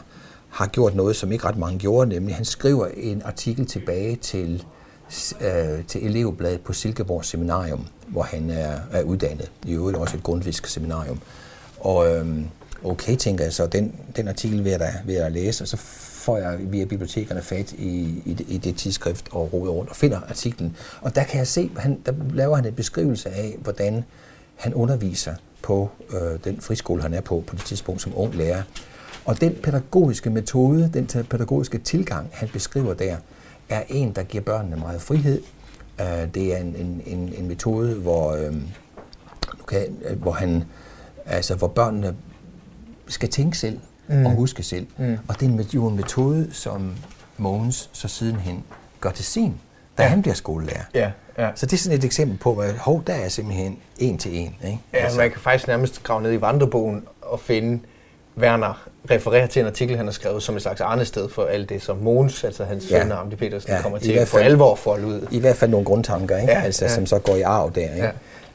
har 0.49 0.67
gjort 0.67 0.95
noget, 0.95 1.15
som 1.15 1.31
ikke 1.31 1.45
ret 1.47 1.57
mange 1.57 1.79
gjorde, 1.79 2.09
nemlig 2.09 2.35
han 2.35 2.45
skriver 2.45 2.87
en 2.97 3.21
artikel 3.25 3.65
tilbage 3.65 4.15
til 4.15 4.63
øh, 5.41 5.85
til 5.87 6.05
elevbladet 6.05 6.61
på 6.61 6.73
Silkeborg 6.73 7.25
Seminarium, 7.25 7.87
hvor 8.07 8.23
han 8.23 8.49
er, 8.49 8.77
er 8.91 9.03
uddannet. 9.03 9.51
I 9.65 9.73
øvrigt 9.73 9.97
også 9.97 10.17
et 10.17 10.23
grundvisk 10.23 10.67
seminarium. 10.67 11.19
Og 11.79 12.15
øhm, 12.15 12.45
okay, 12.85 13.15
tænker 13.15 13.43
jeg 13.43 13.53
så, 13.53 13.65
den, 13.65 13.95
den 14.15 14.27
artikel 14.27 14.63
vil 14.63 14.69
jeg 14.69 14.79
da 14.79 14.93
vil 15.05 15.15
jeg 15.15 15.31
læse, 15.31 15.63
og 15.63 15.67
så 15.67 15.77
får 15.77 16.37
jeg 16.37 16.57
via 16.59 16.85
bibliotekerne 16.85 17.41
fat 17.41 17.71
i, 17.71 18.21
i, 18.25 18.33
det, 18.33 18.45
i 18.49 18.57
det 18.57 18.75
tidsskrift 18.75 19.25
og 19.31 19.53
roder 19.53 19.71
rundt 19.71 19.89
og 19.89 19.95
finder 19.95 20.19
artiklen. 20.29 20.77
Og 21.01 21.15
der 21.15 21.23
kan 21.23 21.37
jeg 21.37 21.47
se, 21.47 21.71
han, 21.77 21.99
der 22.05 22.13
laver 22.33 22.55
han 22.55 22.65
en 22.65 22.73
beskrivelse 22.73 23.29
af, 23.29 23.55
hvordan 23.59 24.03
han 24.55 24.73
underviser 24.73 25.35
på 25.61 25.89
øh, 26.09 26.39
den 26.43 26.61
friskole, 26.61 27.01
han 27.01 27.13
er 27.13 27.21
på 27.21 27.43
på 27.47 27.55
det 27.55 27.65
tidspunkt 27.65 28.01
som 28.01 28.11
ung 28.15 28.35
lærer. 28.35 28.63
Og 29.25 29.41
den 29.41 29.55
pædagogiske 29.63 30.29
metode, 30.29 30.91
den 30.93 31.05
pædagogiske 31.05 31.77
tilgang, 31.77 32.29
han 32.31 32.49
beskriver 32.53 32.93
der, 32.93 33.17
er 33.69 33.83
en, 33.89 34.11
der 34.11 34.23
giver 34.23 34.43
børnene 34.43 34.75
meget 34.75 35.01
frihed. 35.01 35.41
Øh, 36.01 36.33
det 36.33 36.53
er 36.53 36.57
en, 36.57 36.75
en, 36.75 37.01
en, 37.05 37.33
en 37.37 37.47
metode, 37.47 37.93
hvor, 37.93 38.31
øhm, 38.31 38.55
øh, 38.55 38.61
okay, 39.61 39.87
hvor, 40.15 40.31
han, 40.31 40.63
altså, 41.25 41.55
hvor 41.55 41.67
børnene 41.67 42.15
skal 43.07 43.29
tænke 43.29 43.57
selv 43.57 43.79
mm. 44.07 44.25
og 44.25 44.31
huske 44.31 44.63
selv. 44.63 44.87
Mm. 44.97 45.17
Og 45.27 45.39
det 45.39 45.49
er 45.49 45.63
jo 45.73 45.87
en 45.87 45.95
metode, 45.95 46.47
som 46.51 46.95
Mogens 47.37 47.89
så 47.93 48.07
sidenhen 48.07 48.63
gør 49.01 49.11
til 49.11 49.25
sin, 49.25 49.53
da 49.97 50.03
ja. 50.03 50.09
han 50.09 50.21
bliver 50.21 50.35
skolelærer. 50.35 50.83
Ja, 50.93 51.11
ja. 51.37 51.49
Så 51.55 51.65
det 51.65 51.73
er 51.73 51.77
sådan 51.77 51.97
et 51.97 52.03
eksempel 52.03 52.37
på, 52.37 52.55
at 52.55 52.73
hov, 52.73 53.03
der 53.07 53.13
er 53.13 53.29
simpelthen 53.29 53.77
en 53.97 54.17
til 54.17 54.37
en. 54.37 54.55
Ikke? 54.65 54.79
Ja, 54.93 54.97
altså. 54.97 55.17
man 55.17 55.31
kan 55.31 55.39
faktisk 55.39 55.67
nærmest 55.67 56.03
grave 56.03 56.21
ned 56.21 56.33
i 56.33 56.41
vandrebogen 56.41 57.03
og 57.21 57.39
finde 57.39 57.79
Werner 58.37 58.89
refererer 59.11 59.47
til 59.47 59.59
en 59.59 59.65
artikel, 59.65 59.97
han 59.97 60.05
har 60.05 60.11
skrevet 60.11 60.43
som 60.43 60.55
et 60.55 60.61
slags 60.61 60.81
arnested 60.81 61.29
for 61.29 61.45
alt 61.45 61.69
det, 61.69 61.81
som 61.81 61.97
Mogens, 61.97 62.43
altså 62.43 62.63
hans 62.63 62.91
ja. 62.91 63.01
søn 63.01 63.11
Amdi 63.11 63.35
Petersen, 63.35 63.71
ja, 63.71 63.81
kommer 63.81 63.99
til 63.99 64.11
at 64.11 64.27
for 64.27 64.37
alvor 64.37 64.75
folde 64.75 65.07
ud. 65.07 65.27
I 65.31 65.39
hvert 65.39 65.55
fald 65.55 65.71
nogle 65.71 65.85
grundtanker, 65.85 66.37
ikke? 66.37 66.53
Ja, 66.53 66.61
altså, 66.61 66.85
ja. 66.85 66.91
som 66.91 67.05
så 67.05 67.19
går 67.19 67.35
i 67.35 67.41
arv 67.41 67.71
der. 67.75 67.81
Ikke? 67.81 68.11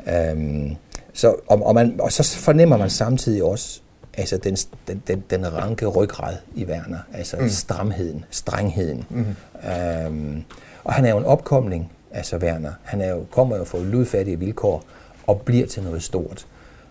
Ja. 0.06 0.30
Øhm, 0.30 0.76
så, 1.12 1.34
og, 1.46 1.66
og, 1.66 1.74
man, 1.74 2.00
og 2.00 2.12
så 2.12 2.38
fornemmer 2.38 2.76
man 2.76 2.90
samtidig 2.90 3.42
også 3.42 3.80
altså 4.16 4.36
den, 4.36 4.56
den, 4.88 5.02
den, 5.06 5.24
den 5.30 5.52
ranke 5.52 5.86
ryggrad 5.86 6.36
i 6.54 6.64
Werner, 6.64 6.98
altså 7.12 7.36
mm. 7.36 7.48
stramheden, 7.48 8.24
strengheden. 8.30 9.04
Mm. 9.10 9.26
Øhm, 9.70 10.44
og 10.84 10.92
han 10.92 11.04
er 11.04 11.10
jo 11.10 11.18
en 11.18 11.24
opkomling, 11.24 11.92
altså 12.10 12.36
Werner. 12.36 12.72
Han 12.82 13.00
er 13.00 13.10
jo, 13.10 13.24
kommer 13.30 13.56
jo 13.56 13.64
fra 13.64 13.78
ludfattige 13.78 14.38
vilkår 14.38 14.84
og 15.26 15.40
bliver 15.40 15.66
til 15.66 15.82
noget 15.82 16.02
stort. 16.02 16.46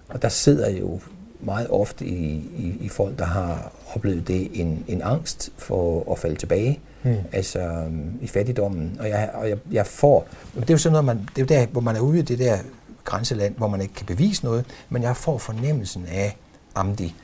Og 0.09 0.21
der 0.21 0.29
sidder 0.29 0.69
jo 0.69 0.99
meget 1.39 1.67
ofte 1.69 2.05
i, 2.05 2.35
i, 2.57 2.77
i 2.79 2.89
folk, 2.89 3.19
der 3.19 3.25
har 3.25 3.71
oplevet 3.95 4.27
det, 4.27 4.61
en, 4.61 4.85
en 4.87 5.01
angst 5.01 5.49
for 5.57 6.11
at 6.11 6.19
falde 6.19 6.35
tilbage, 6.35 6.79
mm. 7.03 7.15
altså 7.31 7.83
um, 7.87 8.19
i 8.21 8.27
fattigdommen. 8.27 8.97
Og 8.99 9.09
jeg, 9.09 9.29
og 9.33 9.49
jeg, 9.49 9.57
jeg 9.71 9.85
får, 9.85 10.27
det 10.55 10.69
er 10.69 10.73
jo 10.73 10.77
sådan 10.77 10.91
noget, 10.91 11.05
man, 11.05 11.17
det 11.35 11.51
er 11.51 11.55
jo 11.55 11.61
der, 11.61 11.67
hvor 11.67 11.81
man 11.81 11.95
er 11.95 11.99
ude 11.99 12.19
i 12.19 12.21
det 12.21 12.39
der 12.39 12.57
grænseland, 13.03 13.55
hvor 13.57 13.67
man 13.67 13.81
ikke 13.81 13.93
kan 13.93 14.05
bevise 14.05 14.45
noget, 14.45 14.65
men 14.89 15.03
jeg 15.03 15.17
får 15.17 15.37
fornemmelsen 15.37 16.05
af 16.11 16.37
Amdi, 16.75 17.15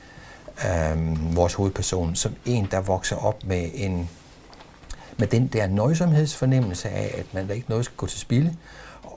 um, 0.92 1.36
vores 1.36 1.54
hovedperson, 1.54 2.14
som 2.14 2.34
en, 2.44 2.68
der 2.70 2.80
vokser 2.80 3.16
op 3.16 3.44
med 3.44 3.70
en 3.74 4.08
med 5.18 5.26
den 5.26 5.46
der 5.46 5.66
nøjsomhedsfornemmelse 5.66 6.88
af, 6.88 7.14
at 7.18 7.34
man 7.34 7.48
der 7.48 7.54
ikke 7.54 7.68
noget 7.68 7.84
skal 7.84 7.96
gå 7.96 8.06
til 8.06 8.20
spilde, 8.20 8.56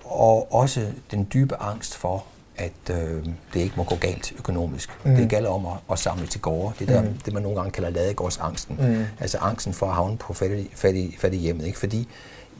og 0.03 0.53
også 0.53 0.87
den 1.11 1.27
dybe 1.33 1.55
angst 1.55 1.95
for, 1.95 2.25
at 2.57 2.71
øh, 2.91 3.25
det 3.53 3.59
ikke 3.59 3.73
må 3.77 3.83
gå 3.83 3.95
galt 3.95 4.33
økonomisk. 4.37 4.89
Mm. 5.03 5.15
Det 5.15 5.29
gælder 5.29 5.49
om 5.49 5.65
at, 5.65 5.73
at 5.91 5.99
samle 5.99 6.27
til 6.27 6.41
gårde. 6.41 6.73
Det 6.79 6.87
der, 6.87 7.01
mm. 7.01 7.17
det 7.25 7.33
man 7.33 7.43
nogle 7.43 7.57
gange 7.57 7.71
kalder 7.71 7.89
ladegårdsangsten. 7.89 8.77
Mm. 8.79 9.05
Altså 9.19 9.37
angsten 9.37 9.73
for 9.73 9.85
at 9.85 9.95
havne 9.95 10.17
på 10.17 10.33
fattig, 10.33 10.69
fattig, 10.75 11.15
fattig 11.19 11.39
hjemmet. 11.39 11.65
Ikke? 11.65 11.79
Fordi 11.79 12.07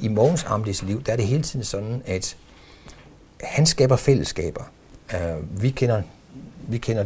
i 0.01 0.07
Mogens 0.07 0.43
Amlis 0.43 0.83
liv, 0.83 1.03
der 1.03 1.11
er 1.11 1.15
det 1.15 1.27
hele 1.27 1.43
tiden 1.43 1.65
sådan, 1.65 2.01
at 2.05 2.35
han 3.43 3.65
skaber 3.65 3.95
fællesskaber. 3.95 4.63
Uh, 5.13 5.61
vi 5.61 5.69
kender, 5.69 6.01
vi 6.67 6.77
kender 6.77 7.05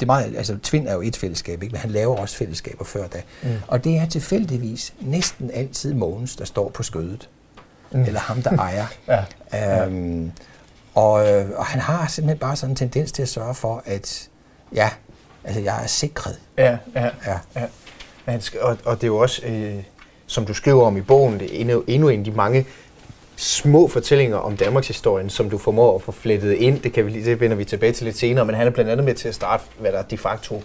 det 0.00 0.02
er 0.02 0.06
meget, 0.06 0.36
altså 0.36 0.58
Tvind 0.62 0.88
er 0.88 0.94
jo 0.94 1.00
et 1.00 1.16
fællesskab, 1.16 1.62
ikke? 1.62 1.72
men 1.72 1.80
han 1.80 1.90
laver 1.90 2.16
også 2.16 2.36
fællesskaber 2.36 2.84
før 2.84 3.06
da. 3.06 3.22
Mm. 3.42 3.48
Og 3.66 3.84
det 3.84 3.96
er 3.96 4.06
tilfældigvis 4.06 4.94
næsten 5.00 5.50
altid 5.54 5.94
Mogens, 5.94 6.36
der 6.36 6.44
står 6.44 6.68
på 6.68 6.82
skødet. 6.82 7.28
Mm. 7.92 8.02
Eller 8.02 8.20
ham, 8.20 8.42
der 8.42 8.58
ejer. 8.58 8.86
ja. 9.52 9.86
Um, 9.86 10.32
og, 10.94 11.28
øh, 11.28 11.50
og 11.54 11.66
han 11.66 11.80
har 11.80 12.06
simpelthen 12.06 12.38
bare 12.38 12.56
sådan 12.56 12.72
en 12.72 12.76
tendens 12.76 13.12
til 13.12 13.22
at 13.22 13.28
sørge 13.28 13.54
for, 13.54 13.82
at 13.86 14.28
ja, 14.74 14.90
altså 15.44 15.60
jeg 15.60 15.82
er 15.82 15.86
sikret. 15.86 16.38
Ja, 16.58 16.78
ja, 16.94 17.04
ja. 17.26 17.38
ja. 17.56 17.66
Han 18.24 18.40
skal, 18.40 18.60
og, 18.60 18.78
og 18.84 18.96
det 18.96 19.02
er 19.04 19.08
jo 19.08 19.18
også, 19.18 19.46
øh, 19.46 19.82
som 20.26 20.46
du 20.46 20.54
skriver 20.54 20.86
om 20.86 20.96
i 20.96 21.00
bogen, 21.00 21.40
det 21.40 21.56
er 21.56 21.60
endnu, 21.60 21.84
endnu 21.86 22.08
en 22.08 22.18
af 22.18 22.24
de 22.24 22.30
mange 22.30 22.66
små 23.40 23.88
fortællinger 23.88 24.36
om 24.36 24.56
Danmarks 24.56 24.88
historien, 24.88 25.30
som 25.30 25.50
du 25.50 25.58
formår 25.58 25.94
at 25.94 26.02
få 26.02 26.12
flettet 26.12 26.52
ind. 26.52 26.80
Det, 26.80 26.92
kan 26.92 27.06
vi, 27.06 27.24
det 27.24 27.40
vender 27.40 27.56
vi 27.56 27.64
tilbage 27.64 27.92
til 27.92 28.04
lidt 28.04 28.18
senere, 28.18 28.44
men 28.44 28.54
han 28.54 28.66
er 28.66 28.70
blandt 28.70 28.90
andet 28.90 29.04
med 29.04 29.14
til 29.14 29.28
at 29.28 29.34
starte, 29.34 29.64
hvad 29.78 29.92
der 29.92 30.02
de 30.02 30.18
facto 30.18 30.62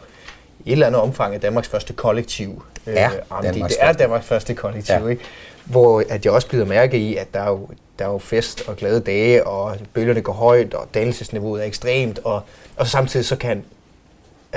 i 0.66 0.70
et 0.70 0.72
eller 0.72 0.88
andet 0.88 1.02
omfang 1.02 1.36
er 1.36 1.40
Danmarks 1.40 1.68
første 1.68 1.94
kollektiv. 1.94 2.64
Øh, 2.88 2.94
ja, 2.94 3.10
Danmarks 3.44 3.76
det 3.76 3.84
er 3.84 3.94
Danmarks 3.94 4.26
første 4.26 4.54
kollektiv, 4.54 4.96
ja. 4.96 5.08
ikke? 5.08 5.24
Hvor 5.66 6.04
at 6.10 6.26
jeg 6.26 6.34
også 6.34 6.48
bliver 6.48 6.66
mærke 6.66 6.98
i, 6.98 7.16
at 7.16 7.34
der 7.34 7.40
er 7.40 7.50
jo 7.50 7.70
der 8.00 8.06
er 8.06 8.10
jo 8.10 8.18
fest 8.18 8.64
og 8.68 8.76
glade 8.76 9.00
dage, 9.00 9.48
og 9.48 9.78
bølgerne 9.94 10.22
går 10.22 10.34
højt, 10.34 10.74
og 10.74 10.88
dannelsesniveauet 10.94 11.62
er 11.62 11.66
ekstremt, 11.66 12.20
og, 12.24 12.42
og 12.76 12.88
samtidig 12.88 13.26
så 13.26 13.36
kan 13.36 13.64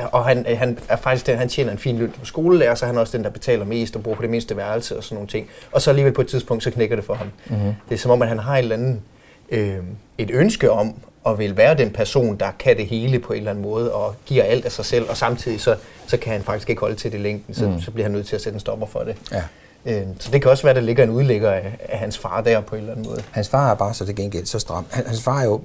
og 0.07 0.25
han, 0.25 0.47
han 0.57 0.79
er 0.89 0.97
faktisk 0.97 1.27
den, 1.27 1.39
han 1.39 1.49
tjener 1.49 1.73
en 1.73 1.79
fin 1.79 1.99
løn 1.99 2.15
på 2.21 2.25
skolelærer, 2.25 2.75
så 2.75 2.87
han 2.87 2.97
er 2.97 3.01
også 3.01 3.17
den, 3.17 3.25
der 3.25 3.31
betaler 3.31 3.65
mest 3.65 3.97
og 3.97 4.03
bor 4.03 4.15
på 4.15 4.23
det 4.23 4.31
mindste 4.31 4.57
værelse 4.57 4.97
og 4.97 5.05
sådan 5.05 5.15
nogle 5.15 5.29
ting. 5.29 5.47
Og 5.73 5.83
så 5.83 5.91
alligevel 5.91 6.13
på 6.13 6.21
et 6.21 6.29
tidspunkt, 6.29 6.63
så 6.63 6.71
knækker 6.71 6.97
det 6.97 7.05
for 7.05 7.15
ham. 7.15 7.31
Mm-hmm. 7.47 7.73
Det 7.89 7.95
er 7.95 7.99
som 7.99 8.11
om, 8.11 8.23
at 8.23 8.29
han 8.29 8.39
har 8.39 8.55
et 8.55 8.59
eller 8.59 8.77
andet, 8.77 9.01
øh, 9.51 9.77
et 10.19 10.31
ønske 10.33 10.71
om 10.71 10.95
at 11.27 11.39
vil 11.39 11.57
være 11.57 11.75
den 11.75 11.91
person, 11.91 12.37
der 12.37 12.51
kan 12.59 12.77
det 12.77 12.87
hele 12.87 13.19
på 13.19 13.33
en 13.33 13.39
eller 13.39 13.51
anden 13.51 13.65
måde, 13.65 13.93
og 13.93 14.15
giver 14.27 14.45
alt 14.45 14.65
af 14.65 14.73
sig 14.73 14.85
selv, 14.85 15.11
og 15.11 15.17
samtidig 15.17 15.61
så, 15.61 15.77
så 16.07 16.17
kan 16.17 16.33
han 16.33 16.43
faktisk 16.43 16.71
ikke 16.71 16.81
holde 16.81 16.97
til 16.97 17.13
det 17.13 17.21
længden, 17.21 17.55
så, 17.55 17.69
mm. 17.69 17.81
så 17.81 17.91
bliver 17.91 18.05
han 18.05 18.13
nødt 18.13 18.27
til 18.27 18.37
at 18.37 18.43
sætte 18.43 18.57
en 18.57 18.61
stopper 18.61 18.87
for 18.87 19.01
det. 19.01 19.17
Ja. 19.33 19.43
Øh, 19.87 20.07
så 20.19 20.31
det 20.31 20.43
kan 20.43 20.51
også 20.51 20.63
være, 20.63 20.75
der 20.75 20.81
ligger 20.81 21.05
en 21.05 21.11
udlægger 21.11 21.51
af, 21.51 21.77
af 21.89 21.99
hans 21.99 22.19
far 22.19 22.41
der 22.41 22.61
på 22.61 22.75
en 22.75 22.81
eller 22.81 22.93
anden 22.93 23.11
måde. 23.11 23.23
Hans 23.31 23.49
far 23.49 23.71
er 23.71 23.75
bare 23.75 23.95
så 23.95 24.05
det 24.05 24.17
gengæld 24.17 24.47
så 24.47 24.59
stram. 24.59 24.87
Hans 24.91 25.23
far 25.23 25.41
er 25.41 25.45
jo 25.45 25.61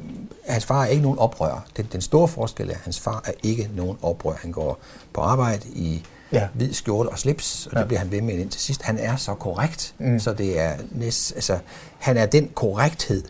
hans 0.48 0.66
far 0.66 0.84
er 0.84 0.88
ikke 0.88 1.04
nogen 1.04 1.20
oprører. 1.20 1.60
Den, 1.78 1.90
den 1.92 2.02
store 2.02 2.28
forskel 2.28 2.70
er, 2.70 2.74
at 2.74 2.80
hans 2.84 3.00
far 3.00 3.22
er 3.26 3.32
ikke 3.44 3.70
nogen 3.76 3.98
oprører. 4.02 4.38
Han 4.42 4.52
går 4.52 4.80
på 5.14 5.22
arbejde 5.22 5.68
i 5.68 6.04
ja. 6.32 6.48
hvid 6.54 6.74
skjorte 6.74 7.08
og 7.08 7.20
slips, 7.20 7.68
og 7.68 7.74
ja. 7.74 7.80
det 7.80 7.88
bliver 7.88 8.00
han 8.00 8.12
ved 8.12 8.22
med 8.22 8.34
ind 8.34 8.50
til 8.50 8.62
sidst. 8.62 8.82
Han 8.82 8.98
er 8.98 9.16
så 9.16 9.34
korrekt, 9.34 9.96
mm. 9.98 10.20
så 10.20 10.34
det 10.34 10.60
er 10.60 10.76
næst, 10.92 11.36
altså, 11.36 11.60
han 12.00 12.18
er 12.18 12.26
den 12.26 12.50
korrekthed 12.56 13.24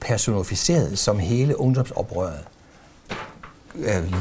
personificeret, 0.00 0.98
som 0.98 1.18
hele 1.18 1.60
ungdomsoprøret 1.60 2.40
øh, 3.78 4.14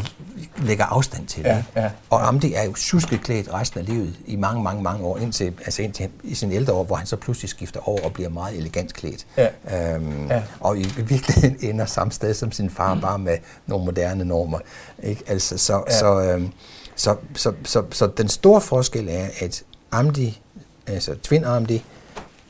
lægger 0.57 0.85
afstand 0.85 1.27
til. 1.27 1.43
Ja, 1.43 1.63
ja, 1.75 1.89
og 2.09 2.27
Amdi 2.27 2.53
er 2.53 2.63
jo 2.63 2.75
suskeklædt 2.75 3.53
resten 3.53 3.79
af 3.79 3.85
livet 3.85 4.15
i 4.25 4.35
mange, 4.35 4.63
mange, 4.63 4.83
mange 4.83 5.05
år, 5.05 5.17
indtil, 5.17 5.53
altså 5.65 5.81
indtil 5.81 6.09
i 6.23 6.35
sin 6.35 6.51
ældre 6.51 6.73
år, 6.73 6.83
hvor 6.83 6.95
han 6.95 7.07
så 7.07 7.15
pludselig 7.15 7.49
skifter 7.49 7.89
over 7.89 8.01
og 8.01 8.13
bliver 8.13 8.29
meget 8.29 8.57
elegant 8.57 8.93
klædt. 8.93 9.25
Ja. 9.37 9.47
Øhm, 9.93 10.27
ja. 10.27 10.43
Og 10.59 10.77
i 10.77 10.83
virkeligheden 10.97 11.57
ender 11.69 11.85
samme 11.85 12.11
sted 12.11 12.33
som 12.33 12.51
sin 12.51 12.69
far, 12.69 12.93
mm. 12.93 13.01
bare 13.01 13.19
med 13.19 13.37
nogle 13.67 13.85
moderne 13.85 14.25
normer. 14.25 14.59
Ikke? 15.03 15.23
Altså, 15.27 15.57
så, 15.57 15.83
ja. 15.87 15.99
så, 15.99 16.21
øhm, 16.21 16.51
så, 16.95 17.15
så, 17.35 17.51
så, 17.53 17.53
så, 17.63 17.83
så 17.91 18.07
den 18.07 18.27
store 18.27 18.61
forskel 18.61 19.07
er, 19.09 19.27
at 19.41 19.63
Amdi, 19.91 20.41
altså 20.87 21.15
Twin 21.23 21.43
Amdi, 21.43 21.85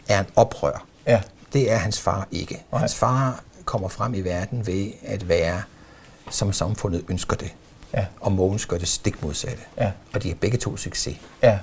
er 0.09 0.19
en 0.19 0.25
oprør. 0.35 0.85
Ja. 1.07 1.21
Det 1.53 1.71
er 1.71 1.77
hans 1.77 1.99
far 1.99 2.27
ikke. 2.31 2.63
Okay. 2.71 2.79
Hans 2.79 2.95
far 2.95 3.43
kommer 3.65 3.87
frem 3.87 4.13
i 4.13 4.21
verden 4.21 4.67
ved 4.67 4.91
at 5.03 5.27
være 5.29 5.61
som 6.29 6.53
samfundet 6.53 7.05
ønsker 7.09 7.35
det. 7.35 7.53
Ja. 7.93 8.05
Og 8.19 8.31
Mogens 8.31 8.65
gør 8.65 8.77
det 8.77 8.87
stik 8.87 9.23
modsatte. 9.23 9.63
Ja. 9.77 9.91
Og 10.13 10.23
de 10.23 10.27
har 10.27 10.35
begge 10.35 10.57
to 10.57 10.77
succes. 10.77 11.17
Ja. 11.43 11.59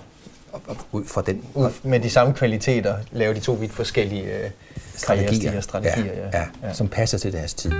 Og, 0.52 0.60
og 0.66 0.76
ud 0.92 1.04
fra 1.04 1.22
den... 1.22 1.44
Ud 1.54 1.70
med 1.82 2.00
de 2.00 2.10
samme 2.10 2.34
kvaliteter 2.34 2.96
laver 3.12 3.34
de 3.34 3.40
to 3.40 3.52
vidt 3.52 3.72
forskellige 3.72 4.24
øh, 4.24 4.50
strategier, 4.94 5.60
strategier 5.60 6.14
ja, 6.14 6.28
ja, 6.32 6.38
ja, 6.38 6.68
ja. 6.68 6.72
som 6.72 6.88
passer 6.88 7.18
til 7.18 7.32
deres 7.32 7.54
tid. 7.54 7.72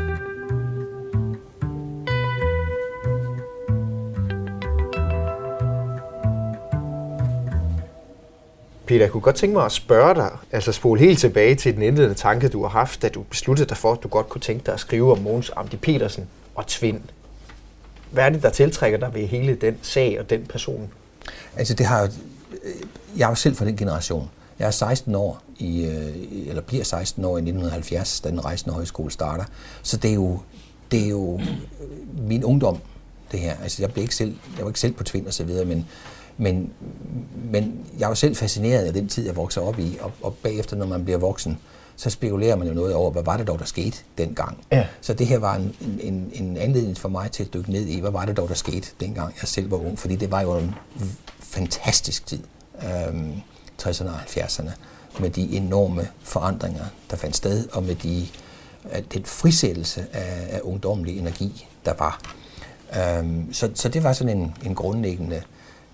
Peter, 8.87 9.01
jeg 9.01 9.11
kunne 9.11 9.21
godt 9.21 9.37
tænke 9.37 9.57
mig 9.57 9.65
at 9.65 9.73
spørge 9.73 10.15
dig, 10.15 10.31
altså 10.53 10.73
spole 10.73 11.01
helt 11.01 11.19
tilbage 11.19 11.55
til 11.55 11.75
den 11.75 11.83
indledende 11.83 12.15
tanke, 12.15 12.49
du 12.49 12.63
har 12.63 12.69
haft, 12.69 13.03
da 13.03 13.09
du 13.09 13.23
besluttede 13.23 13.69
dig 13.69 13.77
for, 13.77 13.93
at 13.93 14.03
du 14.03 14.09
godt 14.09 14.29
kunne 14.29 14.41
tænke 14.41 14.67
dig 14.67 14.75
at 14.75 14.81
skrive 14.81 15.13
om 15.13 15.19
Mogens 15.19 15.51
Amdi 15.57 15.77
Petersen 15.77 16.29
og 16.55 16.67
Tvind. 16.67 17.01
Hvad 18.11 18.25
er 18.25 18.29
det, 18.29 18.43
der 18.43 18.51
tiltrækker 18.51 18.99
dig 18.99 19.15
ved 19.15 19.27
hele 19.27 19.55
den 19.55 19.79
sag 19.83 20.21
og 20.21 20.31
den 20.31 20.47
person? 20.47 20.91
Altså 21.57 21.75
det 21.75 21.87
har 21.87 22.03
øh, 22.03 22.09
jeg 23.17 23.25
er 23.25 23.29
jo 23.29 23.35
selv 23.35 23.57
fra 23.57 23.65
den 23.65 23.77
generation. 23.77 24.31
Jeg 24.59 24.67
er 24.67 24.71
16 24.71 25.15
år, 25.15 25.43
i, 25.59 25.85
øh, 25.85 26.49
eller 26.49 26.63
bliver 26.63 26.85
16 26.85 27.25
år 27.25 27.37
i 27.37 27.41
1970, 27.41 28.21
da 28.21 28.31
den 28.31 28.45
rejsende 28.45 28.75
højskole 28.75 29.11
starter. 29.11 29.45
Så 29.83 29.97
det 29.97 30.11
er 30.11 30.15
jo, 30.15 30.41
det 30.91 31.05
er 31.05 31.09
jo 31.09 31.41
øh, 31.41 32.29
min 32.29 32.45
ungdom, 32.45 32.79
det 33.33 33.41
her. 33.41 33.57
Altså 33.63 33.83
jeg, 33.83 33.93
blev 33.93 34.03
ikke 34.03 34.15
selv, 34.15 34.37
jeg 34.57 34.65
var 34.65 34.71
ikke 34.71 34.81
selv 34.81 34.93
på 34.93 35.05
Tvind 35.05 35.27
og 35.27 35.35
så 35.35 35.45
videre, 35.45 35.65
men, 35.65 35.87
men, 36.37 36.73
men 37.51 37.87
jeg 37.99 38.09
var 38.09 38.15
selv 38.15 38.37
fascineret 38.37 38.85
af 38.85 38.93
den 38.93 39.09
tid, 39.09 39.27
jeg 39.27 39.37
voksede 39.37 39.67
op 39.67 39.79
i, 39.79 39.99
og, 40.01 40.13
og 40.23 40.35
bagefter, 40.35 40.77
når 40.77 40.87
man 40.87 41.05
bliver 41.05 41.19
voksen, 41.19 41.59
så 41.97 42.11
spekulerer 42.11 42.57
man 42.57 42.69
jo 42.69 42.75
noget 42.75 42.95
over, 42.95 43.11
hvad 43.11 43.23
var 43.23 43.37
det 43.37 43.47
dog, 43.47 43.59
der 43.59 43.65
skete 43.65 43.99
dengang. 44.19 44.59
Ja. 44.73 44.87
Så 45.01 45.15
det 45.15 45.27
her 45.27 45.39
var 45.39 45.55
en, 45.55 45.75
en, 46.01 46.31
en 46.33 46.57
anledning 46.57 46.99
for 46.99 47.09
mig 47.09 47.31
til 47.31 47.45
at 47.45 47.55
dykke 47.55 47.73
ned 47.73 47.87
i, 47.87 48.01
hvad 48.01 48.11
var 48.11 48.25
det 48.25 48.37
dog, 48.37 48.49
der 48.49 48.55
skete 48.55 48.89
dengang 49.01 49.35
jeg 49.41 49.49
selv 49.49 49.71
var 49.71 49.77
ung, 49.77 49.99
fordi 49.99 50.17
det 50.17 50.31
var 50.31 50.41
jo 50.41 50.59
en 50.59 50.75
fantastisk 51.41 52.27
tid, 52.27 52.43
øhm, 52.83 53.33
60'erne 53.83 54.09
og 54.09 54.21
70'erne, 54.21 54.71
med 55.21 55.31
de 55.31 55.57
enorme 55.57 56.09
forandringer, 56.23 56.85
der 57.11 57.17
fandt 57.17 57.37
sted, 57.37 57.69
og 57.73 57.83
med 57.83 57.95
de, 57.95 58.27
den 59.15 59.25
frisættelse 59.25 60.07
af, 60.13 60.57
af 60.57 60.61
ungdommelig 60.63 61.19
energi, 61.19 61.67
der 61.85 61.93
var. 61.99 62.21
Øhm, 62.97 63.53
så, 63.53 63.71
så 63.75 63.89
det 63.89 64.03
var 64.03 64.13
sådan 64.13 64.39
en, 64.39 64.55
en 64.65 64.75
grundlæggende, 64.75 65.43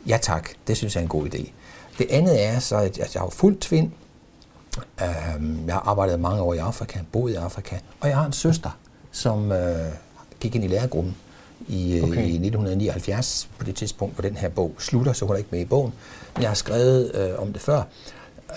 ja 0.06 0.18
tak, 0.22 0.48
det 0.66 0.76
synes 0.76 0.94
jeg 0.94 1.00
er 1.00 1.04
en 1.04 1.08
god 1.08 1.26
idé. 1.26 1.50
Det 1.98 2.06
andet 2.10 2.44
er 2.44 2.58
så, 2.58 2.76
at 2.76 2.98
jeg 3.14 3.22
har 3.22 3.28
fuldt 3.30 3.60
tvind. 3.60 3.92
Øhm, 5.02 5.66
jeg 5.66 5.74
har 5.74 5.80
arbejdet 5.80 6.20
mange 6.20 6.42
år 6.42 6.54
i 6.54 6.58
Afrika, 6.58 6.98
boet 7.12 7.32
i 7.32 7.34
Afrika, 7.34 7.76
og 8.00 8.08
jeg 8.08 8.16
har 8.16 8.26
en 8.26 8.32
søster, 8.32 8.70
som 9.12 9.52
øh, 9.52 9.92
gik 10.40 10.54
ind 10.54 10.64
i 10.64 10.68
lærergruppen 10.68 11.16
i, 11.68 11.96
øh, 11.96 12.04
okay. 12.04 12.16
i 12.16 12.34
1979, 12.34 13.48
på 13.58 13.64
det 13.64 13.74
tidspunkt, 13.74 14.14
hvor 14.14 14.22
den 14.22 14.36
her 14.36 14.48
bog 14.48 14.74
slutter, 14.78 15.12
så 15.12 15.24
hun 15.24 15.34
er 15.34 15.38
ikke 15.38 15.48
med 15.52 15.60
i 15.60 15.64
bogen. 15.64 15.92
Men 16.34 16.42
jeg 16.42 16.50
har 16.50 16.54
skrevet 16.54 17.14
øh, 17.14 17.42
om 17.42 17.52
det 17.52 17.62
før. 17.62 17.82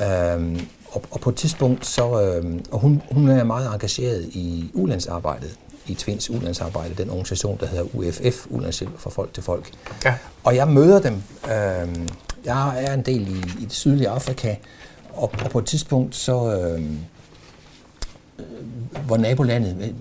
Øhm, 0.03 0.60
og, 0.91 1.03
og 1.12 1.19
på 1.19 1.29
et 1.29 1.36
tidspunkt, 1.36 1.86
så, 1.86 2.21
øh, 2.21 2.60
og 2.71 2.79
hun, 2.79 3.01
hun 3.12 3.29
er 3.29 3.43
meget 3.43 3.73
engageret 3.73 4.23
i 4.23 4.71
ulandsarbejdet, 4.73 5.57
i 5.88 5.93
Twins 5.93 6.29
ulandsarbejde, 6.29 6.93
den 6.97 7.10
organisation, 7.10 7.57
der 7.60 7.65
hedder 7.65 7.84
UFF, 7.93 8.45
Ulandshjælp 8.49 8.99
for 8.99 9.10
folk 9.10 9.34
til 9.34 9.43
folk. 9.43 9.71
Ja. 10.05 10.13
Og 10.43 10.55
jeg 10.55 10.67
møder 10.67 11.01
dem. 11.01 11.23
Øh, 11.45 12.07
jeg 12.45 12.84
er 12.84 12.93
en 12.93 13.01
del 13.01 13.27
i, 13.27 13.62
i 13.62 13.65
det 13.65 13.73
sydlige 13.73 14.10
Afrika, 14.10 14.55
og, 15.13 15.32
og 15.43 15.50
på 15.52 15.60
et 15.60 15.65
tidspunkt, 15.65 16.15
så 16.15 16.56
øhm, 16.56 17.00
øh, 18.39 18.45
hvor 19.06 19.17
nabolandet, 19.17 19.78
øh, 19.82 19.93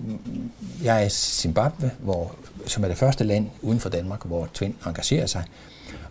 jeg 0.85 1.01
er 1.01 1.05
i 1.05 1.09
Zimbabwe, 1.09 1.91
hvor, 1.99 2.35
som 2.65 2.83
er 2.83 2.87
det 2.87 2.97
første 2.97 3.23
land 3.23 3.49
uden 3.61 3.79
for 3.79 3.89
Danmark, 3.89 4.25
hvor 4.25 4.49
Twin 4.53 4.75
engagerer 4.85 5.25
sig. 5.25 5.43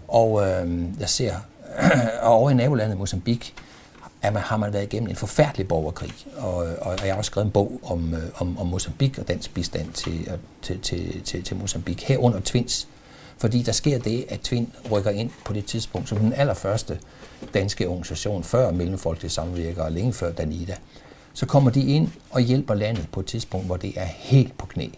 Og 0.08 0.48
øh, 0.48 0.82
jeg 1.00 1.08
ser, 1.08 1.34
og 2.22 2.32
over 2.32 2.50
i 2.50 2.54
nabolandet 2.54 2.98
Mozambique, 2.98 3.52
at 4.22 4.32
man, 4.32 4.42
har 4.42 4.56
man 4.56 4.72
været 4.72 4.82
igennem 4.82 5.08
en 5.10 5.16
forfærdelig 5.16 5.68
borgerkrig. 5.68 6.12
Og, 6.36 6.54
og, 6.54 6.74
og 6.80 6.98
jeg 7.04 7.12
har 7.12 7.18
også 7.18 7.28
skrevet 7.28 7.46
en 7.46 7.52
bog 7.52 7.80
om, 7.82 8.14
øh, 8.14 8.22
om, 8.34 8.58
om 8.58 8.66
Mozambique 8.66 9.22
og 9.22 9.28
dansk 9.28 9.54
bistand 9.54 9.92
til, 9.92 10.28
øh, 10.32 10.38
til, 10.62 10.80
til, 10.80 11.22
til, 11.22 11.42
til 11.44 11.56
Mozambique, 11.56 12.06
herunder 12.06 12.40
Twins. 12.40 12.88
Fordi 13.40 13.62
der 13.62 13.72
sker 13.72 13.98
det, 13.98 14.24
at 14.28 14.40
Twin 14.40 14.72
rykker 14.90 15.10
ind 15.10 15.30
på 15.44 15.52
det 15.52 15.64
tidspunkt 15.64 16.08
som 16.08 16.18
den 16.18 16.32
allerførste 16.32 16.98
danske 17.54 17.88
organisation, 17.88 18.44
før 18.44 18.70
Mellemfolkelige 18.70 19.30
Samvirker 19.30 19.82
og 19.82 19.92
længe 19.92 20.12
før 20.12 20.32
Danida. 20.32 20.76
Så 21.32 21.46
kommer 21.46 21.70
de 21.70 21.84
ind 21.84 22.08
og 22.30 22.40
hjælper 22.40 22.74
landet 22.74 23.08
på 23.12 23.20
et 23.20 23.26
tidspunkt, 23.26 23.66
hvor 23.66 23.76
det 23.76 23.92
er 23.96 24.04
helt 24.04 24.58
på 24.58 24.66
knæ. 24.66 24.88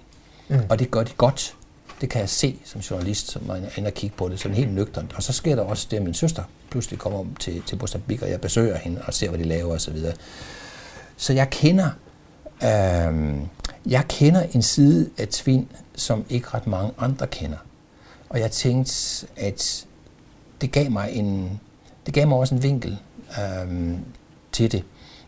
Mm. 0.49 0.59
Og 0.69 0.79
det 0.79 0.91
gør 0.91 1.03
de 1.03 1.13
godt. 1.13 1.57
Det 2.01 2.11
kan 2.11 2.21
jeg 2.21 2.29
se 2.29 2.59
som 2.65 2.81
journalist, 2.81 3.31
som 3.31 3.51
er 3.51 3.57
inde 3.77 3.87
og 3.87 3.95
kigge 3.95 4.17
på 4.17 4.29
det, 4.29 4.41
sådan 4.41 4.57
helt 4.57 4.75
nøgternt. 4.75 5.13
Og 5.17 5.23
så 5.23 5.33
sker 5.33 5.57
der 5.57 5.63
også 5.63 5.87
det, 5.91 5.97
at 5.97 6.03
min 6.03 6.15
søster 6.15 6.43
pludselig 6.71 6.99
kommer 6.99 7.19
om 7.19 7.37
til, 7.41 7.63
til 7.63 7.79
Mozambique, 7.81 8.27
og 8.27 8.31
jeg 8.31 8.41
besøger 8.41 8.77
hende 8.77 9.03
og 9.07 9.15
ser, 9.15 9.29
hvad 9.29 9.39
de 9.39 9.45
laver 9.45 9.75
osv. 9.75 9.99
Så, 9.99 10.13
så 11.17 11.33
jeg 11.33 11.51
kender, 11.51 11.91
øh, 12.63 13.35
jeg 13.87 14.05
kender 14.09 14.43
en 14.53 14.63
side 14.63 15.11
af 15.19 15.29
Twin, 15.29 15.69
som 15.97 16.25
ikke 16.29 16.49
ret 16.55 16.67
mange 16.67 16.93
andre 16.99 17.27
kender. 17.27 17.57
Og 18.33 18.41
jeg 18.41 18.51
tænkte, 18.51 19.27
at 19.37 19.87
det 20.61 20.73
gav 20.73 20.91
mig 20.91 21.11
en, 21.13 21.61
det 22.07 22.15
gav 22.15 22.29
mig 22.29 22.39
også 22.39 22.55
en 22.55 22.63
vinkel 22.63 22.99
øhm, 23.41 23.99
til 24.53 24.73
det. 24.73 24.85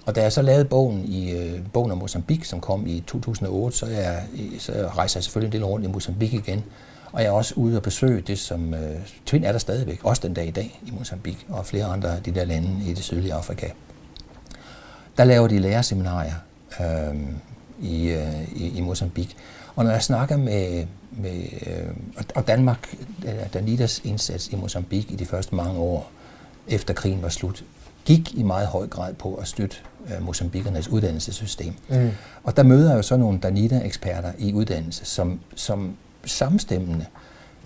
Og 0.07 0.15
da 0.15 0.23
jeg 0.23 0.33
så 0.33 0.43
lavede 0.43 0.65
bogen 0.65 1.05
i 1.05 1.33
øh, 1.33 1.61
bogen 1.73 1.91
om 1.91 1.99
Mozambique, 1.99 2.47
som 2.47 2.61
kom 2.61 2.87
i 2.87 3.01
2008, 3.07 3.77
så, 3.77 3.87
jeg, 3.87 4.23
så 4.59 4.91
rejser 4.97 5.19
jeg 5.19 5.25
selvfølgelig 5.25 5.49
en 5.49 5.53
del 5.53 5.65
rundt 5.65 5.87
i 5.87 5.89
Mozambique 5.89 6.39
igen. 6.39 6.65
Og 7.13 7.23
jeg 7.23 7.29
er 7.29 7.33
også 7.33 7.55
ude 7.57 7.77
og 7.77 7.83
besøge 7.83 8.21
det, 8.21 8.39
som 8.39 8.75
øh, 8.75 8.97
Twin 9.27 9.45
er 9.45 9.53
der 9.53 9.59
stadigvæk, 9.59 10.05
også 10.05 10.23
den 10.23 10.35
dag 10.35 10.47
i 10.47 10.51
dag 10.51 10.81
i 10.87 10.91
Mozambique 10.91 11.41
og 11.49 11.67
flere 11.67 11.85
andre 11.85 12.17
af 12.17 12.23
de 12.23 12.35
der 12.35 12.45
lande 12.45 12.91
i 12.91 12.95
det 12.95 13.05
sydlige 13.05 13.35
Afrika. 13.35 13.69
Der 15.17 15.25
laver 15.25 15.49
de 15.49 15.59
lærerseminarier 15.59 16.35
øh, 16.81 17.15
i, 17.81 18.09
øh, 18.09 18.57
i, 18.57 18.79
i 18.79 18.81
Mozambique. 18.81 19.37
Og 19.77 19.85
når 19.85 19.91
jeg 19.91 20.03
snakker 20.03 20.37
med, 20.37 20.87
med 21.17 21.43
øh, 21.67 22.27
og 22.35 22.47
Danmark, 22.47 22.97
Danidas 23.55 24.01
indsats 24.05 24.49
i 24.49 24.57
Mozambique 24.57 25.13
i 25.13 25.17
de 25.17 25.27
første 25.27 25.55
mange 25.55 25.81
år 25.81 26.11
efter 26.69 26.95
krigen 26.95 27.23
var 27.23 27.29
slut, 27.29 27.65
gik 28.05 28.35
i 28.35 28.43
meget 28.43 28.67
høj 28.67 28.87
grad 28.87 29.15
på 29.15 29.35
at 29.35 29.49
støtte 29.49 29.77
øh, 30.07 30.23
Mozambikernes 30.23 30.89
uddannelsessystem. 30.89 31.75
Mm. 31.89 32.11
Og 32.45 32.57
der 32.57 32.63
møder 32.63 32.91
jeg 32.91 32.97
jo 32.97 33.03
så 33.03 33.17
nogle 33.17 33.39
Danida-eksperter 33.39 34.33
i 34.39 34.53
uddannelse, 34.53 35.05
som, 35.05 35.41
som 35.55 35.97
samstemmende, 36.25 37.07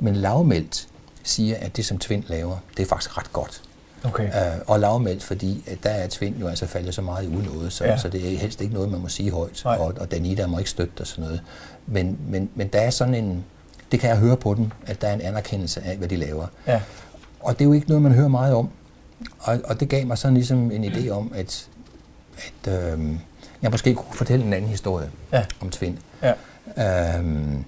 men 0.00 0.16
lavmældt 0.16 0.88
siger, 1.22 1.56
at 1.56 1.76
det, 1.76 1.84
som 1.84 1.98
Tvind 1.98 2.24
laver, 2.26 2.56
det 2.76 2.82
er 2.82 2.86
faktisk 2.86 3.18
ret 3.18 3.32
godt. 3.32 3.62
Okay. 4.04 4.26
Øh, 4.26 4.58
og 4.66 4.80
lavmældt, 4.80 5.22
fordi 5.22 5.64
at 5.66 5.78
der 5.82 5.90
er 5.90 6.06
Tvind 6.08 6.36
jo 6.36 6.48
altså 6.48 6.66
faldet 6.66 6.94
så 6.94 7.02
meget 7.02 7.24
i 7.24 7.28
unåde, 7.28 7.70
så, 7.70 7.84
ja. 7.84 7.96
så 7.96 8.08
det 8.08 8.34
er 8.34 8.38
helst 8.38 8.60
ikke 8.60 8.74
noget, 8.74 8.90
man 8.90 9.00
må 9.00 9.08
sige 9.08 9.30
højt, 9.30 9.62
og, 9.64 9.94
og 10.00 10.10
Danida 10.10 10.46
må 10.46 10.58
ikke 10.58 10.70
støtte 10.70 11.00
og 11.00 11.06
sådan 11.06 11.24
noget. 11.24 11.42
Men, 11.86 12.18
men, 12.28 12.50
men 12.54 12.68
der 12.68 12.80
er 12.80 12.90
sådan 12.90 13.14
en, 13.14 13.44
det 13.92 14.00
kan 14.00 14.10
jeg 14.10 14.18
høre 14.18 14.36
på 14.36 14.54
dem, 14.54 14.70
at 14.86 15.00
der 15.00 15.08
er 15.08 15.14
en 15.14 15.20
anerkendelse 15.20 15.82
af, 15.84 15.96
hvad 15.96 16.08
de 16.08 16.16
laver. 16.16 16.46
Ja. 16.66 16.80
Og 17.40 17.58
det 17.58 17.60
er 17.60 17.64
jo 17.64 17.72
ikke 17.72 17.88
noget, 17.88 18.02
man 18.02 18.12
hører 18.12 18.28
meget 18.28 18.54
om. 18.54 18.70
Og, 19.38 19.60
og 19.64 19.80
det 19.80 19.88
gav 19.88 20.06
mig 20.06 20.18
sådan 20.18 20.34
ligesom 20.34 20.70
en 20.70 20.84
idé 20.84 21.08
om, 21.08 21.32
at, 21.34 21.68
at 22.36 22.72
øh, 22.72 23.10
jeg 23.62 23.70
måske 23.70 23.94
kunne 23.94 24.16
fortælle 24.16 24.44
en 24.44 24.52
anden 24.52 24.70
historie 24.70 25.10
ja. 25.32 25.44
om 25.60 25.70
Tvind. 25.70 25.98
Ja. 26.22 26.32
Øhm, 27.16 27.64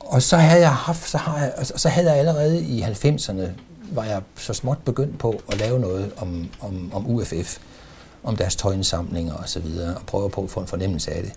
og 0.00 0.22
så 0.22 0.36
havde 0.36 0.60
jeg 0.60 0.74
haft, 0.74 1.08
så, 1.08 1.18
har 1.18 1.38
jeg, 1.38 1.52
så 1.76 1.88
havde 1.88 2.10
jeg 2.10 2.18
allerede 2.18 2.62
i 2.62 2.82
90'erne, 2.82 3.48
var 3.96 4.04
jeg 4.04 4.22
så 4.36 4.52
småt 4.52 4.78
begyndt 4.84 5.18
på 5.18 5.42
at 5.52 5.58
lave 5.58 5.80
noget 5.80 6.12
om, 6.16 6.48
om, 6.60 6.90
om 6.94 7.10
UFF, 7.10 7.58
om 8.24 8.36
deres 8.36 8.56
tøjindsamlinger 8.56 9.34
og 9.34 9.48
så 9.48 9.60
videre, 9.60 9.96
og 9.96 10.06
prøve 10.06 10.30
på 10.30 10.42
at 10.42 10.50
få 10.50 10.60
en 10.60 10.66
fornemmelse 10.66 11.10
af 11.10 11.22
det. 11.22 11.32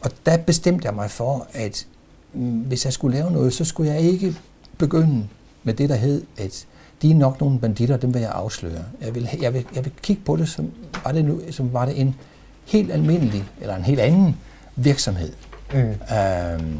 Og 0.00 0.10
der 0.26 0.36
bestemte 0.36 0.86
jeg 0.86 0.94
mig 0.94 1.10
for, 1.10 1.46
at 1.52 1.86
mm, 2.32 2.60
hvis 2.60 2.84
jeg 2.84 2.92
skulle 2.92 3.18
lave 3.18 3.30
noget, 3.30 3.54
så 3.54 3.64
skulle 3.64 3.92
jeg 3.92 4.00
ikke 4.00 4.36
begynde 4.78 5.28
med 5.62 5.74
det, 5.74 5.88
der 5.88 5.94
hed, 5.94 6.22
at 6.38 6.66
de 7.02 7.10
er 7.10 7.14
nok 7.14 7.40
nogle 7.40 7.58
banditter, 7.58 7.96
dem 7.96 8.14
vil 8.14 8.20
jeg 8.20 8.30
afsløre. 8.30 8.84
Jeg 9.00 9.14
vil, 9.14 9.28
jeg 9.40 9.54
vil, 9.54 9.66
jeg 9.74 9.84
vil 9.84 9.92
kigge 10.02 10.22
på 10.24 10.36
det, 10.36 10.48
som 10.48 10.70
var 11.04 11.12
det, 11.12 11.24
nu, 11.24 11.40
som 11.50 11.72
var 11.72 11.84
det 11.84 12.00
en 12.00 12.14
helt 12.64 12.92
almindelig, 12.92 13.44
eller 13.60 13.76
en 13.76 13.84
helt 13.84 14.00
anden 14.00 14.36
virksomhed. 14.76 15.32
Mm. 15.72 15.78
Øhm, 16.16 16.78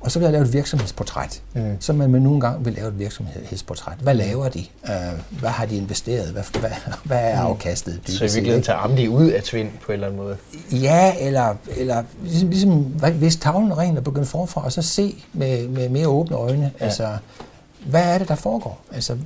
og 0.00 0.10
så 0.10 0.18
vil 0.18 0.26
jeg 0.26 0.32
lave 0.32 0.44
et 0.44 0.52
virksomhedsportræt, 0.52 1.42
mm. 1.54 1.76
som 1.80 1.96
man 1.96 2.10
nogle 2.10 2.40
gange 2.40 2.64
vil 2.64 2.72
lave 2.72 2.88
et 2.88 2.98
virksomhedsportræt. 2.98 3.98
Hvad 3.98 4.14
laver 4.14 4.48
de? 4.48 4.64
Uh, 4.82 5.38
hvad 5.40 5.50
har 5.50 5.66
de 5.66 5.76
investeret? 5.76 6.28
Hvad, 6.28 6.60
hvad, 6.60 6.70
hvad 7.04 7.18
er 7.18 7.42
mm. 7.42 7.46
afkastet? 7.46 8.00
Så 8.06 8.24
i 8.24 8.26
virkeligheden 8.26 8.62
tager 8.62 8.78
Amdi 8.78 9.08
ud 9.08 9.30
af 9.30 9.42
Twin 9.42 9.70
på 9.82 9.92
en 9.92 9.94
eller 9.94 10.06
anden 10.06 10.20
måde? 10.20 10.36
Ja, 10.72 11.14
eller, 11.20 11.54
eller 11.76 12.02
ligesom, 12.22 12.50
ligesom 12.50 12.70
hvis 13.18 13.36
tavlen 13.36 13.78
ren 13.78 13.96
og 13.96 14.04
begynder 14.04 14.26
forfra, 14.26 14.64
og 14.64 14.72
så 14.72 14.82
se 14.82 15.24
med, 15.32 15.68
med 15.68 15.88
mere 15.88 16.08
åbne 16.08 16.36
øjne, 16.36 16.72
ja. 16.80 16.84
altså, 16.84 17.16
hvad 17.86 18.14
er 18.14 18.18
det, 18.18 18.28
der 18.28 18.34
foregår? 18.34 18.80
Altså, 18.92 19.16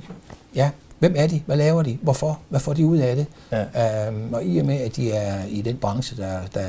ja, 0.55 0.69
hvem 0.99 1.13
er 1.17 1.27
de? 1.27 1.41
Hvad 1.45 1.57
laver 1.57 1.83
de? 1.83 1.97
Hvorfor? 2.01 2.39
Hvad 2.49 2.59
får 2.59 2.73
de 2.73 2.85
ud 2.85 2.97
af 2.97 3.15
det? 3.15 3.25
Ja. 3.51 4.09
Um, 4.09 4.33
og 4.33 4.45
i 4.45 4.57
og 4.57 4.65
med, 4.65 4.75
at 4.75 4.95
de 4.95 5.11
er 5.11 5.45
i 5.49 5.61
den 5.61 5.77
branche, 5.77 6.17
der, 6.17 6.39
der 6.53 6.67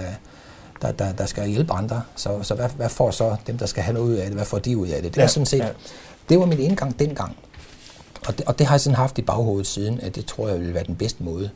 der, 0.82 0.92
der, 0.92 1.12
der 1.12 1.26
skal 1.26 1.48
hjælpe 1.48 1.72
andre. 1.72 2.02
Så, 2.16 2.42
så 2.42 2.54
hvad, 2.54 2.68
hvad 2.68 2.88
får 2.88 3.10
så 3.10 3.36
dem, 3.46 3.58
der 3.58 3.66
skal 3.66 3.82
have 3.82 3.94
noget 3.94 4.06
ud 4.06 4.14
af 4.14 4.26
det? 4.26 4.34
Hvad 4.34 4.44
får 4.44 4.58
de 4.58 4.76
ud 4.76 4.88
af 4.88 5.02
det? 5.02 5.14
Det 5.14 5.18
ja, 5.20 5.24
er 5.24 5.26
sådan 5.26 5.46
set, 5.46 5.58
ja. 5.58 5.68
det 6.28 6.38
var 6.38 6.46
min 6.46 6.58
indgang 6.58 6.98
dengang. 6.98 7.36
Og 8.26 8.38
det, 8.38 8.46
og 8.46 8.58
det 8.58 8.66
har 8.66 8.74
jeg 8.74 8.80
sådan 8.80 8.96
haft 8.96 9.18
i 9.18 9.22
baghovedet 9.22 9.66
siden, 9.66 10.00
at 10.00 10.14
det 10.14 10.26
tror 10.26 10.48
jeg 10.48 10.60
vil 10.60 10.74
være 10.74 10.84
den 10.84 10.96
bedste 10.96 11.22
måde 11.22 11.50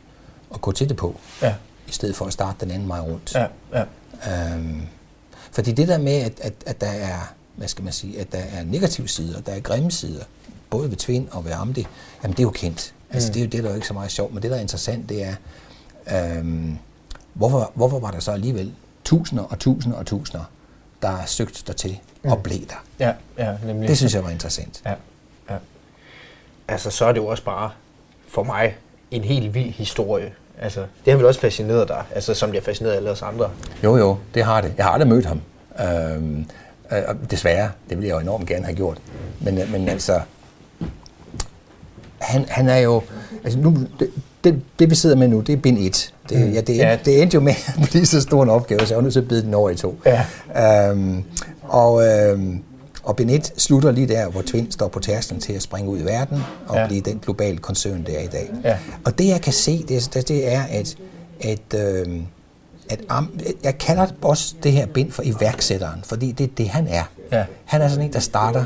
at 0.55 0.61
gå 0.61 0.73
til 0.73 0.89
det 0.89 0.97
på. 0.97 1.17
Ja. 1.43 1.55
I 1.89 1.93
stedet 1.93 2.17
for 2.17 2.25
at 2.25 2.33
starte 2.33 2.57
den 2.61 2.71
anden 2.71 2.89
vej 2.89 3.01
rundt. 3.01 3.35
Ja, 3.35 3.47
ja. 3.73 3.85
Øhm, 4.55 4.83
fordi 5.53 5.73
det 5.73 5.89
der 5.89 5.99
med, 5.99 6.13
at, 6.13 6.41
at, 6.41 6.53
at 6.67 6.81
der 6.81 6.87
er, 6.87 7.35
hvad 7.57 7.69
skal 7.69 7.85
man 7.85 7.93
sige, 7.93 8.21
at 8.21 8.33
der 8.33 8.39
er 8.39 8.65
negative 8.65 9.09
sider, 9.09 9.41
der 9.41 9.53
er 9.53 9.61
grimme 9.61 9.91
sider, 9.91 10.25
både 10.71 10.91
ved 10.91 10.97
Twin 10.97 11.29
og 11.33 11.45
ved 11.45 11.53
Amdi, 11.53 11.87
jamen 12.23 12.33
det 12.33 12.39
er 12.39 12.43
jo 12.43 12.51
kendt. 12.51 12.95
Altså 13.11 13.29
mm. 13.29 13.33
det 13.33 13.41
er 13.41 13.45
jo 13.45 13.51
det, 13.51 13.65
der 13.65 13.71
er 13.71 13.75
ikke 13.75 13.87
så 13.87 13.95
meget 13.95 14.11
sjovt, 14.11 14.35
men 14.35 14.43
det, 14.43 14.51
der 14.51 14.57
er 14.57 14.61
interessant, 14.61 15.09
det 15.09 15.25
er, 15.25 15.35
øhm, 16.39 16.79
hvorfor, 17.35 17.73
hvorfor 17.75 17.99
var 17.99 18.11
der 18.11 18.21
så 18.21 18.33
alligevel 18.33 18.73
tusinder 19.11 19.45
og 19.45 19.59
tusinder 19.59 19.99
og 19.99 20.07
tusinder, 20.07 20.45
der 21.03 21.09
er 21.09 21.27
søgt 21.27 21.65
dertil 21.67 21.99
mm. 22.23 22.31
og 22.31 22.43
blev 22.43 22.59
der. 22.59 22.85
Ja, 22.99 23.13
ja, 23.39 23.57
nemlig. 23.67 23.89
Det 23.89 23.97
synes 23.97 24.15
jeg 24.15 24.25
var 24.25 24.31
interessant. 24.31 24.83
Ja, 24.87 24.95
ja. 25.51 25.57
Altså, 26.69 26.91
så 26.91 27.05
er 27.05 27.13
det 27.13 27.21
jo 27.21 27.27
også 27.27 27.45
bare 27.45 27.71
for 28.29 28.43
mig 28.43 28.77
en 29.11 29.25
helt 29.25 29.55
vild 29.55 29.73
historie. 29.73 30.33
Altså, 30.61 30.81
det 30.81 31.11
har 31.11 31.17
vel 31.17 31.27
også 31.27 31.41
fascineret 31.41 31.89
dig, 31.89 32.05
altså, 32.15 32.35
som 32.35 32.51
det 32.51 32.61
har 32.61 32.65
fascineret 32.65 32.97
alle 32.97 33.11
os 33.11 33.23
andre. 33.23 33.51
Jo, 33.85 33.97
jo, 33.97 34.19
det 34.35 34.45
har 34.45 34.61
det. 34.61 34.75
Jeg 34.77 34.85
har 34.85 34.93
aldrig 34.93 35.09
mødt 35.09 35.27
ham. 35.27 35.41
Øhm, 35.81 36.47
øh, 36.93 36.99
desværre, 37.31 37.71
det 37.89 37.99
ville 37.99 38.09
jeg 38.09 38.15
jo 38.15 38.21
enormt 38.21 38.47
gerne 38.47 38.65
have 38.65 38.77
gjort. 38.77 38.99
Men, 39.41 39.59
øh, 39.59 39.73
men 39.73 39.89
altså, 39.89 40.21
han, 42.19 42.45
han 42.49 42.69
er 42.69 42.79
jo, 42.79 43.03
altså 43.45 43.59
nu, 43.59 43.77
det, 43.99 44.11
det, 44.45 44.63
det 44.79 44.91
vi 44.91 44.95
sidder 44.95 45.17
med 45.17 45.29
nu, 45.29 45.41
det 45.41 45.53
er 45.53 45.57
bind 45.57 45.79
1. 45.79 46.15
Det, 46.31 46.47
mm. 46.47 46.53
ja, 46.53 46.61
det, 46.61 46.77
ja. 46.77 46.99
det 47.05 47.23
endte 47.23 47.35
jo 47.35 47.41
med 47.41 47.55
at 47.83 47.89
blive 47.91 48.07
så 48.07 48.21
stor 48.21 48.43
en 48.43 48.49
opgave, 48.49 48.81
så 48.81 48.87
jeg 48.89 48.97
var 48.97 49.03
nødt 49.03 49.13
til 49.13 49.21
at 49.21 49.29
bide 49.29 49.43
den 49.43 49.55
over 49.55 49.71
i 49.71 49.77
to. 49.77 50.01
Ja. 50.07 50.25
Øhm, 50.91 51.25
og, 51.63 52.07
øhm, 52.07 52.63
og 53.03 53.17
Benet 53.17 53.53
slutter 53.57 53.91
lige 53.91 54.09
der, 54.09 54.29
hvor 54.29 54.43
Twin 54.43 54.71
står 54.71 54.89
på 54.89 55.01
tærsklen 55.01 55.41
til 55.41 55.53
at 55.53 55.63
springe 55.63 55.91
ud 55.91 55.99
i 55.99 56.05
verden 56.05 56.43
og 56.69 56.77
ja. 56.77 56.87
blive 56.87 57.01
den 57.01 57.19
globale 57.25 57.59
koncern, 57.59 58.05
det 58.07 58.19
er 58.19 58.23
i 58.23 58.27
dag. 58.27 58.51
Ja. 58.65 58.79
Og 59.05 59.19
det 59.19 59.27
jeg 59.27 59.41
kan 59.41 59.53
se, 59.53 59.85
det, 59.89 60.29
det 60.29 60.53
er, 60.53 60.63
at, 60.63 60.97
at, 61.41 61.81
øh, 61.81 62.21
at 62.91 63.01
jeg 63.65 63.79
kalder 63.79 64.07
også 64.23 64.55
det 64.63 64.73
her 64.73 64.87
bind 64.87 65.13
for 65.13 65.23
iværksætteren, 65.23 66.01
fordi 66.05 66.33
det 66.33 66.45
er 66.45 66.55
det, 66.57 66.69
han 66.69 66.87
er. 66.87 67.05
Ja. 67.33 67.45
Han 67.65 67.83
er 67.83 67.89
sådan 67.89 68.05
en, 68.05 68.13
der 68.13 68.21
starter 68.21 68.65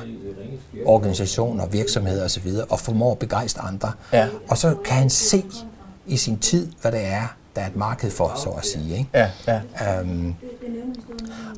organisationer, 0.87 1.66
virksomheder 1.66 2.24
osv., 2.24 2.48
og 2.68 2.81
formår 2.81 3.12
at 3.12 3.18
begejstre 3.18 3.62
andre. 3.62 3.92
Ja. 4.12 4.29
Og 4.48 4.59
så 4.59 4.74
kan 4.85 4.96
han 4.96 5.11
se 5.11 5.44
i 6.07 6.16
sin 6.16 6.38
tid, 6.38 6.68
hvad 6.83 6.92
det 6.92 7.07
er, 7.07 7.37
der 7.56 7.62
er 7.62 7.66
et 7.66 7.76
marked 7.76 8.10
for, 8.10 8.32
så 8.36 8.48
at 8.48 8.66
sige. 8.66 8.98
Ikke? 8.98 9.10
Ja, 9.14 9.30
ja. 9.46 10.00
Um, 10.00 10.36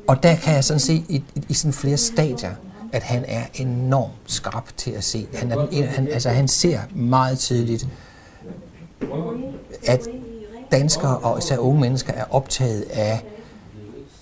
og 0.07 0.23
der 0.23 0.35
kan 0.35 0.53
jeg 0.53 0.63
sådan 0.63 0.79
se 0.79 0.93
i, 0.93 1.23
i, 1.35 1.43
i 1.49 1.53
sådan 1.53 1.73
flere 1.73 1.97
stadier, 1.97 2.51
at 2.93 3.03
han 3.03 3.25
er 3.27 3.43
enormt 3.53 4.13
skarp 4.25 4.77
til 4.77 4.91
at 4.91 5.03
se. 5.03 5.27
Han, 5.33 5.51
er, 5.51 5.85
han, 5.85 6.07
altså, 6.07 6.29
han 6.29 6.47
ser 6.47 6.79
meget 6.95 7.39
tidligt, 7.39 7.87
at 9.85 10.07
danskere 10.71 11.17
og 11.17 11.37
især 11.37 11.57
unge 11.57 11.81
mennesker 11.81 12.13
er 12.13 12.25
optaget 12.29 12.81
af 12.81 13.23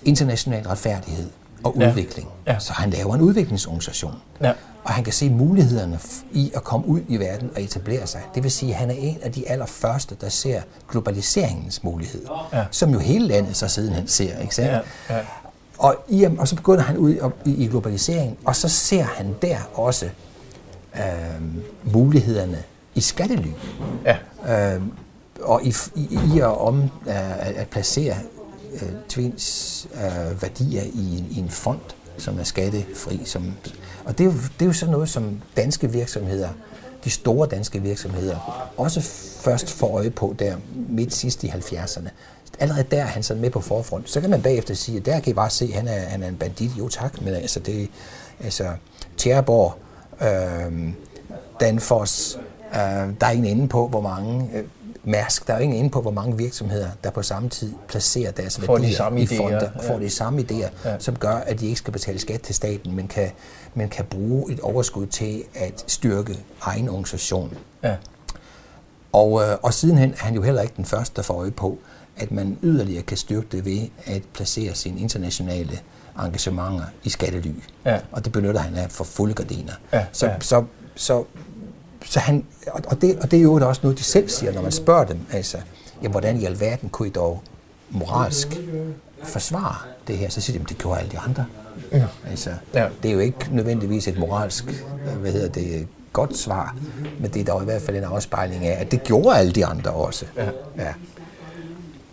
international 0.04 0.66
retfærdighed 0.66 1.30
og 1.66 1.76
udvikling. 1.76 2.28
Ja. 2.46 2.52
Ja. 2.52 2.58
Så 2.58 2.72
han 2.72 2.90
laver 2.90 3.14
en 3.14 3.20
udviklingsorganisation. 3.20 4.14
Ja. 4.42 4.52
Og 4.84 4.92
han 4.92 5.04
kan 5.04 5.12
se 5.12 5.30
mulighederne 5.30 5.98
i 6.32 6.52
at 6.54 6.64
komme 6.64 6.86
ud 6.86 7.00
i 7.08 7.16
verden 7.16 7.50
og 7.56 7.62
etablere 7.62 8.06
sig. 8.06 8.22
Det 8.34 8.42
vil 8.42 8.50
sige, 8.50 8.72
at 8.72 8.78
han 8.78 8.90
er 8.90 8.94
en 8.94 9.18
af 9.22 9.32
de 9.32 9.48
allerførste, 9.48 10.16
der 10.20 10.28
ser 10.28 10.60
globaliseringens 10.90 11.84
muligheder, 11.84 12.48
ja. 12.52 12.64
som 12.70 12.90
jo 12.90 12.98
hele 12.98 13.26
landet 13.26 13.56
så 13.56 13.68
sidenhen 13.68 14.08
ser. 14.08 14.38
Ikke? 14.38 14.62
Ja. 14.62 14.80
Ja. 15.10 15.20
Og, 15.78 15.96
i, 16.08 16.28
og 16.38 16.48
så 16.48 16.56
begynder 16.56 16.82
han 16.82 16.96
ud 16.96 17.32
i, 17.44 17.50
i 17.50 17.66
globaliseringen, 17.66 18.36
og 18.44 18.56
så 18.56 18.68
ser 18.68 19.02
han 19.02 19.34
der 19.42 19.58
også 19.74 20.06
øh, 20.96 21.02
mulighederne 21.84 22.62
i 22.94 23.00
skattely. 23.00 23.50
Ja. 24.04 24.16
Øh, 24.74 24.82
og 25.42 25.64
i, 25.64 25.74
i, 25.94 26.18
i 26.34 26.38
at, 26.38 26.58
om, 26.58 26.82
øh, 27.06 27.60
at 27.60 27.68
placere 27.70 28.14
øh, 28.82 28.88
Twins 29.08 29.88
øh, 29.94 30.42
værdier 30.42 30.82
i 30.82 31.18
en, 31.18 31.26
i 31.30 31.38
en 31.38 31.50
fond, 31.50 31.80
som 32.18 32.38
er 32.38 32.44
skattefri. 32.44 33.20
Som, 33.24 33.54
og 34.04 34.18
det 34.18 34.26
er, 34.26 34.32
jo, 34.32 34.36
det 34.58 34.62
er 34.62 34.66
jo 34.66 34.72
sådan 34.72 34.92
noget, 34.92 35.08
som 35.08 35.40
danske 35.56 35.92
virksomheder, 35.92 36.48
de 37.04 37.10
store 37.10 37.48
danske 37.48 37.82
virksomheder, 37.82 38.66
også 38.76 39.00
først 39.40 39.70
får 39.70 39.96
øje 39.96 40.10
på 40.10 40.34
der 40.38 40.56
midt 40.88 41.14
sidst 41.14 41.44
i 41.44 41.48
70'erne. 41.48 42.08
Allerede 42.58 42.84
der 42.90 43.02
er 43.02 43.06
han 43.06 43.22
sådan 43.22 43.40
med 43.40 43.50
på 43.50 43.60
forfront. 43.60 44.10
Så 44.10 44.20
kan 44.20 44.30
man 44.30 44.42
bagefter 44.42 44.74
sige, 44.74 44.98
at 44.98 45.06
der 45.06 45.20
kan 45.20 45.30
I 45.30 45.34
bare 45.34 45.50
se, 45.50 45.64
at 45.64 45.72
han 45.72 45.88
er, 45.88 46.00
han 46.00 46.22
er 46.22 46.28
en 46.28 46.36
bandit. 46.36 46.70
Jo 46.78 46.88
tak, 46.88 47.20
men 47.20 47.34
altså 47.34 47.60
det 47.60 47.90
altså 48.44 48.72
Tjæreborg, 49.16 49.74
øh, 50.20 50.92
Danfoss, 51.60 52.38
øh, 52.74 52.80
der 53.20 53.26
er 53.26 53.30
ingen 53.30 53.56
ende 53.56 53.68
på, 53.68 53.88
hvor 53.88 54.00
mange 54.00 54.50
øh, 54.54 54.64
Mærsk, 55.08 55.46
der 55.46 55.52
er 55.52 55.58
jo 55.58 55.62
ingen 55.62 55.78
inde 55.78 55.90
på, 55.90 56.00
hvor 56.00 56.10
mange 56.10 56.36
virksomheder, 56.36 56.88
der 57.04 57.10
på 57.10 57.22
samme 57.22 57.48
tid 57.48 57.72
placerer 57.88 58.30
deres 58.30 58.58
får 58.58 58.72
værdier 58.72 58.88
de 58.88 58.96
samme 58.96 59.20
i 59.20 59.26
fonder, 59.26 59.70
ja. 59.76 59.88
får 59.92 59.98
de 59.98 60.10
samme 60.10 60.46
idéer, 60.50 60.88
ja. 60.88 60.98
som 60.98 61.16
gør, 61.16 61.34
at 61.34 61.60
de 61.60 61.66
ikke 61.66 61.78
skal 61.78 61.92
betale 61.92 62.18
skat 62.18 62.40
til 62.40 62.54
staten, 62.54 62.96
men 62.96 63.08
kan, 63.08 63.30
men 63.74 63.88
kan 63.88 64.04
bruge 64.04 64.52
et 64.52 64.60
overskud 64.60 65.06
til 65.06 65.44
at 65.54 65.84
styrke 65.86 66.38
egen 66.60 66.88
organisation. 66.88 67.56
Ja. 67.82 67.96
Og, 69.12 69.42
øh, 69.42 69.56
og 69.62 69.74
sidenhen 69.74 70.10
er 70.10 70.24
han 70.24 70.34
jo 70.34 70.42
heller 70.42 70.62
ikke 70.62 70.74
den 70.76 70.84
første, 70.84 71.16
der 71.16 71.22
får 71.22 71.34
øje 71.34 71.50
på, 71.50 71.78
at 72.16 72.32
man 72.32 72.58
yderligere 72.62 73.02
kan 73.02 73.16
styrke 73.16 73.46
det 73.52 73.64
ved 73.64 73.88
at 74.04 74.22
placere 74.34 74.74
sine 74.74 75.00
internationale 75.00 75.78
engagementer 76.24 76.84
i 77.04 77.10
skattely. 77.10 77.52
Ja. 77.84 77.98
Og 78.12 78.24
det 78.24 78.32
benytter 78.32 78.60
han 78.60 78.76
af 78.76 78.90
for 78.90 79.04
fulde 79.04 79.34
gardiner. 79.34 79.72
Ja. 79.92 80.06
Så, 80.12 80.26
ja. 80.26 80.40
så, 80.40 80.46
så 80.46 80.64
så 80.96 81.24
han, 82.16 82.44
og, 82.66 83.00
det, 83.00 83.18
og 83.18 83.30
det 83.30 83.38
er 83.38 83.42
jo 83.42 83.68
også 83.68 83.80
noget, 83.82 83.98
de 83.98 84.04
selv 84.04 84.28
siger, 84.28 84.52
når 84.52 84.62
man 84.62 84.72
spørger 84.72 85.04
dem, 85.04 85.18
altså, 85.32 85.58
ja, 86.02 86.08
hvordan 86.08 86.40
i 86.40 86.44
alverden 86.44 86.88
kunne 86.88 87.08
I 87.08 87.10
dog 87.10 87.42
moralsk 87.90 88.48
forsvare 89.22 89.76
det 90.06 90.18
her? 90.18 90.28
Så 90.28 90.40
siger 90.40 90.58
de, 90.58 90.62
at 90.62 90.68
det 90.68 90.78
gjorde 90.78 91.00
alle 91.00 91.10
de 91.10 91.18
andre. 91.18 91.44
Ja. 91.92 92.04
Altså, 92.30 92.50
ja. 92.74 92.88
Det 93.02 93.08
er 93.08 93.12
jo 93.12 93.20
ikke 93.20 93.48
nødvendigvis 93.50 94.08
et 94.08 94.18
moralsk, 94.18 94.64
hvad 95.20 95.32
hedder 95.32 95.48
det, 95.48 95.88
godt 96.12 96.36
svar, 96.36 96.76
men 97.20 97.30
det 97.30 97.40
er 97.40 97.44
dog 97.44 97.62
i 97.62 97.64
hvert 97.64 97.82
fald 97.82 97.96
en 97.96 98.04
afspejling 98.04 98.66
af, 98.66 98.80
at 98.80 98.90
det 98.90 99.04
gjorde 99.04 99.38
alle 99.38 99.52
de 99.52 99.66
andre 99.66 99.90
også. 99.90 100.26
Ja. 100.36 100.48
Ja. 100.78 100.92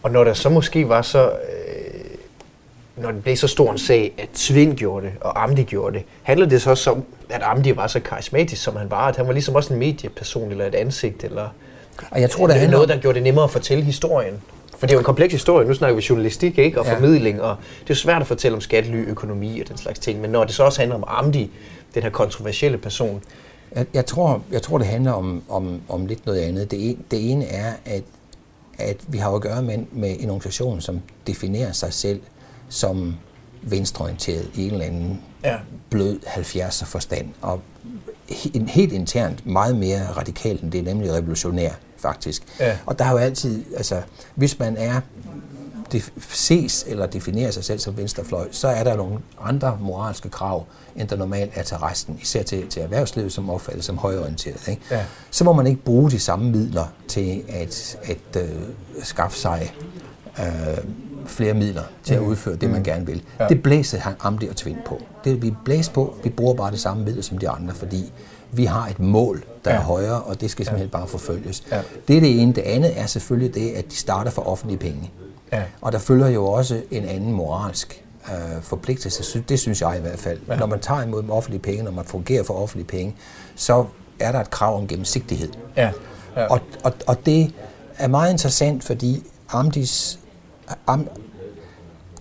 Og 0.03 0.11
når 0.11 0.23
der 0.23 0.33
så 0.33 0.49
måske 0.49 0.89
var 0.89 1.01
så 1.01 1.31
når 3.03 3.11
det 3.11 3.23
blev 3.23 3.35
så 3.35 3.47
stor 3.47 3.71
en 3.71 3.77
sag, 3.77 4.13
at 4.17 4.29
Svend 4.33 4.75
gjorde 4.77 5.05
det, 5.05 5.13
og 5.21 5.43
Amdi 5.43 5.63
gjorde 5.63 5.97
det, 5.97 6.05
handlede 6.23 6.49
det 6.49 6.61
så 6.61 6.91
om, 6.91 7.03
at 7.29 7.41
Amdi 7.43 7.75
var 7.75 7.87
så 7.87 7.99
karismatisk, 7.99 8.63
som 8.63 8.75
han 8.75 8.91
var, 8.91 9.07
at 9.07 9.15
han 9.15 9.27
var 9.27 9.33
ligesom 9.33 9.55
også 9.55 9.73
en 9.73 9.79
medieperson, 9.79 10.51
eller 10.51 10.65
et 10.65 10.75
ansigt, 10.75 11.23
eller 11.23 11.49
og 12.11 12.21
jeg 12.21 12.29
tror, 12.29 12.47
det 12.47 12.63
er 12.63 12.69
noget, 12.69 12.89
der 12.89 12.97
gjorde 12.97 13.15
det 13.15 13.23
nemmere 13.23 13.43
at 13.43 13.51
fortælle 13.51 13.83
historien. 13.83 14.41
For 14.77 14.87
det 14.87 14.93
er 14.93 14.95
jo 14.95 14.99
en 14.99 15.05
kompleks 15.05 15.33
historie. 15.33 15.67
Nu 15.67 15.73
snakker 15.73 15.95
vi 15.95 16.05
journalistik 16.09 16.57
ikke? 16.57 16.79
og 16.79 16.85
ja. 16.85 16.95
formidling, 16.95 17.41
og 17.41 17.55
det 17.81 17.89
er 17.89 17.93
svært 17.95 18.21
at 18.21 18.27
fortælle 18.27 18.55
om 18.55 18.61
skattely, 18.61 19.05
økonomi 19.07 19.59
og 19.59 19.69
den 19.69 19.77
slags 19.77 19.99
ting. 19.99 20.21
Men 20.21 20.29
når 20.29 20.43
det 20.43 20.55
så 20.55 20.63
også 20.63 20.79
handler 20.79 20.95
om 20.95 21.03
Amdi, 21.07 21.51
den 21.95 22.03
her 22.03 22.09
kontroversielle 22.09 22.77
person. 22.77 23.21
Jeg, 23.75 23.85
jeg, 23.93 24.05
tror, 24.05 24.43
jeg 24.51 24.61
tror, 24.61 24.77
det 24.77 24.87
handler 24.87 25.11
om, 25.11 25.43
om, 25.49 25.81
om 25.89 26.05
lidt 26.05 26.25
noget 26.25 26.39
andet. 26.39 26.71
Det, 26.71 26.89
en, 26.89 27.05
det 27.11 27.31
ene 27.31 27.45
er, 27.45 27.73
at, 27.85 28.03
at 28.77 28.97
vi 29.07 29.17
har 29.17 29.31
at 29.31 29.41
gøre 29.41 29.61
med, 29.61 29.77
med 29.91 30.15
en 30.19 30.29
organisation, 30.29 30.81
som 30.81 31.01
definerer 31.27 31.71
sig 31.71 31.93
selv 31.93 32.21
som 32.69 33.15
venstreorienteret 33.61 34.49
i 34.53 34.67
en 34.67 34.71
eller 34.71 34.85
anden 34.85 35.21
ja. 35.43 35.57
blød 35.89 36.19
70'er 36.25 36.85
forstand, 36.85 37.27
og 37.41 37.61
en 38.53 38.67
helt 38.67 38.93
internt 38.93 39.45
meget 39.45 39.75
mere 39.75 40.11
radikalt 40.11 40.61
end 40.61 40.71
det, 40.71 40.79
er 40.79 40.83
nemlig 40.83 41.13
revolutionær 41.13 41.71
faktisk. 41.97 42.43
Ja. 42.59 42.77
Og 42.85 42.99
der 42.99 43.05
har 43.05 43.11
jo 43.11 43.17
altid, 43.17 43.63
altså 43.77 44.01
hvis 44.35 44.59
man 44.59 44.77
er 44.77 45.01
det 45.93 46.13
ses 46.29 46.85
eller 46.87 47.05
definerer 47.05 47.51
sig 47.51 47.63
selv 47.63 47.79
som 47.79 47.97
venstrefløj, 47.97 48.47
så 48.51 48.67
er 48.67 48.83
der 48.83 48.95
nogle 48.95 49.19
andre 49.41 49.77
moralske 49.81 50.29
krav, 50.29 50.65
end 50.95 51.07
der 51.07 51.15
normalt 51.15 51.51
er 51.55 51.63
til 51.63 51.77
resten, 51.77 52.19
især 52.21 52.43
til, 52.43 52.67
til 52.67 52.81
erhvervslivet, 52.81 53.31
som 53.31 53.49
opfattes 53.49 53.85
som 53.85 53.97
højorienteret. 53.97 54.67
Ikke? 54.67 54.81
Ja. 54.91 55.05
Så 55.31 55.43
må 55.43 55.53
man 55.53 55.67
ikke 55.67 55.81
bruge 55.81 56.11
de 56.11 56.19
samme 56.19 56.51
midler 56.51 56.85
til 57.07 57.43
at, 57.49 57.97
at 58.03 58.41
uh, 58.43 59.03
skaffe 59.03 59.37
sig 59.37 59.73
uh, 60.39 60.77
flere 61.25 61.53
midler 61.53 61.83
til 62.03 62.13
at 62.13 62.21
mm. 62.21 62.27
udføre 62.27 62.55
det, 62.55 62.69
man 62.69 62.77
mm. 62.77 62.83
gerne 62.83 63.05
vil. 63.05 63.23
Ja. 63.39 63.47
Det 63.47 63.63
blæser 63.63 63.99
han 63.99 64.13
Amdi 64.19 64.47
og 64.47 64.55
Tvind 64.55 64.77
på. 64.85 65.01
Det 65.23 65.41
vi 65.41 65.53
blæser 65.65 65.91
på, 65.91 66.15
vi 66.23 66.29
bruger 66.29 66.53
bare 66.53 66.71
det 66.71 66.79
samme 66.79 67.03
midler 67.03 67.21
som 67.21 67.37
de 67.37 67.49
andre, 67.49 67.73
fordi 67.73 68.11
vi 68.51 68.65
har 68.65 68.87
et 68.87 68.99
mål, 68.99 69.43
der 69.65 69.71
ja. 69.71 69.77
er 69.77 69.81
højere, 69.81 70.21
og 70.21 70.41
det 70.41 70.51
skal 70.51 70.65
simpelthen 70.65 70.89
ja. 70.93 70.97
bare 70.97 71.07
forfølges. 71.07 71.63
Ja. 71.71 71.81
Det 72.07 72.17
er 72.17 72.21
det 72.21 72.41
ene. 72.41 72.53
Det 72.53 72.61
andet 72.61 72.99
er 72.99 73.05
selvfølgelig 73.05 73.55
det, 73.55 73.71
at 73.71 73.91
de 73.91 73.95
starter 73.95 74.31
for 74.31 74.41
offentlige 74.47 74.79
penge. 74.79 75.11
Ja. 75.51 75.63
Og 75.81 75.91
der 75.91 75.99
følger 75.99 76.27
jo 76.27 76.45
også 76.45 76.81
en 76.91 77.05
anden 77.05 77.31
moralsk 77.31 78.03
øh, 78.27 78.61
forpligtelse. 78.61 79.43
Det 79.49 79.59
synes 79.59 79.81
jeg 79.81 79.97
i 79.97 80.01
hvert 80.01 80.19
fald. 80.19 80.39
Ja. 80.47 80.55
Når 80.55 80.65
man 80.65 80.79
tager 80.79 81.01
imod 81.01 81.29
offentlige 81.29 81.61
penge, 81.61 81.83
når 81.83 81.91
man 81.91 82.05
fungerer 82.05 82.43
for 82.43 82.53
offentlige 82.53 82.87
penge, 82.87 83.15
så 83.55 83.85
er 84.19 84.31
der 84.31 84.39
et 84.39 84.49
krav 84.49 84.77
om 84.77 84.87
gennemsigtighed. 84.87 85.49
Ja. 85.77 85.91
Ja. 86.35 86.45
Og, 86.45 86.59
og, 86.83 86.93
og 87.07 87.25
det 87.25 87.53
er 87.97 88.07
meget 88.07 88.31
interessant, 88.31 88.83
fordi 88.83 89.23
Amdis 89.49 90.19
Am, 90.87 91.07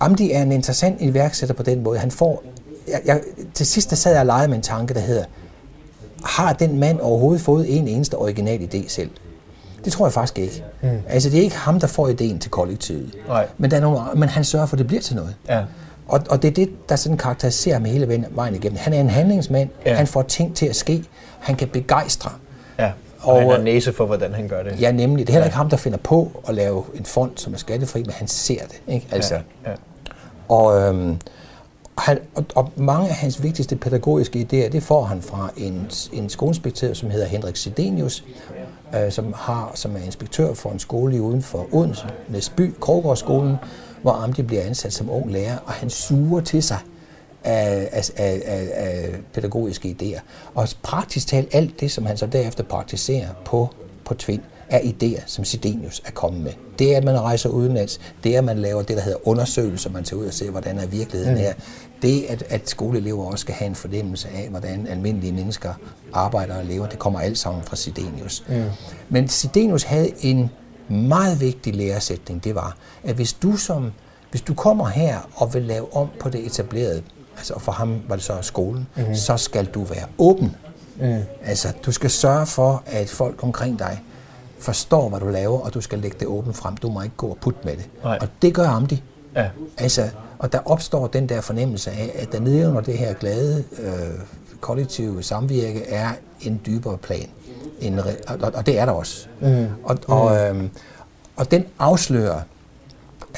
Amdi 0.00 0.32
er 0.32 0.42
en 0.42 0.52
interessant 0.52 1.00
iværksætter 1.00 1.54
på 1.54 1.62
den 1.62 1.82
måde. 1.82 1.98
Han 1.98 2.10
får, 2.10 2.44
jeg, 2.88 3.00
jeg, 3.04 3.20
til 3.54 3.66
sidst 3.66 3.90
der 3.90 3.96
sad 3.96 4.12
jeg 4.12 4.20
og 4.20 4.26
legede 4.26 4.48
med 4.48 4.56
en 4.56 4.62
tanke, 4.62 4.94
der 4.94 5.00
hedder, 5.00 5.24
har 6.24 6.52
den 6.52 6.80
mand 6.80 7.00
overhovedet 7.00 7.42
fået 7.42 7.78
en 7.78 7.88
eneste 7.88 8.14
original 8.18 8.68
idé 8.74 8.88
selv? 8.88 9.10
Det 9.84 9.92
tror 9.92 10.06
jeg 10.06 10.12
faktisk 10.12 10.38
ikke. 10.38 10.64
Mm. 10.82 10.88
Altså, 11.08 11.30
det 11.30 11.38
er 11.38 11.42
ikke 11.42 11.56
ham, 11.56 11.80
der 11.80 11.86
får 11.86 12.08
ideen 12.08 12.38
til 12.38 12.50
kollektivet. 12.50 13.14
Nej. 13.28 13.46
Men, 13.58 13.70
der 13.70 13.76
er 13.76 13.80
nogle, 13.80 14.00
men 14.14 14.28
han 14.28 14.44
sørger 14.44 14.66
for, 14.66 14.74
at 14.74 14.78
det 14.78 14.86
bliver 14.86 15.02
til 15.02 15.16
noget. 15.16 15.34
Ja. 15.48 15.62
Og, 16.08 16.20
og 16.30 16.42
det 16.42 16.48
er 16.48 16.54
det, 16.54 16.88
der 16.88 16.96
sådan 16.96 17.18
karakteriserer 17.18 17.74
ham 17.74 17.84
hele 17.84 18.26
vejen 18.30 18.54
igennem. 18.54 18.78
Han 18.78 18.92
er 18.92 19.00
en 19.00 19.10
handlingsmand. 19.10 19.68
Ja. 19.86 19.94
Han 19.94 20.06
får 20.06 20.22
ting 20.22 20.56
til 20.56 20.66
at 20.66 20.76
ske. 20.76 21.04
Han 21.40 21.56
kan 21.56 21.68
begejstre. 21.68 22.30
Ja. 22.78 22.90
Og, 23.22 23.34
og 23.34 23.40
han 23.40 23.50
har 23.50 23.58
næse 23.58 23.92
for, 23.92 24.06
hvordan 24.06 24.34
han 24.34 24.48
gør 24.48 24.62
det. 24.62 24.80
Ja, 24.80 24.92
nemlig. 24.92 25.26
Det 25.26 25.32
er 25.32 25.34
heller 25.34 25.46
ikke 25.46 25.54
ja. 25.54 25.58
ham, 25.58 25.70
der 25.70 25.76
finder 25.76 25.98
på 25.98 26.42
at 26.48 26.54
lave 26.54 26.84
en 26.94 27.04
fond, 27.04 27.30
som 27.36 27.54
er 27.54 27.58
skattefri, 27.58 28.02
men 28.02 28.10
han 28.10 28.28
ser 28.28 28.60
det. 28.66 28.94
Ikke? 28.94 29.06
Altså, 29.10 29.34
ja. 29.34 29.70
Ja. 29.70 29.76
Og, 30.48 30.80
øhm, 30.80 31.16
han, 31.98 32.18
og, 32.34 32.44
og 32.54 32.72
mange 32.76 33.08
af 33.08 33.14
hans 33.14 33.42
vigtigste 33.42 33.76
pædagogiske 33.76 34.38
idéer, 34.38 34.68
det 34.68 34.82
får 34.82 35.04
han 35.04 35.22
fra 35.22 35.50
en, 35.56 35.90
en 36.12 36.28
skoleinspektør, 36.28 36.92
som 36.92 37.10
hedder 37.10 37.26
Henrik 37.26 37.56
Sidenius, 37.56 38.24
øh, 38.94 39.12
som, 39.12 39.34
har, 39.36 39.72
som 39.74 39.96
er 39.96 40.00
inspektør 40.00 40.54
for 40.54 40.70
en 40.70 40.78
skole 40.78 41.22
uden 41.22 41.42
for 41.42 41.66
Odense, 41.72 42.06
Næsby, 42.28 42.74
Krogårdsskolen, 42.80 43.56
hvor 44.02 44.12
Amdi 44.12 44.42
bliver 44.42 44.62
ansat 44.62 44.92
som 44.92 45.10
ung 45.10 45.32
lærer, 45.32 45.56
og 45.66 45.72
han 45.72 45.90
suger 45.90 46.40
til 46.40 46.62
sig 46.62 46.78
af, 47.44 47.88
af, 47.92 48.10
af, 48.16 48.68
af, 48.74 49.10
pædagogiske 49.34 49.96
idéer. 50.00 50.20
Og 50.54 50.68
praktisk 50.82 51.26
talt 51.26 51.54
alt 51.54 51.80
det, 51.80 51.90
som 51.90 52.06
han 52.06 52.16
så 52.16 52.26
derefter 52.26 52.64
praktiserer 52.64 53.28
på, 53.44 53.68
på 54.04 54.14
Tvind, 54.14 54.42
er 54.68 54.78
idéer, 54.78 55.22
som 55.26 55.44
Sidenius 55.44 56.02
er 56.04 56.10
kommet 56.10 56.42
med. 56.42 56.52
Det 56.78 56.92
er, 56.92 56.96
at 56.96 57.04
man 57.04 57.20
rejser 57.20 57.48
udenlands. 57.48 58.00
Det 58.24 58.34
er, 58.34 58.38
at 58.38 58.44
man 58.44 58.58
laver 58.58 58.82
det, 58.82 58.96
der 58.96 59.02
hedder 59.02 59.28
undersøgelser. 59.28 59.90
Man 59.90 60.04
tager 60.04 60.20
ud 60.20 60.26
og 60.26 60.32
ser, 60.32 60.50
hvordan 60.50 60.78
er 60.78 60.86
virkeligheden 60.86 61.34
mm. 61.34 61.44
er. 61.44 61.52
Det, 62.02 62.24
at, 62.28 62.44
at 62.48 62.70
skoleelever 62.70 63.24
også 63.24 63.42
skal 63.42 63.54
have 63.54 63.68
en 63.68 63.74
fornemmelse 63.74 64.28
af, 64.28 64.48
hvordan 64.48 64.86
almindelige 64.86 65.32
mennesker 65.32 65.74
arbejder 66.12 66.56
og 66.56 66.64
lever, 66.64 66.86
det 66.86 66.98
kommer 66.98 67.20
alt 67.20 67.38
sammen 67.38 67.64
fra 67.64 67.76
Sidenius. 67.76 68.44
Mm. 68.48 68.64
Men 69.08 69.28
Sidenius 69.28 69.82
havde 69.82 70.10
en 70.20 70.50
meget 70.88 71.40
vigtig 71.40 71.74
læresætning. 71.74 72.44
Det 72.44 72.54
var, 72.54 72.76
at 73.04 73.14
hvis 73.14 73.32
du 73.32 73.56
som 73.56 73.92
hvis 74.32 74.42
du 74.42 74.54
kommer 74.54 74.88
her 74.88 75.18
og 75.34 75.54
vil 75.54 75.62
lave 75.62 75.96
om 75.96 76.08
på 76.20 76.28
det 76.28 76.46
etablerede, 76.46 77.02
altså 77.36 77.58
for 77.58 77.72
ham 77.72 78.02
var 78.08 78.16
det 78.16 78.24
så 78.24 78.38
skolen, 78.40 78.88
mm-hmm. 78.96 79.14
så 79.14 79.36
skal 79.36 79.64
du 79.64 79.82
være 79.82 80.06
åben. 80.18 80.56
Mm. 81.00 81.18
Altså, 81.44 81.72
du 81.86 81.92
skal 81.92 82.10
sørge 82.10 82.46
for, 82.46 82.82
at 82.86 83.10
folk 83.10 83.42
omkring 83.42 83.78
dig 83.78 84.02
forstår, 84.58 85.08
hvad 85.08 85.20
du 85.20 85.28
laver, 85.28 85.60
og 85.60 85.74
du 85.74 85.80
skal 85.80 85.98
lægge 85.98 86.16
det 86.20 86.28
åbent 86.28 86.56
frem. 86.56 86.76
Du 86.76 86.90
må 86.90 87.02
ikke 87.02 87.16
gå 87.16 87.26
og 87.26 87.36
putte 87.40 87.60
med 87.64 87.76
det. 87.76 87.88
Nej. 88.04 88.18
Og 88.20 88.28
det 88.42 88.54
gør 88.54 88.66
Amdi. 88.66 89.02
Ja. 89.36 89.48
Altså, 89.78 90.08
og 90.38 90.52
der 90.52 90.58
opstår 90.64 91.06
den 91.06 91.28
der 91.28 91.40
fornemmelse 91.40 91.90
af, 91.90 92.12
at 92.14 92.32
der 92.32 92.40
nede 92.40 92.68
under 92.68 92.80
det 92.80 92.98
her 92.98 93.12
glade 93.14 93.64
øh, 93.78 93.92
kollektive 94.60 95.22
samvirke 95.22 95.88
er 95.88 96.10
en 96.40 96.60
dybere 96.66 96.98
plan. 96.98 97.28
En, 97.80 97.98
og, 97.98 98.06
og 98.54 98.66
det 98.66 98.78
er 98.78 98.84
der 98.84 98.92
også. 98.92 99.26
Mm. 99.40 99.66
Og, 99.84 99.98
og, 100.06 100.36
øh, 100.36 100.64
og 101.36 101.50
den 101.50 101.64
afslører 101.78 102.40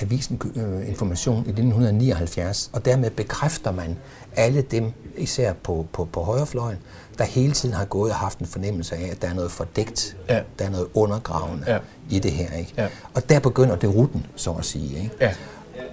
avisen 0.02 0.40
øh, 0.56 0.88
Information 0.88 1.36
i 1.36 1.48
1979, 1.48 2.70
og 2.72 2.84
dermed 2.84 3.10
bekræfter 3.10 3.70
man 3.72 3.96
alle 4.36 4.62
dem, 4.62 4.92
især 5.16 5.52
på, 5.52 5.86
på, 5.92 6.04
på 6.04 6.22
højrefløjen, 6.22 6.78
der 7.18 7.24
hele 7.24 7.52
tiden 7.52 7.74
har 7.74 7.84
gået 7.84 8.10
og 8.10 8.16
haft 8.16 8.38
en 8.38 8.46
fornemmelse 8.46 8.96
af, 8.96 9.08
at 9.10 9.22
der 9.22 9.28
er 9.28 9.34
noget 9.34 9.50
fordækt, 9.50 10.16
ja. 10.28 10.40
der 10.58 10.64
er 10.64 10.70
noget 10.70 10.86
undergravende 10.94 11.64
ja. 11.66 11.78
i 12.10 12.18
det 12.18 12.30
her. 12.30 12.56
Ikke? 12.56 12.72
Ja. 12.76 12.88
Og 13.14 13.28
der 13.28 13.40
begynder 13.40 13.76
det 13.76 13.94
ruten, 13.94 14.26
så 14.36 14.52
at 14.52 14.64
sige. 14.64 14.98
Ikke? 15.02 15.10
Ja. 15.20 15.34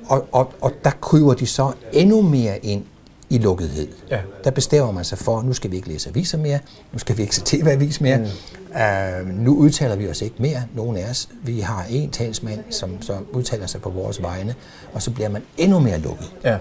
Og, 0.10 0.28
og, 0.32 0.54
og 0.62 0.72
der 0.84 0.92
kryber 1.02 1.34
de 1.34 1.48
så 1.48 1.72
endnu 1.94 2.22
mere 2.22 2.66
ind 2.66 2.86
i 3.32 3.38
lukkethed. 3.38 3.88
Ja. 4.10 4.20
Der 4.44 4.52
bestemmer 4.52 4.91
man 4.91 5.06
sig 5.06 5.17
for, 5.17 5.39
at 5.39 5.46
nu 5.46 5.54
skal 5.54 5.72
vi 5.72 5.76
ikke 5.76 5.88
læse 5.88 6.10
aviser 6.10 6.38
mere, 6.38 6.60
nu 6.94 7.00
skal 7.00 7.17
vi 7.17 7.22
ikke 7.22 7.36
se 7.36 7.41
tv-avis 7.46 8.02
mere, 8.02 8.17
mm. 8.17 9.30
uh, 9.30 9.44
nu 9.44 9.56
udtaler 9.56 9.96
vi 9.96 10.10
os 10.10 10.22
ikke 10.22 10.36
mere, 10.39 10.63
nogen 10.74 10.98
af 10.98 11.10
os. 11.10 11.30
Vi 11.44 11.60
har 11.60 11.86
en 11.89 12.10
talsmand, 12.10 12.60
som 12.70 13.02
så 13.02 13.17
udtaler 13.34 13.67
sig 13.67 13.82
på 13.82 13.89
vores 13.89 14.22
vegne, 14.22 14.56
og 14.94 15.02
så 15.02 15.12
bliver 15.12 15.30
man 15.30 15.41
endnu 15.58 15.80
mere 15.80 15.98
lukket. 15.98 16.32
Ja. 16.44 16.58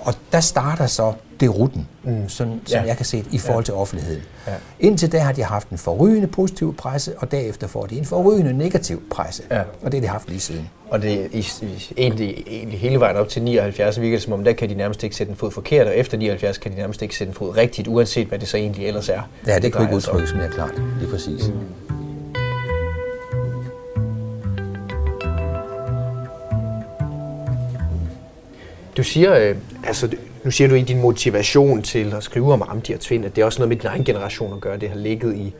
Og 0.00 0.14
der 0.32 0.40
starter 0.40 0.86
så 0.86 1.12
det 1.40 1.54
ruten, 1.54 1.88
mm. 2.04 2.28
sådan, 2.28 2.60
som 2.66 2.80
ja. 2.80 2.86
jeg 2.86 2.96
kan 2.96 3.06
se 3.06 3.24
i 3.30 3.38
forhold 3.38 3.64
ja. 3.64 3.66
til 3.66 3.74
offentligheden. 3.74 4.22
Ja. 4.46 4.52
Indtil 4.80 5.12
da 5.12 5.18
har 5.18 5.32
de 5.32 5.42
haft 5.42 5.68
en 5.68 5.78
forrygende 5.78 6.26
positiv 6.26 6.76
presse, 6.76 7.18
og 7.18 7.30
derefter 7.30 7.66
får 7.66 7.86
de 7.86 7.98
en 7.98 8.04
forrygende 8.04 8.52
negativ 8.52 9.02
presse. 9.10 9.42
Ja. 9.50 9.62
Og 9.82 9.92
det 9.92 9.94
har 9.94 10.00
de 10.00 10.08
haft 10.08 10.28
lige 10.28 10.40
siden. 10.40 10.70
Og 10.94 11.02
det 11.02 11.28
i, 11.32 11.38
i, 11.38 11.92
egentlig, 11.96 12.44
egentlig 12.46 12.80
hele 12.80 13.00
vejen 13.00 13.16
op 13.16 13.28
til 13.28 13.42
79 13.42 14.00
virker 14.00 14.16
det 14.16 14.22
som 14.22 14.32
om, 14.32 14.44
der 14.44 14.52
kan 14.52 14.68
de 14.68 14.74
nærmest 14.74 15.02
ikke 15.02 15.16
sætte 15.16 15.30
en 15.30 15.36
fod 15.36 15.50
forkert, 15.50 15.86
og 15.86 15.96
efter 15.96 16.18
79 16.18 16.58
kan 16.58 16.72
de 16.72 16.76
nærmest 16.76 17.02
ikke 17.02 17.16
sætte 17.16 17.30
en 17.30 17.34
fod 17.34 17.56
rigtigt, 17.56 17.88
uanset 17.88 18.26
hvad 18.26 18.38
det 18.38 18.48
så 18.48 18.56
egentlig 18.56 18.86
ellers 18.86 19.08
er. 19.08 19.20
Ja, 19.46 19.54
det, 19.54 19.62
det 19.62 19.72
kan 19.72 19.82
ikke 19.82 19.94
udtrykkes 19.94 20.34
mere 20.34 20.48
klart, 20.50 20.82
lige 21.00 21.10
præcis. 21.10 21.48
Mm. 21.48 21.54
Du 28.96 29.02
siger, 29.02 29.34
øh, 29.34 29.56
altså, 29.86 30.08
nu 30.44 30.50
siger 30.50 30.68
du 30.68 30.74
i 30.74 30.82
din 30.82 31.00
motivation 31.00 31.82
til 31.82 32.14
at 32.16 32.22
skrive 32.22 32.52
om 32.52 32.62
Amdi 32.62 32.92
og 32.92 33.00
Tvind, 33.00 33.24
at 33.24 33.36
det 33.36 33.42
er 33.42 33.46
også 33.46 33.58
noget 33.58 33.68
med 33.68 33.76
din 33.76 33.86
egen 33.86 34.04
generation 34.04 34.52
at 34.54 34.60
gøre. 34.60 34.76
Det 34.76 34.88
har 34.88 34.96
ligget 34.96 35.34
i, 35.34 35.54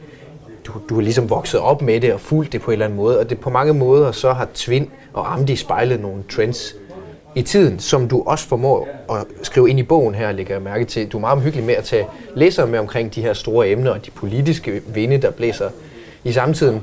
du, 0.67 0.73
du 0.89 0.97
er 0.97 1.01
ligesom 1.01 1.31
vokset 1.31 1.61
op 1.61 1.83
med 1.83 2.01
det 2.01 2.13
og 2.13 2.21
fulgt 2.21 2.53
det 2.53 2.63
på 2.63 2.71
en 2.71 2.73
eller 2.73 2.87
anden 2.87 2.97
måde. 2.97 3.19
Og 3.19 3.31
det 3.31 3.41
på 3.41 3.51
mange 3.51 3.75
måder 3.75 4.13
så 4.13 4.33
har 4.33 4.49
Tvind 4.55 4.89
og 5.13 5.33
Amdi 5.33 5.57
spejlet 5.57 6.01
nogle 6.01 6.23
trends 6.31 6.75
i 7.35 7.43
tiden, 7.43 7.79
som 7.79 8.09
du 8.09 8.23
også 8.27 8.49
formår 8.49 8.89
at 9.11 9.27
skrive 9.43 9.71
ind 9.71 9.79
i 9.79 9.83
bogen 9.83 10.15
her, 10.15 10.33
lægger 10.33 10.55
jeg 10.55 10.63
mærke 10.63 10.85
til. 10.85 11.09
Du 11.09 11.17
er 11.17 11.21
meget 11.21 11.37
omhyggelig 11.37 11.67
med 11.67 11.75
at 11.75 11.85
tage 11.85 12.07
læsere 12.35 12.67
med 12.67 12.79
omkring 12.79 13.15
de 13.15 13.23
her 13.23 13.33
store 13.33 13.69
emner 13.69 13.91
og 13.91 14.07
de 14.07 14.11
politiske 14.11 14.83
vinde, 14.87 15.19
der 15.19 15.31
blæser 15.31 15.69
i 16.25 16.33
samtiden. 16.33 16.83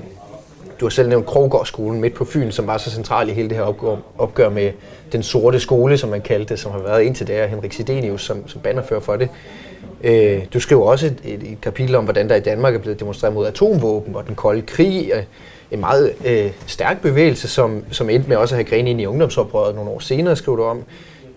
Du 0.79 0.85
har 0.85 0.89
selv 0.89 1.09
nævnt 1.09 1.25
Krogårdsskolen 1.25 2.01
midt 2.01 2.13
på 2.13 2.25
Fyn, 2.25 2.51
som 2.51 2.67
var 2.67 2.77
så 2.77 2.91
central 2.91 3.29
i 3.29 3.33
hele 3.33 3.49
det 3.49 3.57
her 3.57 3.63
opgør, 3.63 3.95
opgør 4.17 4.49
med 4.49 4.71
den 5.11 5.23
sorte 5.23 5.59
skole, 5.59 5.97
som 5.97 6.09
man 6.09 6.21
kaldte 6.21 6.49
det, 6.49 6.59
som 6.59 6.71
har 6.71 6.79
været 6.79 7.01
indtil 7.03 7.27
det, 7.27 7.49
Henrik 7.49 7.73
Sidenius, 7.73 8.25
som, 8.25 8.47
som 8.47 8.61
bannerfører 8.61 8.99
for 8.99 9.15
det. 9.15 9.29
Øh, 10.03 10.41
du 10.53 10.59
skriver 10.59 10.85
også 10.85 11.05
et, 11.05 11.17
et, 11.23 11.51
et 11.51 11.61
kapitel 11.61 11.95
om, 11.95 12.03
hvordan 12.03 12.29
der 12.29 12.35
i 12.35 12.39
Danmark 12.39 12.75
er 12.75 12.79
blevet 12.79 12.99
demonstreret 12.99 13.33
mod 13.33 13.47
atomvåben 13.47 14.15
og 14.15 14.27
den 14.27 14.35
kolde 14.35 14.61
krig. 14.61 15.11
Øh, 15.15 15.23
en 15.71 15.79
meget 15.79 16.13
øh, 16.25 16.51
stærk 16.67 17.01
bevægelse, 17.01 17.47
som, 17.47 17.83
som 17.91 18.09
endte 18.09 18.29
med 18.29 18.37
også 18.37 18.55
at 18.55 18.57
have 18.57 18.69
grene 18.69 18.89
ind 18.89 19.01
i 19.01 19.05
ungdomsoprøret 19.05 19.75
nogle 19.75 19.89
år 19.89 19.99
senere, 19.99 20.35
skriver 20.35 20.55
du 20.55 20.63
om. 20.63 20.83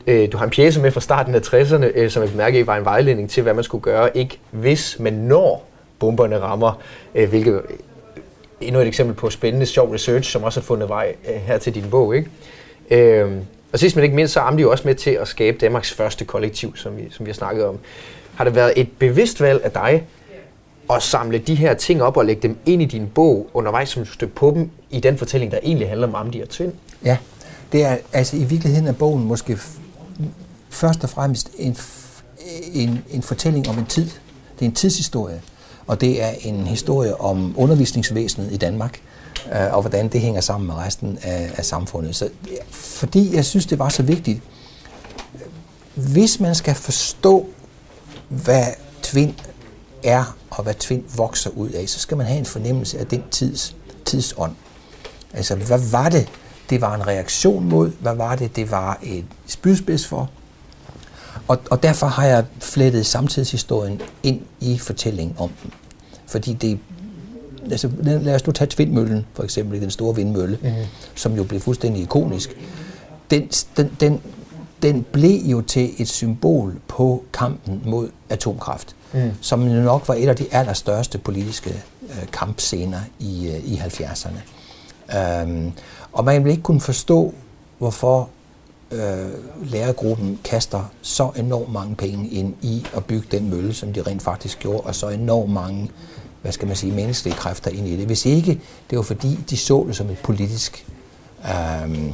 Øh, 0.06 0.32
du 0.32 0.36
har 0.36 0.44
en 0.44 0.50
pjæse 0.50 0.80
med 0.80 0.90
fra 0.90 1.00
starten 1.00 1.34
af 1.34 1.40
60'erne, 1.40 1.84
øh, 1.94 2.10
som 2.10 2.22
jeg 2.22 2.30
bemærker 2.30 2.64
var 2.64 2.76
en 2.76 2.84
vejledning 2.84 3.30
til, 3.30 3.42
hvad 3.42 3.54
man 3.54 3.64
skulle 3.64 3.82
gøre, 3.82 4.16
ikke 4.16 4.38
hvis, 4.50 4.96
men 5.00 5.12
når 5.12 5.64
bomberne 5.98 6.38
rammer, 6.38 6.82
øh, 7.14 7.28
hvilket 7.28 7.54
øh, 7.54 7.76
endnu 8.60 8.80
et 8.80 8.86
eksempel 8.86 9.16
på 9.16 9.30
spændende, 9.30 9.66
sjov 9.66 9.92
research, 9.92 10.30
som 10.30 10.42
også 10.42 10.60
har 10.60 10.64
fundet 10.64 10.88
vej 10.88 11.14
øh, 11.28 11.34
her 11.34 11.58
til 11.58 11.74
din 11.74 11.84
bog. 11.90 12.16
Ikke? 12.16 13.20
Øh, 13.20 13.32
og 13.72 13.78
sidst 13.78 13.96
men 13.96 14.04
ikke 14.04 14.16
mindst, 14.16 14.34
så 14.34 14.40
er 14.40 14.50
de 14.50 14.62
jo 14.62 14.70
også 14.70 14.88
med 14.88 14.94
til 14.94 15.10
at 15.10 15.28
skabe 15.28 15.58
Danmarks 15.58 15.92
første 15.92 16.24
kollektiv, 16.24 16.76
som 16.76 16.96
vi, 16.96 17.02
som 17.10 17.26
vi 17.26 17.30
har 17.30 17.34
snakket 17.34 17.64
om. 17.64 17.78
Har 18.36 18.44
det 18.44 18.54
været 18.54 18.72
et 18.76 18.88
bevidst 18.98 19.40
valg 19.40 19.64
af 19.64 19.70
dig 19.70 20.04
at 20.90 21.02
samle 21.02 21.38
de 21.38 21.54
her 21.54 21.74
ting 21.74 22.02
op 22.02 22.16
og 22.16 22.24
lægge 22.24 22.42
dem 22.42 22.56
ind 22.66 22.82
i 22.82 22.84
din 22.84 23.06
bog 23.14 23.50
undervejs, 23.54 23.88
som 23.88 24.04
du 24.04 24.12
støtter 24.12 24.34
på 24.34 24.50
dem 24.50 24.70
i 24.90 25.00
den 25.00 25.18
fortælling, 25.18 25.52
der 25.52 25.58
egentlig 25.62 25.88
handler 25.88 26.06
om 26.06 26.14
Amdi 26.14 26.40
og 26.40 26.48
Tvind? 26.48 26.72
Ja, 27.04 27.16
det 27.72 27.84
er 27.84 27.96
altså 28.12 28.36
i 28.36 28.44
virkeligheden 28.44 28.86
er 28.86 28.92
bogen 28.92 29.24
måske 29.24 29.58
først 30.70 31.04
og 31.04 31.10
fremmest 31.10 31.50
en, 31.58 31.76
en, 32.72 33.04
en 33.10 33.22
fortælling 33.22 33.68
om 33.68 33.78
en 33.78 33.86
tid. 33.86 34.04
Det 34.58 34.60
er 34.60 34.66
en 34.66 34.74
tidshistorie 34.74 35.40
og 35.86 36.00
det 36.00 36.22
er 36.22 36.30
en 36.40 36.66
historie 36.66 37.20
om 37.20 37.54
undervisningsvæsenet 37.56 38.52
i 38.52 38.56
Danmark, 38.56 39.00
øh, 39.52 39.74
og 39.74 39.80
hvordan 39.80 40.08
det 40.08 40.20
hænger 40.20 40.40
sammen 40.40 40.66
med 40.66 40.74
resten 40.74 41.18
af, 41.22 41.50
af 41.56 41.64
samfundet. 41.64 42.16
Så, 42.16 42.28
fordi 42.70 43.36
jeg 43.36 43.44
synes, 43.44 43.66
det 43.66 43.78
var 43.78 43.88
så 43.88 44.02
vigtigt, 44.02 44.40
hvis 45.94 46.40
man 46.40 46.54
skal 46.54 46.74
forstå, 46.74 47.48
hvad 48.34 48.64
tvind 49.02 49.34
er, 50.02 50.36
og 50.50 50.62
hvad 50.62 50.74
tvind 50.74 51.04
vokser 51.16 51.50
ud 51.50 51.68
af, 51.68 51.88
så 51.88 52.00
skal 52.00 52.16
man 52.16 52.26
have 52.26 52.38
en 52.38 52.46
fornemmelse 52.46 52.98
af 52.98 53.06
den 53.06 53.24
tids, 53.30 53.76
tidsånd. 54.04 54.52
Altså, 55.32 55.54
hvad 55.54 55.90
var 55.90 56.08
det, 56.08 56.28
det 56.70 56.80
var 56.80 56.94
en 56.94 57.06
reaktion 57.06 57.64
mod? 57.64 57.92
Hvad 58.00 58.14
var 58.14 58.36
det, 58.36 58.56
det 58.56 58.70
var 58.70 58.98
et 59.02 59.24
spydspids 59.46 60.06
for? 60.06 60.30
Og, 61.48 61.58
og 61.70 61.82
derfor 61.82 62.06
har 62.06 62.26
jeg 62.26 62.44
flettet 62.58 63.06
samtidshistorien 63.06 64.00
ind 64.22 64.40
i 64.60 64.78
fortællingen 64.78 65.36
om 65.38 65.50
den. 65.62 65.72
Fordi 66.26 66.52
det 66.52 66.78
altså, 67.70 67.90
lad 68.02 68.34
os 68.34 68.46
nu 68.46 68.52
tage 68.52 68.68
tvindmøllen, 68.70 69.26
for 69.34 69.42
eksempel, 69.42 69.80
den 69.80 69.90
store 69.90 70.16
vindmølle, 70.16 70.58
mm. 70.62 70.70
som 71.14 71.36
jo 71.36 71.44
blev 71.44 71.60
fuldstændig 71.60 72.02
ikonisk. 72.02 72.56
Den, 73.30 73.50
den, 73.76 73.90
den, 74.00 74.20
den 74.84 75.06
blev 75.12 75.40
jo 75.40 75.60
til 75.60 75.90
et 75.98 76.08
symbol 76.08 76.74
på 76.88 77.24
kampen 77.32 77.82
mod 77.84 78.08
atomkraft, 78.28 78.96
mm. 79.12 79.30
som 79.40 79.60
nok 79.60 80.08
var 80.08 80.14
et 80.14 80.28
af 80.28 80.36
de 80.36 80.46
allerstørste 80.50 81.18
politiske 81.18 81.82
øh, 82.02 82.30
kampscener 82.32 83.00
i, 83.18 83.48
øh, 83.48 83.72
i 83.72 83.76
70'erne. 83.76 84.40
Um, 85.42 85.72
og 86.12 86.24
man 86.24 86.44
vil 86.44 86.50
ikke 86.50 86.62
kunne 86.62 86.80
forstå, 86.80 87.34
hvorfor 87.78 88.28
øh, 88.90 89.28
lærergruppen 89.62 90.38
kaster 90.44 90.92
så 91.02 91.30
enormt 91.36 91.72
mange 91.72 91.96
penge 91.96 92.28
ind 92.28 92.54
i 92.62 92.86
at 92.96 93.04
bygge 93.04 93.26
den 93.30 93.50
mølle, 93.50 93.74
som 93.74 93.92
de 93.92 94.02
rent 94.02 94.22
faktisk 94.22 94.58
gjorde, 94.58 94.80
og 94.80 94.94
så 94.94 95.08
enormt 95.08 95.52
mange 95.52 95.90
hvad 96.42 96.52
skal 96.52 96.68
man 96.68 96.76
sige, 96.76 96.92
menneskelige 96.92 97.36
kræfter 97.36 97.70
ind 97.70 97.88
i 97.88 97.96
det. 97.96 98.06
Hvis 98.06 98.26
ikke, 98.26 98.60
det 98.90 98.98
var 98.98 99.02
fordi, 99.02 99.38
de 99.50 99.56
så 99.56 99.84
det 99.86 99.96
som 99.96 100.10
et 100.10 100.18
politisk 100.18 100.86
øh, 101.44 102.12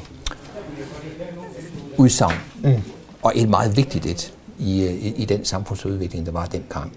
udsagn, 2.01 2.35
mm. 2.65 2.75
og 3.23 3.33
et 3.35 3.49
meget 3.49 3.77
vigtigt 3.77 4.07
et 4.07 4.33
i, 4.59 4.87
i, 4.87 5.15
i 5.17 5.25
den 5.25 5.45
samfundsudvikling, 5.45 6.27
der 6.27 6.33
var 6.33 6.47
dengang. 6.47 6.93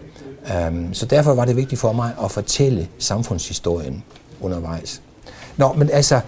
Um, 0.68 0.94
så 0.94 1.06
derfor 1.06 1.34
var 1.34 1.46
det 1.46 1.56
vigtigt 1.56 1.82
for 1.82 1.94
mig 1.94 2.12
at 2.24 2.32
fortælle 2.32 2.88
samfundshistorien 3.00 4.04
undervejs. 4.42 5.02
Nå, 5.58 5.74
men 5.74 5.90
altså, 5.90 6.20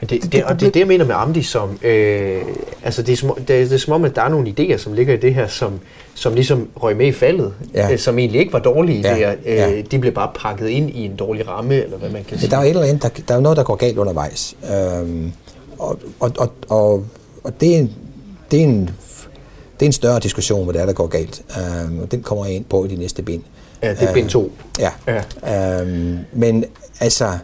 men 0.00 0.08
det, 0.08 0.22
det, 0.22 0.32
det, 0.32 0.44
og 0.44 0.60
det 0.60 0.66
er 0.66 0.70
det, 0.70 0.80
jeg 0.80 0.88
mener 0.88 1.04
med 1.04 1.14
Amdi, 1.14 1.42
som, 1.42 1.78
øh, 1.82 2.42
altså 2.82 3.02
det, 3.02 3.12
er 3.12 3.16
som, 3.16 3.34
det, 3.34 3.48
det 3.48 3.72
er 3.72 3.78
som 3.78 3.92
om, 3.92 4.04
at 4.04 4.16
der 4.16 4.22
er 4.22 4.28
nogle 4.28 4.54
idéer, 4.58 4.76
som 4.76 4.92
ligger 4.92 5.14
i 5.14 5.16
det 5.16 5.34
her, 5.34 5.46
som, 5.46 5.80
som 6.14 6.34
ligesom 6.34 6.68
røg 6.76 6.96
med 6.96 7.06
i 7.06 7.12
faldet, 7.12 7.54
ja. 7.74 7.92
øh, 7.92 7.98
som 7.98 8.18
egentlig 8.18 8.40
ikke 8.40 8.52
var 8.52 8.58
dårlige 8.58 9.00
ja. 9.00 9.32
idéer. 9.32 9.36
Øh, 9.46 9.56
ja. 9.56 9.82
De 9.90 9.98
blev 9.98 10.12
bare 10.12 10.30
pakket 10.34 10.68
ind 10.68 10.90
i 10.90 11.04
en 11.04 11.16
dårlig 11.16 11.48
ramme, 11.48 11.74
eller 11.74 11.98
hvad 11.98 12.10
man 12.10 12.24
kan 12.24 12.38
sige. 12.38 12.50
Der 12.50 12.56
er, 12.56 12.62
et 12.62 12.68
eller 12.68 12.82
andet, 12.82 13.02
der, 13.02 13.08
der 13.28 13.34
er 13.34 13.40
noget, 13.40 13.56
der 13.56 13.64
går 13.64 13.76
galt 13.76 13.98
undervejs. 13.98 14.56
Øhm, 14.74 15.32
og, 15.78 15.98
og, 16.20 16.32
og, 16.38 16.52
og, 16.68 17.04
og 17.44 17.60
det, 17.60 17.74
er 17.74 17.78
en, 17.78 17.90
det, 18.52 18.60
er 18.60 18.64
en, 18.64 18.80
det 19.74 19.82
er 19.82 19.86
en 19.86 19.92
større 19.92 20.20
diskussion, 20.20 20.64
hvad 20.64 20.74
det 20.74 20.82
er, 20.82 20.86
der 20.86 20.92
går 20.92 21.06
galt. 21.06 21.42
Øhm, 21.58 22.00
og 22.00 22.10
den 22.10 22.22
kommer 22.22 22.46
jeg 22.46 22.54
ind 22.54 22.64
på 22.64 22.84
i 22.84 22.88
de 22.88 22.96
næste 22.96 23.22
bind. 23.22 23.42
Ja, 23.82 23.90
det 23.90 24.02
er 24.02 24.14
bind 24.14 24.28
to. 24.28 24.52
Ja. 24.78 24.92
ja. 25.42 25.80
Øhm, 25.80 26.18
men 26.32 26.64
altså 27.00 27.38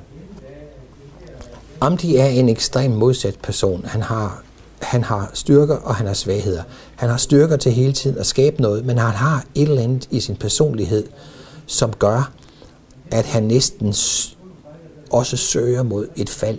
Amdi 1.81 2.17
er 2.17 2.27
en 2.27 2.49
ekstrem 2.49 2.91
modsat 2.91 3.35
person. 3.43 3.85
Han 3.85 4.03
har, 4.03 4.43
han 4.83 5.05
har 5.05 5.31
styrker, 5.35 5.77
og 5.77 5.95
han 5.95 6.07
har 6.07 6.15
svagheder. 6.15 6.63
Han 6.97 7.09
har 7.09 7.17
styrker 7.17 7.57
til 7.57 7.73
hele 7.73 7.93
tiden 7.93 8.19
at 8.19 8.27
skabe 8.27 8.63
noget, 8.63 8.85
men 8.85 8.99
han 8.99 9.15
har 9.15 9.45
et 9.55 9.69
eller 9.69 9.83
andet 9.83 10.09
i 10.11 10.21
sin 10.21 10.37
personlighed, 10.37 11.07
som 11.67 11.93
gør, 11.93 12.33
at 13.11 13.25
han 13.27 13.43
næsten 13.43 13.95
også 15.11 15.37
søger 15.37 15.83
mod 15.83 16.09
et 16.17 16.31
fald. 16.31 16.59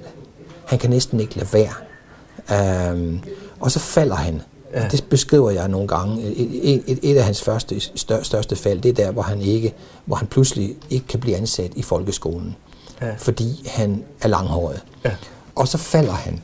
Han 0.66 0.80
kan 0.80 0.90
næsten 0.90 1.20
ikke 1.20 1.36
lade 1.36 1.50
være. 1.54 2.92
Um, 2.92 3.22
og 3.60 3.72
så 3.72 3.80
falder 3.80 4.16
han. 4.16 4.42
Ja. 4.74 4.88
Det 4.88 5.04
beskriver 5.10 5.52
jeg 5.52 5.68
nogle 5.68 5.88
gange. 5.88 6.24
Et, 6.24 6.84
et, 6.88 7.00
et 7.02 7.18
af 7.18 7.24
hans 7.24 7.44
første, 7.44 7.80
stør, 7.96 8.24
største 8.24 8.56
fald, 8.56 8.82
det 8.82 8.90
er 8.90 8.94
der, 8.94 9.12
hvor 9.12 9.22
han, 9.22 9.42
ikke, 9.42 9.74
hvor 10.06 10.16
han 10.16 10.28
pludselig 10.28 10.76
ikke 10.90 11.08
kan 11.08 11.20
blive 11.20 11.36
ansat 11.38 11.72
i 11.76 11.82
folkeskolen. 11.82 12.56
Ja. 13.02 13.14
Fordi 13.18 13.70
han 13.70 14.04
er 14.22 14.28
langhåret. 14.28 14.84
Ja. 15.06 15.12
Og 15.56 15.68
så 15.68 15.78
falder 15.78 16.14
han. 16.14 16.42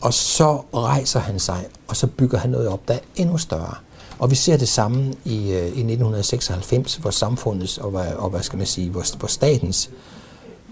Og 0.00 0.14
så 0.14 0.60
rejser 0.74 1.20
han 1.20 1.38
sig, 1.38 1.66
og 1.88 1.96
så 1.96 2.06
bygger 2.06 2.38
han 2.38 2.50
noget 2.50 2.68
op, 2.68 2.88
der 2.88 2.94
er 2.94 2.98
endnu 3.16 3.38
større. 3.38 3.74
Og 4.18 4.30
vi 4.30 4.34
ser 4.34 4.56
det 4.56 4.68
samme 4.68 5.14
i, 5.24 5.36
øh, 5.52 5.66
i 5.66 5.82
1996, 5.82 6.94
hvor 6.94 7.10
samfundets 7.10 7.78
og, 7.78 7.92
og 8.16 8.30
hvad 8.30 8.42
skal 8.42 8.56
man 8.56 8.66
sige, 8.66 8.90
hvor, 8.90 9.16
hvor 9.18 9.28
statens 9.28 9.90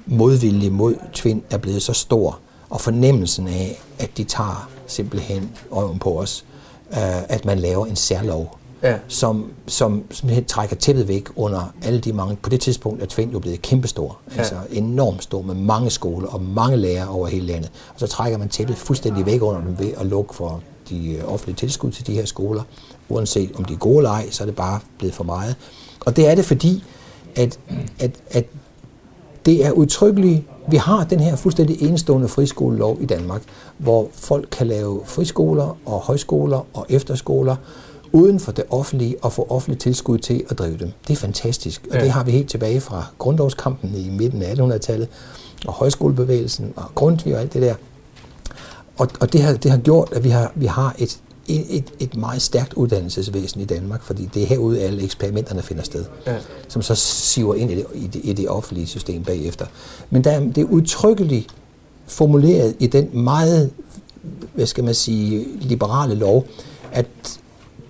modvilje 0.07 0.71
mod 0.71 0.95
Tvind 1.13 1.43
er 1.51 1.59
blevet 1.59 1.83
så 1.83 1.93
stor, 1.93 2.39
og 2.71 2.81
fornemmelsen 2.81 3.49
af, 3.49 3.83
at 3.99 4.17
de 4.17 4.25
tager 4.25 4.69
simpelthen 4.87 5.51
øjen 5.73 5.99
på 5.99 6.21
os, 6.21 6.45
øh, 6.93 7.23
at 7.29 7.45
man 7.45 7.59
laver 7.59 7.87
en 7.87 7.97
særlov, 7.97 8.59
ja. 8.83 8.99
som, 9.09 9.53
som 9.67 10.05
simpelthen 10.11 10.45
trækker 10.45 10.77
tæppet 10.77 11.09
væk 11.09 11.29
under 11.37 11.75
alle 11.83 12.01
de 12.01 12.13
mange... 12.13 12.37
På 12.37 12.51
det 12.51 12.61
tidspunkt 12.61 13.03
er 13.03 13.07
Tvind 13.07 13.33
jo 13.33 13.39
blevet 13.39 13.63
kæmpestor, 13.63 14.19
ja. 14.35 14.39
altså 14.39 14.55
enormt 14.71 15.23
stor, 15.23 15.43
med 15.43 15.55
mange 15.55 15.91
skoler 15.91 16.29
og 16.29 16.43
mange 16.43 16.77
lærere 16.77 17.09
over 17.09 17.27
hele 17.27 17.47
landet. 17.47 17.71
Og 17.95 18.01
så 18.01 18.07
trækker 18.07 18.39
man 18.39 18.49
tæppet 18.49 18.77
fuldstændig 18.77 19.27
væk 19.27 19.43
under 19.43 19.61
dem 19.61 19.79
ved 19.79 19.93
at 19.97 20.07
lukke 20.07 20.35
for 20.35 20.63
de 20.89 21.13
øh, 21.13 21.33
offentlige 21.33 21.57
tilskud 21.57 21.91
til 21.91 22.07
de 22.07 22.13
her 22.13 22.25
skoler. 22.25 22.63
Uanset 23.09 23.53
om 23.55 23.65
de 23.65 23.73
er 23.73 23.79
gode 23.79 23.97
eller 23.97 24.11
ej, 24.11 24.31
så 24.31 24.45
er 24.45 24.47
det 24.47 24.57
bare 24.57 24.81
blevet 24.99 25.15
for 25.15 25.25
meget. 25.25 25.57
Og 26.01 26.17
det 26.17 26.29
er 26.29 26.35
det 26.35 26.45
fordi, 26.45 26.85
at, 27.37 27.59
at, 27.99 28.11
at 28.31 28.45
det 29.47 29.67
er 29.67 29.71
udtrykkeligt. 29.71 30.43
Vi 30.69 30.77
har 30.77 31.05
den 31.05 31.21
her 31.21 31.37
fuldstændig 31.37 31.83
enestående 31.83 32.29
friskolelov 32.29 32.99
i 33.01 33.07
Danmark, 33.07 33.43
hvor 33.79 34.09
folk 34.13 34.49
kan 34.53 34.67
lave 34.67 35.01
friskoler 35.05 35.77
og 35.87 36.01
højskoler 36.01 36.67
og 36.75 36.87
efterskoler 36.89 37.57
uden 38.13 38.41
for 38.41 38.53
det 38.53 38.65
offentlige 38.71 39.17
og 39.23 39.33
få 39.33 39.47
offentligt 39.51 39.81
tilskud 39.81 40.19
til 40.19 40.45
at 40.49 40.59
drive 40.59 40.77
dem. 40.77 40.93
Det 41.09 41.13
er 41.13 41.17
fantastisk, 41.17 41.87
og 41.91 41.97
ja. 41.97 42.03
det 42.03 42.11
har 42.11 42.25
vi 42.25 42.31
helt 42.31 42.51
tilbage 42.51 42.81
fra 42.81 43.07
grundlovskampen 43.19 43.95
i 43.95 44.11
midten 44.11 44.43
af 44.43 44.55
1800-tallet, 44.55 45.09
og 45.67 45.73
højskolebevægelsen 45.73 46.73
og 46.77 46.85
Grundtvig 46.95 47.35
og 47.35 47.41
alt 47.41 47.53
det 47.53 47.63
der. 47.63 47.75
Og, 48.99 49.09
og 49.21 49.33
det, 49.33 49.43
har, 49.43 49.53
det 49.53 49.71
har 49.71 49.79
gjort, 49.79 50.13
at 50.13 50.25
vi 50.25 50.29
har, 50.29 50.53
vi 50.55 50.67
har 50.67 50.95
et 50.99 51.21
et, 51.49 51.85
et 52.01 52.17
meget 52.17 52.43
stærkt 52.43 52.75
uddannelsesvæsen 52.75 53.61
i 53.61 53.65
Danmark, 53.65 54.03
fordi 54.03 54.31
det 54.35 54.43
er 54.43 54.47
herude, 54.47 54.81
alle 54.81 55.03
eksperimenterne 55.03 55.63
finder 55.63 55.83
sted, 55.83 56.05
ja. 56.27 56.37
som 56.69 56.83
så 56.83 56.95
siver 56.95 57.55
ind 57.55 57.71
i 57.71 57.75
det, 57.75 57.87
i, 57.95 58.07
det, 58.07 58.21
i 58.25 58.33
det 58.33 58.49
offentlige 58.49 58.87
system 58.87 59.25
bagefter. 59.25 59.67
Men 60.11 60.25
der, 60.25 60.31
er, 60.31 60.41
det 60.41 60.59
er 60.59 60.65
udtrykkeligt 60.65 61.55
formuleret 62.07 62.77
i 62.79 62.87
den 62.87 63.09
meget, 63.13 63.71
hvad 64.55 64.67
skal 64.67 64.85
man 64.85 64.95
sige, 64.95 65.47
liberale 65.61 66.15
lov, 66.15 66.47
at 66.93 67.07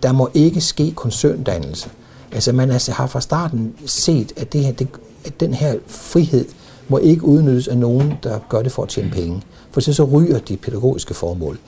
der 0.03 0.13
må 0.13 0.31
ikke 0.35 0.61
ske 0.61 0.93
koncerndannelse. 0.97 1.91
Altså 2.33 2.53
man 2.53 2.71
altså 2.71 2.93
har 2.93 3.07
fra 3.07 3.21
starten 3.21 3.75
set, 3.87 4.33
at, 4.37 4.53
det 4.53 4.65
her, 4.65 4.73
det, 4.73 4.89
at 5.25 5.41
den 5.41 5.55
her 5.55 5.75
frihed 5.87 6.45
må 6.89 6.99
ikke 6.99 7.25
udnyttes 7.25 7.69
af 7.69 7.77
nogen, 7.77 8.13
der 8.23 8.39
gør 8.49 8.63
det 8.63 8.73
for 8.73 8.83
at 8.83 8.89
tjene 8.89 9.11
penge. 9.11 9.43
For 9.71 9.81
så, 9.81 9.93
så 9.93 10.05
ryger 10.05 10.39
de 10.39 10.57
pædagogiske 10.57 11.15
formål. 11.15 11.59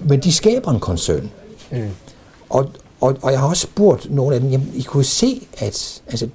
Men 0.00 0.20
de 0.20 0.32
skaber 0.32 0.70
en 0.70 0.80
koncern. 0.80 1.30
Mm. 1.72 1.90
Og, 2.48 2.70
og, 3.00 3.16
og 3.22 3.32
jeg 3.32 3.40
har 3.40 3.48
også 3.48 3.62
spurgt 3.62 4.10
nogle 4.10 4.34
af 4.34 4.40
dem, 4.40 4.50
jamen, 4.50 4.72
I 4.74 4.82
kunne 4.82 5.04
se, 5.04 5.46
at, 5.58 6.02
altså, 6.06 6.28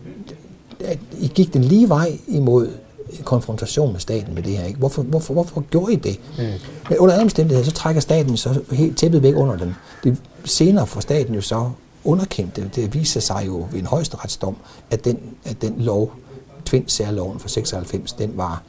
at 0.80 1.00
I 1.20 1.28
gik 1.28 1.54
den 1.54 1.64
lige 1.64 1.90
vej 1.90 2.20
imod 2.28 2.70
konfrontation 3.24 3.92
med 3.92 4.00
staten 4.00 4.36
med 4.36 4.44
det 4.44 4.58
her. 4.58 4.66
Ikke? 4.66 4.80
Hvorfor, 4.80 5.02
hvorfor, 5.04 5.34
hvorfor 5.34 5.62
gjorde 5.62 5.94
I 5.94 5.96
det? 5.96 6.20
Mm. 6.38 6.44
Men 6.90 6.98
under 6.98 7.14
alle 7.14 7.24
omstændigheder, 7.24 7.66
så 7.66 7.72
trækker 7.72 8.02
staten 8.02 8.38
så 8.38 8.62
helt 8.72 8.98
tæppet 8.98 9.24
væk 9.24 9.36
under 9.36 9.58
dem. 9.58 9.74
Det 10.04 10.18
senere 10.46 10.88
får 10.88 11.02
staten 11.02 11.36
jo 11.36 11.42
så 11.42 11.70
underkendt 12.04 12.56
det. 12.56 12.76
Det 12.76 12.94
viser 12.94 13.20
sig 13.20 13.44
jo 13.48 13.68
ved 13.72 13.80
en 13.80 13.86
højesteretsdom, 13.86 14.56
at 14.92 15.06
den, 15.06 15.20
at 15.46 15.62
den 15.62 15.76
lov, 15.78 16.12
Tvind-særloven 16.66 17.40
fra 17.40 17.50
96, 17.50 18.14
den 18.14 18.32
var 18.36 18.64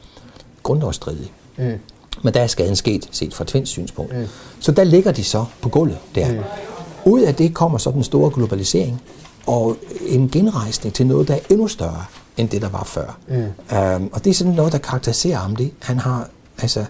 grundlovsstridig. 0.63 1.31
Mm. 1.57 1.79
Men 2.21 2.33
der 2.33 2.39
er 2.39 2.47
skaden 2.47 2.75
sket, 2.75 3.07
set 3.11 3.33
fra 3.33 3.43
Twins 3.43 3.69
synspunkt. 3.69 4.17
Mm. 4.17 4.27
Så 4.59 4.71
der 4.71 4.83
ligger 4.83 5.11
de 5.11 5.23
så 5.23 5.45
på 5.61 5.69
gulvet 5.69 5.97
der. 6.15 6.31
Mm. 6.31 6.39
Ud 7.05 7.21
af 7.21 7.35
det 7.35 7.53
kommer 7.53 7.77
så 7.77 7.91
den 7.91 8.03
store 8.03 8.31
globalisering, 8.31 9.01
og 9.45 9.77
en 10.07 10.29
genrejsning 10.29 10.95
til 10.95 11.07
noget, 11.07 11.27
der 11.27 11.33
er 11.33 11.39
endnu 11.49 11.67
større 11.67 12.05
end 12.37 12.49
det, 12.49 12.61
der 12.61 12.69
var 12.69 12.83
før. 12.83 13.17
Mm. 13.27 13.35
Um, 13.77 14.09
og 14.13 14.23
det 14.23 14.29
er 14.29 14.33
sådan 14.33 14.53
noget, 14.53 14.71
der 14.71 14.77
karakteriserer 14.77 15.37
ham. 15.37 15.55
Det. 15.55 15.71
Han 15.79 15.99
har, 15.99 16.27
altså, 16.61 16.85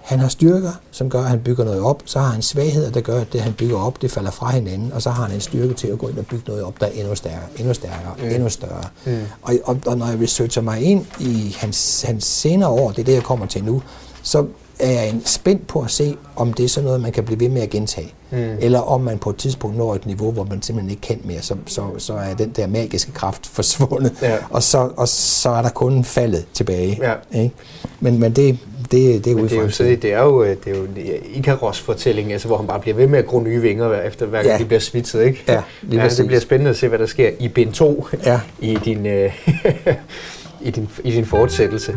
han 0.00 0.18
har 0.18 0.28
styrker, 0.28 0.72
som 0.90 1.10
gør, 1.10 1.20
at 1.20 1.28
han 1.28 1.40
bygger 1.40 1.64
noget 1.64 1.80
op. 1.80 2.02
Så 2.04 2.18
har 2.18 2.28
han 2.28 2.42
svagheder, 2.42 2.90
der 2.90 3.00
gør, 3.00 3.20
at 3.20 3.32
det, 3.32 3.40
han 3.40 3.52
bygger 3.52 3.78
op, 3.78 4.02
det 4.02 4.10
falder 4.10 4.30
fra 4.30 4.50
hinanden. 4.50 4.92
Og 4.92 5.02
så 5.02 5.10
har 5.10 5.24
han 5.24 5.34
en 5.34 5.40
styrke 5.40 5.74
til 5.74 5.88
at 5.88 5.98
gå 5.98 6.08
ind 6.08 6.18
og 6.18 6.26
bygge 6.26 6.44
noget 6.46 6.62
op, 6.62 6.80
der 6.80 6.86
er 6.86 6.90
endnu 6.90 7.14
stærkere, 7.14 7.48
endnu 7.58 7.74
stærkere, 7.74 8.14
mm. 8.18 8.28
endnu 8.28 8.48
større. 8.48 8.84
Mm. 9.06 9.18
Og, 9.42 9.54
og, 9.64 9.78
og 9.86 9.98
når 9.98 10.06
jeg 10.06 10.20
researcher 10.20 10.62
mig 10.62 10.82
ind 10.82 11.06
i 11.20 11.56
hans, 11.58 12.02
hans 12.02 12.24
senere 12.24 12.68
år, 12.68 12.90
det 12.90 12.98
er 12.98 13.04
det, 13.04 13.14
jeg 13.14 13.22
kommer 13.22 13.46
til 13.46 13.64
nu, 13.64 13.82
så 14.24 14.46
er 14.78 14.90
jeg 14.90 15.14
spændt 15.24 15.66
på 15.66 15.80
at 15.80 15.90
se, 15.90 16.16
om 16.36 16.52
det 16.52 16.64
er 16.64 16.68
sådan 16.68 16.84
noget, 16.84 17.00
man 17.00 17.12
kan 17.12 17.24
blive 17.24 17.40
ved 17.40 17.48
med 17.48 17.62
at 17.62 17.70
gentage. 17.70 18.12
Mm. 18.30 18.56
Eller 18.60 18.78
om 18.78 19.00
man 19.00 19.18
på 19.18 19.30
et 19.30 19.36
tidspunkt 19.36 19.76
når 19.76 19.94
et 19.94 20.06
niveau, 20.06 20.32
hvor 20.32 20.44
man 20.44 20.62
simpelthen 20.62 20.90
ikke 20.90 21.00
kan 21.00 21.20
mere, 21.24 21.42
så, 21.42 21.56
så, 21.66 21.82
så 21.98 22.14
er 22.14 22.34
den 22.34 22.50
der 22.50 22.66
magiske 22.66 23.12
kraft 23.12 23.46
forsvundet, 23.56 24.12
ja. 24.22 24.36
og, 24.50 24.62
så, 24.62 24.90
og 24.96 25.08
så 25.08 25.50
er 25.50 25.62
der 25.62 25.68
kun 25.68 26.04
faldet 26.04 26.46
tilbage. 26.54 26.98
Ja. 27.02 27.42
Ikke? 27.42 27.54
Men, 28.00 28.18
men 28.18 28.32
det, 28.32 28.58
det, 28.90 29.24
det 29.24 29.30
er 29.30 29.34
men 29.34 29.44
det 29.44 29.58
er, 29.58 29.62
jo, 29.62 29.70
så, 29.70 29.82
det 29.82 30.04
er 30.04 30.22
jo, 30.22 30.44
det 30.44 30.66
er 30.66 30.76
jo 30.76 30.86
Ikaros 31.34 31.80
fortælling, 31.80 32.32
altså, 32.32 32.48
hvor 32.48 32.56
han 32.56 32.66
bare 32.66 32.80
bliver 32.80 32.96
ved 32.96 33.06
med 33.06 33.18
at 33.18 33.26
gro 33.26 33.40
nye 33.40 33.60
vinger, 33.60 34.00
efter 34.00 34.26
hver 34.26 34.42
gang 34.42 34.52
ja. 34.52 34.58
de 34.58 34.64
bliver 34.64 34.80
svitset. 34.80 35.22
Ikke? 35.22 35.44
Ja, 35.48 35.62
lige 35.82 36.02
ja, 36.02 36.08
det 36.08 36.26
bliver 36.26 36.40
spændende 36.40 36.70
at 36.70 36.76
se, 36.76 36.88
hvad 36.88 36.98
der 36.98 37.06
sker 37.06 37.30
i 37.38 37.48
bind 37.48 37.72
2 37.72 38.06
ja. 38.26 38.40
i, 38.70 38.78
din, 38.84 39.06
øh, 39.06 39.32
i, 40.66 40.70
din, 40.70 40.88
i 41.04 41.10
din 41.10 41.26
fortsættelse. 41.26 41.94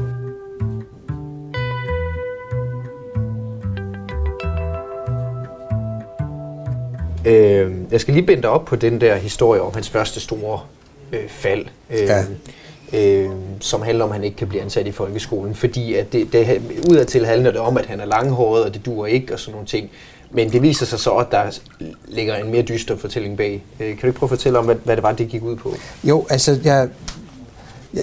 Øh, 7.27 7.71
jeg 7.91 8.01
skal 8.01 8.13
lige 8.13 8.25
binde 8.25 8.47
op 8.47 8.65
på 8.65 8.75
den 8.75 9.01
der 9.01 9.15
historie 9.15 9.61
om 9.61 9.73
hans 9.73 9.89
første 9.89 10.19
store 10.19 10.59
øh, 11.11 11.29
fald. 11.29 11.65
Øh, 11.89 11.99
ja. 11.99 12.23
Øh, 12.93 13.29
som 13.59 13.81
handler 13.81 14.03
om, 14.03 14.09
at 14.09 14.15
han 14.15 14.23
ikke 14.23 14.37
kan 14.37 14.47
blive 14.47 14.61
ansat 14.61 14.87
i 14.87 14.91
folkeskolen, 14.91 15.55
fordi 15.55 15.93
at 15.93 16.13
det, 16.13 16.33
det, 16.33 16.61
udadtil 16.89 17.25
handler 17.25 17.51
det 17.51 17.59
om, 17.59 17.77
at 17.77 17.85
han 17.85 17.99
er 17.99 18.05
langhåret, 18.05 18.63
og 18.63 18.73
det 18.73 18.85
duer 18.85 19.07
ikke, 19.07 19.33
og 19.33 19.39
sådan 19.39 19.51
nogle 19.51 19.67
ting. 19.67 19.89
Men 20.31 20.51
det 20.51 20.61
viser 20.61 20.85
sig 20.85 20.99
så, 20.99 21.11
at 21.11 21.27
der 21.31 21.59
ligger 22.07 22.35
en 22.35 22.51
mere 22.51 22.61
dyster 22.61 22.97
fortælling 22.97 23.37
bag. 23.37 23.63
Øh, 23.79 23.87
kan 23.87 23.97
du 24.01 24.07
ikke 24.07 24.19
prøve 24.19 24.27
at 24.27 24.29
fortælle 24.29 24.59
om, 24.59 24.65
hvad, 24.65 24.75
hvad 24.83 24.95
det 24.95 25.03
var, 25.03 25.11
det 25.11 25.27
gik 25.27 25.43
ud 25.43 25.55
på? 25.55 25.75
Jo, 26.03 26.25
altså, 26.29 26.59
jeg, 26.63 26.89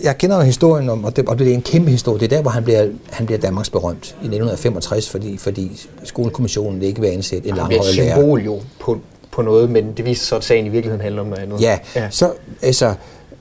jeg 0.03 0.19
kender 0.19 0.37
jo 0.37 0.43
historien 0.43 0.89
om, 0.89 1.05
og 1.05 1.17
det, 1.17 1.29
og 1.29 1.39
det 1.39 1.51
er 1.51 1.55
en 1.55 1.63
kæmpe 1.63 1.91
historie, 1.91 2.21
det 2.21 2.33
er 2.33 2.37
der, 2.37 2.43
hvor 2.43 2.51
han 2.51 2.65
bliver, 2.65 2.89
han 3.11 3.27
bliver 3.27 3.39
Danmarks 3.39 3.71
berømt 3.71 4.07
i 4.07 4.09
1965, 4.09 5.11
fordi, 5.11 5.37
fordi 5.37 5.87
skolekommissionen 6.05 6.83
ikke 6.83 7.01
vil 7.01 7.09
ansætte 7.09 7.49
en 7.49 7.55
langhåret 7.55 7.97
lærer. 7.97 8.15
Han 8.15 8.15
bliver 8.15 8.25
symbol 8.25 8.41
jo 8.41 8.61
på, 8.79 9.01
på 9.35 9.43
noget, 9.43 9.71
men 9.71 9.93
det 9.97 10.05
viser 10.05 10.25
sig, 10.25 10.37
at 10.37 10.45
sagen 10.45 10.67
i 10.67 10.69
virkeligheden 10.69 11.01
handler 11.01 11.23
om 11.23 11.29
noget 11.29 11.43
andet. 11.43 11.61
Ja, 11.61 11.79
ja. 11.97 12.11
så 12.11 12.33
altså, 12.63 12.95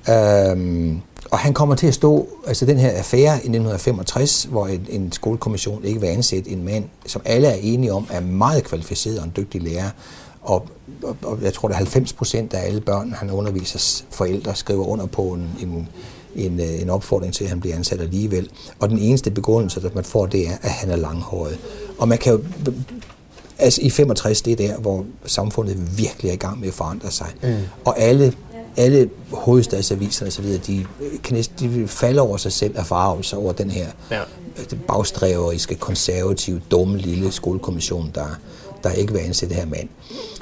øhm, 0.10 1.02
og 1.32 1.40
han 1.40 1.54
kommer 1.54 1.76
til 1.76 1.88
at 1.88 1.94
stå, 1.94 2.28
altså 2.48 2.66
den 2.66 2.78
her 2.78 2.90
affære 2.90 3.34
i 3.34 3.50
1965, 3.50 4.44
hvor 4.44 4.68
en, 4.68 4.88
en 4.90 5.12
skolekommission 5.12 5.84
ikke 5.84 6.02
vil 6.02 6.08
ansætte 6.08 6.50
en 6.50 6.66
mand, 6.66 6.86
som 7.06 7.22
alle 7.26 7.48
er 7.48 7.58
enige 7.62 7.94
om 7.94 8.08
er 8.12 8.22
meget 8.22 8.64
kvalificeret 8.64 9.20
og 9.20 9.26
en 9.26 9.34
dygtig 9.38 9.62
lærer, 9.62 9.90
og, 10.42 10.68
og, 11.04 11.18
og 11.24 11.40
jeg 11.42 11.54
tror, 11.54 11.70
at 11.70 11.76
90 11.76 12.14
procent 12.14 12.54
af 12.54 12.68
alle 12.68 12.82
børn, 12.82 13.14
han 13.14 13.32
underviser 13.32 14.04
forældre, 14.12 14.56
skriver 14.56 14.86
under 14.86 15.06
på 15.06 15.22
en, 15.22 15.50
en, 15.62 15.90
en, 16.36 16.60
øh, 16.60 16.82
en 16.82 16.90
opfordring 16.90 17.34
til, 17.34 17.44
at 17.44 17.50
han 17.50 17.60
bliver 17.60 17.76
ansat 17.76 18.02
alligevel. 18.02 18.50
Og 18.80 18.90
den 18.90 18.98
eneste 18.98 19.32
begrundelse, 19.32 19.82
der 19.82 19.90
man 19.96 20.04
får, 20.04 20.26
det 20.26 20.48
er, 20.48 20.54
at 20.62 20.70
han 20.70 20.90
er 20.90 20.96
langhåret. 20.96 21.60
Og 21.98 22.08
man 22.08 22.18
kan 22.18 22.34
jo 22.34 22.42
altså 23.60 23.82
i 23.82 23.90
65, 23.90 24.42
det 24.42 24.52
er 24.52 24.68
der, 24.68 24.78
hvor 24.78 25.06
samfundet 25.26 25.98
virkelig 25.98 26.30
er 26.30 26.34
i 26.34 26.38
gang 26.38 26.60
med 26.60 26.68
at 26.68 26.74
forandre 26.74 27.12
sig. 27.12 27.28
Mm. 27.44 27.56
Og 27.86 28.00
alle, 28.00 28.34
alle 28.78 29.10
hovedstadsaviser 29.32 30.28
osv., 30.28 30.46
de, 30.68 30.86
kan 31.24 31.36
næsten, 31.36 31.82
de 31.82 31.88
falder 31.88 32.22
over 32.22 32.38
sig 32.38 32.52
selv 32.52 32.78
af 32.78 32.86
farvelse 32.86 33.38
over 33.38 33.54
den 33.54 33.72
her 33.72 33.88
ja. 34.12 34.22
bagstræveriske, 34.88 35.76
konservative, 35.76 36.62
dumme 36.72 36.98
lille 36.98 37.32
skolekommission, 37.32 38.12
der, 38.16 38.40
der 38.84 38.92
ikke 38.92 39.14
vil 39.14 39.20
ansætte 39.20 39.56
det 39.56 39.64
her 39.64 39.70
mand. 39.70 39.90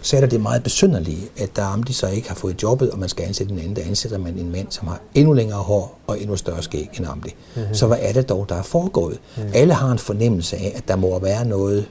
Så 0.02 0.16
er 0.16 0.22
der 0.22 0.28
det 0.28 0.42
meget 0.42 0.64
besynderlige, 0.64 1.30
at 1.38 1.56
der 1.56 1.66
om 1.66 1.84
de 1.84 1.94
så 1.94 2.08
ikke 2.08 2.28
har 2.28 2.36
fået 2.36 2.64
jobbet, 2.64 2.92
og 2.92 3.00
man 3.00 3.10
skal 3.10 3.26
ansætte 3.26 3.54
en 3.54 3.60
anden, 3.60 3.76
der 3.76 3.82
ansætter 3.82 4.18
man 4.18 4.38
en 4.38 4.52
mand, 4.52 4.68
som 4.70 4.88
har 4.88 5.00
endnu 5.16 5.34
længere 5.34 5.60
hår 5.60 6.00
og 6.08 6.22
endnu 6.22 6.36
større 6.36 6.64
skæg 6.64 6.90
end 6.98 7.08
Amdi. 7.08 7.36
Mm-hmm. 7.56 7.74
Så 7.74 7.88
hvad 7.88 7.98
er 8.02 8.14
det 8.14 8.30
dog, 8.30 8.46
der 8.50 8.56
er 8.56 8.62
foregået? 8.62 9.20
Mm. 9.38 9.44
Alle 9.54 9.74
har 9.74 9.92
en 9.92 10.00
fornemmelse 10.00 10.58
af, 10.58 10.74
at 10.76 10.88
der 10.88 10.96
må 10.96 11.20
være 11.20 11.46
noget 11.46 11.86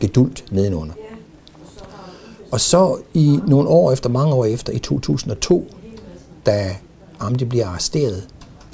gedult 0.00 0.44
nedenunder. 0.50 0.94
Og 2.50 2.60
så 2.60 2.98
i 3.14 3.38
nogle 3.48 3.68
år 3.68 3.92
efter, 3.92 4.08
mange 4.08 4.34
år 4.34 4.44
efter, 4.44 4.72
i 4.72 4.78
2002, 4.78 5.66
da 6.46 6.76
Amdi 7.20 7.44
bliver 7.44 7.66
arresteret 7.66 8.26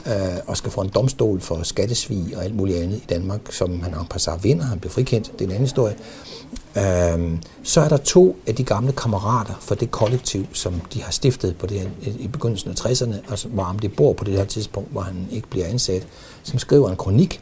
øh, 0.07 0.12
og 0.47 0.57
skal 0.57 0.71
få 0.71 0.81
en 0.81 0.89
domstol 0.89 1.41
for 1.41 1.62
skattesvig 1.62 2.37
og 2.37 2.45
alt 2.45 2.57
muligt 2.57 2.79
andet 2.79 2.97
i 2.97 3.05
Danmark, 3.09 3.41
som 3.53 3.81
han 3.81 3.95
en 3.95 4.07
passat 4.11 4.45
vinder, 4.45 4.64
han 4.64 4.79
bliver 4.79 4.93
frikendt, 4.93 5.33
det 5.33 5.41
er 5.41 5.45
en 5.45 5.51
anden 5.51 5.64
historie, 5.64 5.97
øh, 6.77 7.39
så 7.62 7.81
er 7.81 7.89
der 7.89 7.97
to 7.97 8.37
af 8.47 8.55
de 8.55 8.64
gamle 8.64 8.93
kammerater 8.93 9.55
for 9.61 9.75
det 9.75 9.91
kollektiv, 9.91 10.47
som 10.53 10.81
de 10.95 11.03
har 11.03 11.12
stiftet 11.12 11.57
på 11.59 11.66
det 11.66 11.81
her, 11.81 11.89
i 12.18 12.29
begyndelsen 12.29 12.71
af 12.71 12.75
60'erne, 12.75 13.33
og 13.33 13.39
hvor 13.45 13.62
Amdi 13.62 13.89
bor 13.89 14.12
på 14.12 14.25
det 14.25 14.35
her 14.35 14.45
tidspunkt, 14.45 14.93
hvor 14.93 15.01
han 15.01 15.29
ikke 15.31 15.49
bliver 15.49 15.66
ansat, 15.66 16.07
som 16.43 16.59
skriver 16.59 16.91
en 16.91 16.97
kronik, 16.97 17.41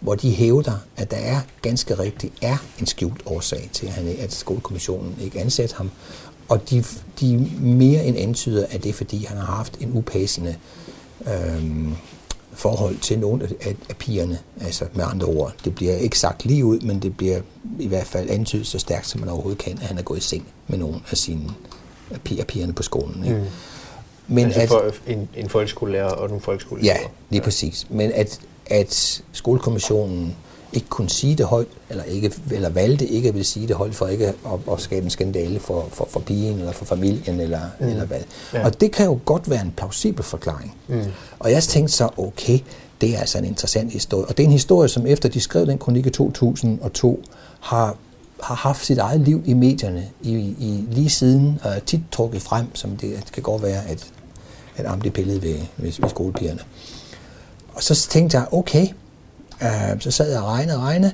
hvor 0.00 0.14
de 0.14 0.30
hævder, 0.30 0.72
at 0.96 1.10
der 1.10 1.16
er 1.16 1.40
ganske 1.62 1.98
rigtigt 1.98 2.34
er 2.42 2.56
en 2.80 2.86
skjult 2.86 3.22
årsag 3.26 3.70
til, 3.72 3.86
at, 3.86 3.92
han, 3.92 4.16
at 4.18 4.32
skolekommissionen 4.32 5.16
ikke 5.22 5.40
ansat 5.40 5.72
ham. 5.72 5.90
Og 6.48 6.70
de, 6.70 6.84
de 7.20 7.50
mere 7.60 8.04
end 8.04 8.16
antyder, 8.18 8.66
at 8.70 8.82
det 8.82 8.88
er, 8.88 8.92
fordi 8.92 9.24
han 9.24 9.36
har 9.36 9.44
haft 9.44 9.76
en 9.80 9.90
upassende 9.92 10.56
øhm, 11.26 11.94
forhold 12.52 12.96
til 12.96 13.18
nogle 13.18 13.48
af, 13.60 13.76
af 13.88 13.96
pigerne. 13.96 14.38
Altså 14.60 14.84
med 14.94 15.04
andre 15.08 15.26
ord, 15.26 15.54
det 15.64 15.74
bliver 15.74 15.96
ikke 15.96 16.18
sagt 16.18 16.44
lige 16.44 16.64
ud, 16.64 16.80
men 16.80 17.02
det 17.02 17.16
bliver 17.16 17.40
i 17.78 17.86
hvert 17.86 18.06
fald 18.06 18.30
antydet 18.30 18.66
så 18.66 18.78
stærkt, 18.78 19.06
som 19.06 19.20
man 19.20 19.28
overhovedet 19.28 19.58
kan, 19.58 19.72
at 19.72 19.86
han 19.86 19.98
er 19.98 20.02
gået 20.02 20.18
i 20.18 20.22
seng 20.22 20.46
med 20.68 20.78
nogle 20.78 21.00
af 21.10 21.16
sine 21.16 21.50
af 22.38 22.46
pigerne 22.46 22.72
på 22.72 22.82
skolen. 22.82 23.24
Ikke? 23.24 23.36
Mm. 23.36 23.44
Men 24.28 24.46
altså 24.52 24.78
at, 24.78 24.94
for 24.94 25.10
en, 25.10 25.28
en 25.36 25.48
folkeskolelærer 25.48 26.10
og 26.10 26.28
nogle 26.28 26.42
folkeskolelærer. 26.42 26.98
Ja, 27.00 27.06
lige 27.30 27.40
ja. 27.40 27.44
præcis. 27.44 27.86
Men 27.90 28.12
at 28.12 28.40
at 28.70 29.22
skolekommissionen 29.32 30.36
ikke 30.72 30.88
kunne 30.88 31.10
sige 31.10 31.34
det 31.34 31.46
højt, 31.46 31.66
eller, 31.90 32.04
ikke, 32.04 32.32
eller 32.50 32.68
valgte 32.68 33.06
ikke 33.06 33.28
at 33.28 33.34
vil 33.34 33.44
sige 33.44 33.68
det 33.68 33.76
højt, 33.76 33.94
for 33.94 34.06
ikke 34.06 34.26
at, 34.26 34.34
at 34.72 34.80
skabe 34.80 35.04
en 35.04 35.10
skandale 35.10 35.60
for, 35.60 35.88
for, 35.92 36.08
for 36.10 36.20
pigen, 36.20 36.58
eller 36.58 36.72
for 36.72 36.84
familien, 36.84 37.40
eller, 37.40 37.60
mm. 37.80 37.86
eller 37.86 38.04
hvad. 38.04 38.20
Ja. 38.52 38.64
Og 38.64 38.80
det 38.80 38.92
kan 38.92 39.06
jo 39.06 39.18
godt 39.24 39.50
være 39.50 39.62
en 39.62 39.72
plausibel 39.76 40.24
forklaring. 40.24 40.76
Mm. 40.88 41.04
Og 41.38 41.52
jeg 41.52 41.62
tænkte 41.62 41.94
så, 41.94 42.08
okay, 42.16 42.58
det 43.00 43.14
er 43.14 43.18
altså 43.18 43.38
en 43.38 43.44
interessant 43.44 43.92
historie. 43.92 44.26
Og 44.26 44.36
det 44.36 44.42
er 44.42 44.46
en 44.46 44.52
historie, 44.52 44.88
som 44.88 45.06
efter 45.06 45.28
de 45.28 45.40
skrev 45.40 45.66
den 45.66 45.78
kronik 45.78 46.06
i 46.06 46.10
2002, 46.10 47.24
har, 47.60 47.96
har 48.42 48.54
haft 48.54 48.86
sit 48.86 48.98
eget 48.98 49.20
liv 49.20 49.42
i 49.46 49.54
medierne 49.54 50.08
i, 50.22 50.32
i 50.36 50.84
lige 50.90 51.10
siden, 51.10 51.60
og 51.62 51.70
er 51.70 51.80
tit 51.80 52.00
trukket 52.12 52.42
frem, 52.42 52.74
som 52.74 52.90
det, 52.90 53.10
det 53.24 53.32
kan 53.32 53.42
godt 53.42 53.62
være, 53.62 53.86
at, 53.88 54.06
at 54.76 54.86
Amdi 54.86 55.10
pillede 55.10 55.42
ved, 55.42 55.56
ved, 55.76 55.92
ved 55.98 56.08
skolepigerne. 56.08 56.60
Og 57.80 57.84
så 57.84 58.08
tænkte 58.08 58.38
jeg, 58.38 58.46
okay, 58.52 58.86
øh, 59.62 60.00
så 60.00 60.10
sad 60.10 60.30
jeg 60.30 60.40
og 60.40 60.48
regnede 60.48 60.76
og 60.76 60.82
regnede. 60.82 61.12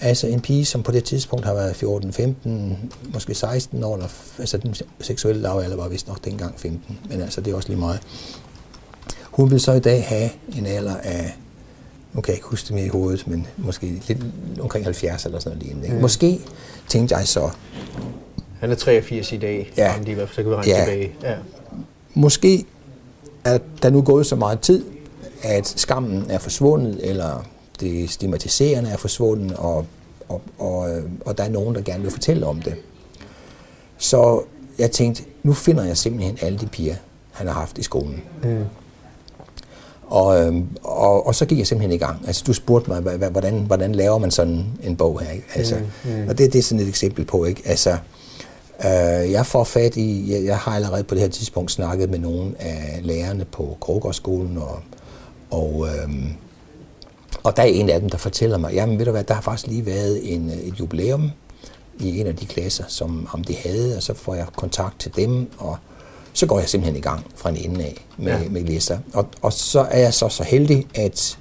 Altså 0.00 0.26
en 0.26 0.40
pige, 0.40 0.64
som 0.64 0.82
på 0.82 0.92
det 0.92 1.04
tidspunkt 1.04 1.44
har 1.44 1.54
været 1.54 1.76
14, 1.76 2.12
15, 2.12 2.92
måske 3.12 3.34
16 3.34 3.84
år, 3.84 3.94
eller, 3.94 4.08
altså 4.38 4.58
den 4.58 4.74
seksuelle 5.00 5.42
lavalder 5.42 5.76
var 5.76 5.88
vist 5.88 6.08
nok 6.08 6.24
dengang 6.24 6.60
15, 6.60 6.98
men 7.10 7.20
altså 7.20 7.40
det 7.40 7.52
er 7.52 7.56
også 7.56 7.68
lige 7.68 7.78
meget. 7.80 8.00
Hun 9.22 9.50
vil 9.50 9.60
så 9.60 9.72
i 9.72 9.80
dag 9.80 10.04
have 10.04 10.30
en 10.56 10.66
alder 10.66 10.96
af, 10.96 11.36
nu 12.12 12.20
kan 12.20 12.32
jeg 12.32 12.36
ikke 12.36 12.48
huske 12.48 12.66
det 12.66 12.74
mere 12.74 12.84
i 12.84 12.88
hovedet, 12.88 13.26
men 13.26 13.46
måske 13.56 14.02
lidt 14.08 14.18
omkring 14.60 14.84
70 14.84 15.24
eller 15.24 15.38
sådan 15.38 15.58
noget 15.58 15.66
lignende. 15.66 15.94
Mm. 15.94 16.00
Måske 16.00 16.40
tænkte 16.88 17.16
jeg 17.16 17.28
så... 17.28 17.50
Han 18.60 18.70
er 18.70 18.74
83 18.74 19.32
i 19.32 19.36
dag, 19.36 19.72
ja, 19.76 19.94
om 19.98 20.04
de 20.04 20.28
så 20.30 20.36
kan 20.36 20.50
vi 20.50 20.54
regne 20.54 20.72
ja, 20.72 20.84
tilbage. 20.84 21.12
Ja. 21.22 21.34
Måske 22.14 22.64
er 23.44 23.58
der 23.82 23.90
nu 23.90 24.02
gået 24.02 24.26
så 24.26 24.36
meget 24.36 24.60
tid, 24.60 24.84
at 25.44 25.66
skammen 25.66 26.30
er 26.30 26.38
forsvundet, 26.38 27.10
eller 27.10 27.44
det 27.80 28.10
stigmatiserende 28.10 28.90
er 28.90 28.96
forsvundet, 28.96 29.56
og, 29.56 29.86
og, 30.28 30.40
og, 30.58 30.90
øh, 30.90 31.02
og 31.24 31.38
der 31.38 31.44
er 31.44 31.48
nogen, 31.48 31.74
der 31.74 31.82
gerne 31.82 32.02
vil 32.02 32.10
fortælle 32.10 32.46
om 32.46 32.62
det. 32.62 32.74
Så 33.98 34.42
jeg 34.78 34.90
tænkte, 34.90 35.22
nu 35.42 35.52
finder 35.52 35.84
jeg 35.84 35.96
simpelthen 35.96 36.38
alle 36.40 36.58
de 36.58 36.66
piger, 36.66 36.96
han 37.32 37.46
har 37.46 37.54
haft 37.54 37.78
i 37.78 37.82
skolen. 37.82 38.22
Mm. 38.42 38.64
Og, 40.06 40.40
øhm, 40.40 40.66
og, 40.82 41.26
og 41.26 41.34
så 41.34 41.46
gik 41.46 41.58
jeg 41.58 41.66
simpelthen 41.66 41.92
i 41.92 41.98
gang. 41.98 42.26
Altså, 42.26 42.44
du 42.46 42.52
spurgte 42.52 42.90
mig, 42.90 43.00
hvordan, 43.00 43.58
hvordan 43.58 43.94
laver 43.94 44.18
man 44.18 44.30
sådan 44.30 44.64
en 44.82 44.96
bog 44.96 45.20
her? 45.20 45.30
Ikke? 45.30 45.46
Altså, 45.54 45.76
mm, 45.76 46.10
mm. 46.10 46.28
Og 46.28 46.38
det, 46.38 46.52
det 46.52 46.58
er 46.58 46.62
sådan 46.62 46.82
et 46.82 46.88
eksempel 46.88 47.24
på, 47.24 47.44
ikke? 47.44 47.62
Altså, 47.64 47.90
øh, 48.84 49.32
jeg 49.32 49.46
får 49.46 49.64
fat 49.64 49.96
i, 49.96 50.32
jeg, 50.32 50.44
jeg 50.44 50.58
har 50.58 50.72
allerede 50.72 51.04
på 51.04 51.14
det 51.14 51.22
her 51.22 51.28
tidspunkt 51.28 51.72
snakket 51.72 52.10
med 52.10 52.18
nogle 52.18 52.54
af 52.58 53.00
lærerne 53.02 53.44
på 53.44 53.76
Krogårdsskolen 53.80 54.58
og 54.58 54.78
og, 55.50 55.86
øhm, 55.88 56.32
og 57.42 57.56
der 57.56 57.62
er 57.62 57.66
en 57.66 57.90
af 57.90 58.00
dem, 58.00 58.10
der 58.10 58.18
fortæller 58.18 58.58
mig, 58.58 58.72
jamen 58.74 58.98
ved 58.98 59.04
du 59.04 59.10
hvad, 59.10 59.24
der 59.24 59.34
har 59.34 59.40
faktisk 59.40 59.66
lige 59.66 59.86
været 59.86 60.34
en, 60.34 60.50
øh, 60.50 60.56
et 60.56 60.80
jubilæum 60.80 61.30
i 61.98 62.20
en 62.20 62.26
af 62.26 62.36
de 62.36 62.46
klasser, 62.46 62.84
som 62.88 63.28
om 63.32 63.44
de 63.44 63.56
havde, 63.56 63.96
og 63.96 64.02
så 64.02 64.14
får 64.14 64.34
jeg 64.34 64.46
kontakt 64.56 65.00
til 65.00 65.16
dem, 65.16 65.50
og 65.58 65.78
så 66.32 66.46
går 66.46 66.58
jeg 66.58 66.68
simpelthen 66.68 66.96
i 66.96 67.00
gang 67.00 67.26
fra 67.36 67.50
en 67.50 67.56
ende 67.56 67.84
af 67.84 68.06
med, 68.18 68.32
ja. 68.32 68.48
med 68.48 68.64
læser. 68.64 68.98
Og, 69.12 69.26
og 69.42 69.52
så 69.52 69.80
er 69.80 69.98
jeg 69.98 70.14
så, 70.14 70.28
så 70.28 70.44
heldig, 70.44 70.86
at, 70.94 71.38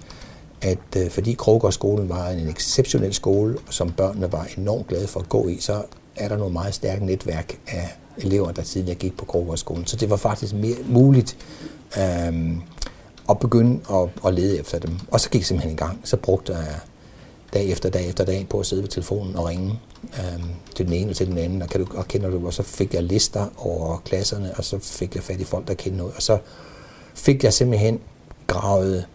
at 0.62 0.78
øh, 0.98 1.10
fordi 1.10 1.34
Krogårdsskolen 1.34 2.10
var 2.10 2.30
en 2.30 2.50
exceptionel 2.50 3.14
skole, 3.14 3.58
som 3.70 3.92
børnene 3.92 4.32
var 4.32 4.48
enormt 4.58 4.88
glade 4.88 5.08
for 5.08 5.20
at 5.20 5.30
gå 5.30 5.48
i, 5.48 5.58
så 5.60 5.84
er 6.16 6.28
der 6.28 6.38
nogle 6.38 6.54
meget 6.54 6.74
stærke 6.74 7.06
netværk 7.06 7.58
af 7.68 7.98
elever, 8.18 8.52
der 8.52 8.62
tidligere 8.62 8.98
gik 8.98 9.18
på 9.18 9.26
Krogårdsskolen. 9.26 9.86
Så 9.86 9.96
det 9.96 10.10
var 10.10 10.16
faktisk 10.16 10.54
mere 10.54 10.76
muligt 10.86 11.38
øhm, 11.98 12.62
og 13.28 13.40
begynde 13.40 13.80
at, 13.92 14.10
at 14.28 14.34
lede 14.34 14.60
efter 14.60 14.80
dem. 14.80 15.00
Og 15.12 15.20
så 15.20 15.30
gik 15.30 15.42
jeg 15.42 15.46
simpelthen 15.46 15.74
i 15.74 15.78
gang. 15.78 16.02
Så 16.04 16.18
brugte 16.18 16.54
jeg 16.54 16.80
dag 17.54 17.70
efter 17.70 17.90
dag 17.90 18.10
efter 18.10 18.26
dag 18.26 18.48
på 18.50 18.60
at 18.60 18.66
sidde 18.66 18.82
ved 18.82 18.90
telefonen 18.90 19.36
og 19.36 19.46
ringe 19.46 19.80
øhm, 20.04 20.50
til 20.76 20.86
den 20.86 20.94
ene 20.94 21.10
og 21.10 21.16
til 21.16 21.28
den 21.28 21.38
anden, 21.38 21.62
og, 21.62 21.70
kan 21.70 21.86
du, 21.86 21.98
og 21.98 22.08
kender 22.08 22.30
du, 22.30 22.46
og 22.46 22.54
så 22.54 22.64
fik 22.64 22.94
jeg 22.94 23.04
lister 23.04 23.48
over 23.58 23.98
klasserne, 24.06 24.54
og 24.58 24.64
så 24.64 24.80
fik 24.80 25.16
jeg 25.16 25.24
fat 25.24 25.42
i 25.42 25.44
folk, 25.44 25.68
der 25.68 25.74
kendte 25.74 25.98
noget, 25.98 26.14
og 26.16 26.22
så 26.22 26.38
fik 27.16 27.44
jeg 27.44 27.54
simpelthen 27.54 28.00
gravet, 28.48 29.06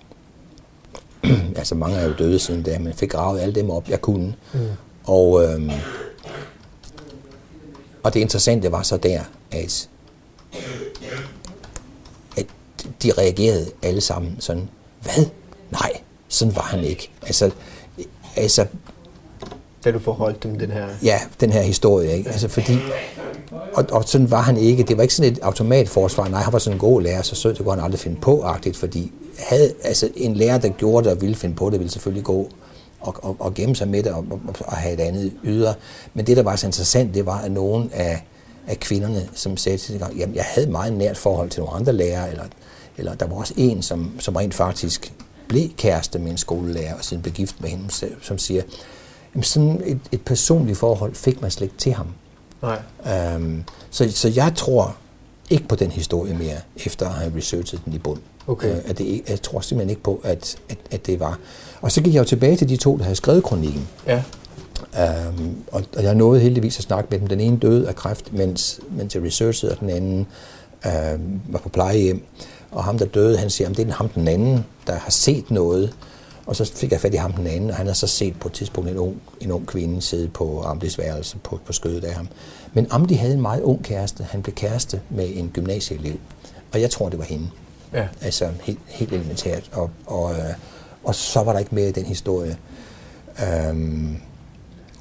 altså 1.57 1.75
mange 1.75 1.97
er 1.97 2.09
jo 2.09 2.15
døde 2.19 2.39
siden 2.39 2.63
da, 2.63 2.79
men 2.79 2.93
fik 2.93 3.11
gravet 3.11 3.41
alle 3.41 3.55
dem 3.55 3.71
op, 3.71 3.89
jeg 3.89 4.01
kunne. 4.01 4.35
Mm. 4.55 4.61
Og, 5.05 5.45
øhm, 5.45 5.71
og 8.03 8.15
det 8.15 8.21
interessante 8.21 8.73
var 8.73 8.83
så 8.83 8.97
der, 8.97 9.21
at 9.51 9.89
de 13.03 13.13
reagerede 13.19 13.67
alle 13.83 14.01
sammen 14.01 14.37
sådan, 14.41 14.69
hvad? 15.01 15.25
Nej, 15.71 15.91
sådan 16.29 16.57
var 16.57 16.63
han 16.63 16.85
ikke. 16.85 17.11
Altså, 17.23 17.51
altså 18.37 18.67
da 19.85 19.93
du 19.93 19.99
forholdt 19.99 20.43
dem 20.43 20.59
den 20.59 20.71
her... 20.71 20.87
Ja, 21.03 21.21
den 21.41 21.51
her 21.51 21.63
historie, 21.63 22.17
ikke? 22.17 22.31
Altså 22.31 22.49
fordi... 22.49 22.79
Og, 23.75 23.85
og 23.91 24.05
sådan 24.05 24.31
var 24.31 24.41
han 24.41 24.57
ikke. 24.57 24.83
Det 24.83 24.97
var 24.97 25.03
ikke 25.03 25.15
sådan 25.15 25.33
et 25.33 25.39
automatforsvar. 25.43 26.29
Nej, 26.29 26.41
han 26.41 26.53
var 26.53 26.59
sådan 26.59 26.77
en 26.77 26.81
god 26.81 27.03
lærer, 27.03 27.23
så 27.23 27.35
sød, 27.35 27.55
det 27.55 27.65
kunne 27.65 27.75
han 27.75 27.85
aldrig 27.85 28.01
finde 28.01 28.21
på-agtigt, 28.21 28.77
fordi 28.77 29.13
havde, 29.39 29.75
altså, 29.85 30.11
en 30.17 30.35
lærer, 30.35 30.59
der 30.59 30.69
gjorde 30.69 31.05
det 31.05 31.13
og 31.17 31.21
ville 31.21 31.37
finde 31.37 31.55
på 31.55 31.71
det, 31.71 31.79
ville 31.79 31.93
selvfølgelig 31.93 32.25
gå 32.25 32.49
og, 33.01 33.15
og, 33.23 33.37
og 33.39 33.55
gemme 33.55 33.77
sig 33.77 33.89
med 33.89 34.03
det 34.03 34.13
og, 34.13 34.25
og, 34.31 34.55
og 34.61 34.77
have 34.77 34.95
et 34.95 35.01
andet 35.01 35.33
ydre. 35.45 35.75
Men 36.15 36.27
det, 36.27 36.37
der 36.37 36.43
var 36.43 36.57
så 36.57 36.67
interessant, 36.67 37.15
det 37.15 37.27
var, 37.27 37.39
at 37.39 37.53
nogen 37.53 37.91
af, 37.95 38.25
af 38.67 38.81
kvinderne, 38.81 39.29
som 39.35 39.57
sagde 39.57 39.79
til 39.79 39.99
sig, 39.99 40.11
jamen, 40.17 40.35
jeg 40.35 40.45
havde 40.45 40.71
meget 40.71 40.93
nært 40.93 41.17
forhold 41.17 41.51
til 41.51 41.61
nogle 41.61 41.77
andre 41.77 41.93
lærere, 41.93 42.31
eller 42.31 42.45
eller 42.99 43.15
der 43.15 43.27
var 43.27 43.37
også 43.37 43.55
en, 43.57 43.83
som, 43.83 44.13
som 44.19 44.37
rent 44.37 44.55
faktisk 44.55 45.13
blev 45.49 45.69
kæreste 45.77 46.19
med 46.19 46.31
en 46.31 46.39
skolelærer 46.39 46.95
og 46.95 47.05
siden 47.05 47.23
blev 47.23 47.35
gift 47.35 47.61
med 47.61 47.69
hende, 47.71 47.85
som 48.23 48.39
siger, 48.39 48.63
jamen 49.35 49.43
sådan 49.43 49.83
et, 49.85 50.01
et 50.13 50.21
personligt 50.21 50.79
forhold 50.79 51.15
fik 51.15 51.43
man 51.43 51.51
slet 51.51 51.65
ikke 51.65 51.79
til 51.79 51.93
ham. 51.93 52.07
Nej. 52.63 52.83
Øhm, 53.35 53.65
så, 53.91 54.11
så 54.11 54.29
jeg 54.29 54.53
tror 54.57 54.97
ikke 55.51 55.69
på 55.69 55.77
den 55.77 55.91
historie 55.91 56.35
mere, 56.35 56.57
efter 56.77 57.07
at 57.07 57.13
have 57.13 57.33
researchet 57.37 57.81
den 57.85 57.93
i 57.93 57.99
bund. 57.99 58.19
Okay. 58.47 58.77
Øh, 58.77 58.79
at 58.85 58.99
det, 58.99 59.23
jeg 59.29 59.43
tror 59.43 59.61
simpelthen 59.61 59.91
ikke 59.91 60.03
på, 60.03 60.21
at, 60.25 60.57
at, 60.69 60.79
at 60.91 61.07
det 61.07 61.21
var. 61.21 61.39
Og 61.81 61.93
så 61.93 62.03
gik 62.03 62.15
jeg 62.15 62.21
jo 62.21 62.25
tilbage 62.25 62.57
til 62.57 62.69
de 62.69 62.77
to, 62.77 62.97
der 62.97 63.03
havde 63.03 63.17
skrevet 63.17 63.43
kronikken. 63.43 63.89
Ja. 64.07 64.23
Øhm, 64.99 65.57
og, 65.73 65.85
og 65.97 66.03
jeg 66.03 66.15
nåede 66.15 66.41
heldigvis 66.41 66.79
at 66.79 66.85
snakke 66.85 67.09
med 67.11 67.19
dem. 67.19 67.27
Den 67.27 67.41
ene 67.41 67.59
døde 67.59 67.89
af 67.89 67.97
kræft, 67.97 68.33
mens, 68.33 68.81
mens 68.91 69.15
jeg 69.15 69.25
researchede, 69.25 69.73
og 69.73 69.81
den 69.81 69.91
anden 69.91 70.27
øhm, 70.87 71.41
var 71.49 71.59
på 71.59 71.69
plejehjem. 71.69 72.23
Og 72.71 72.85
ham, 72.85 72.99
der 72.99 73.07
døde, 73.07 73.39
han 73.39 73.51
siger, 73.51 73.71
at 73.71 73.77
det 73.77 73.89
er 73.89 73.93
ham 73.93 74.09
den 74.09 74.29
anden, 74.29 74.65
der 74.87 74.95
har 74.95 75.11
set 75.11 75.51
noget. 75.51 75.95
Og 76.47 76.57
så 76.57 76.73
fik 76.75 76.93
jeg 76.93 77.01
fat 77.01 77.15
i 77.15 77.17
ham 77.17 77.33
den 77.33 77.47
anden, 77.47 77.71
og 77.71 77.77
han 77.77 77.87
har 77.87 77.95
så 77.95 78.07
set 78.07 78.41
på 78.41 78.49
et 78.49 78.53
tidspunkt 78.55 78.91
en 78.91 78.97
ung, 78.97 79.21
en 79.41 79.51
ung 79.51 79.67
kvinde 79.67 80.03
sidde 80.03 80.29
på 80.29 80.63
Amdis 80.63 80.99
værelse 80.99 81.37
på, 81.39 81.61
på 81.67 81.73
skødet 81.73 82.05
af 82.05 82.15
ham. 82.15 82.29
Men 82.73 82.87
Amdi 82.91 83.15
havde 83.15 83.35
en 83.35 83.41
meget 83.41 83.63
ung 83.63 83.85
kæreste. 83.85 84.27
Han 84.31 84.43
blev 84.43 84.55
kæreste 84.55 85.01
med 85.11 85.29
en 85.35 85.51
gymnasieelev. 85.55 86.17
Og 86.73 86.81
jeg 86.81 86.91
tror, 86.91 87.09
det 87.09 87.19
var 87.19 87.25
hende. 87.25 87.51
Ja. 87.95 88.07
Altså 88.23 88.49
helt, 88.63 88.79
helt 88.87 89.13
elementært. 89.13 89.71
Og, 89.73 89.91
og, 90.07 90.33
øh, 90.33 90.39
og 91.05 91.15
så 91.15 91.43
var 91.43 91.53
der 91.53 91.59
ikke 91.59 91.75
mere 91.75 91.89
i 91.89 91.93
den 91.93 92.05
historie. 92.05 92.57
Øhm, 93.43 94.17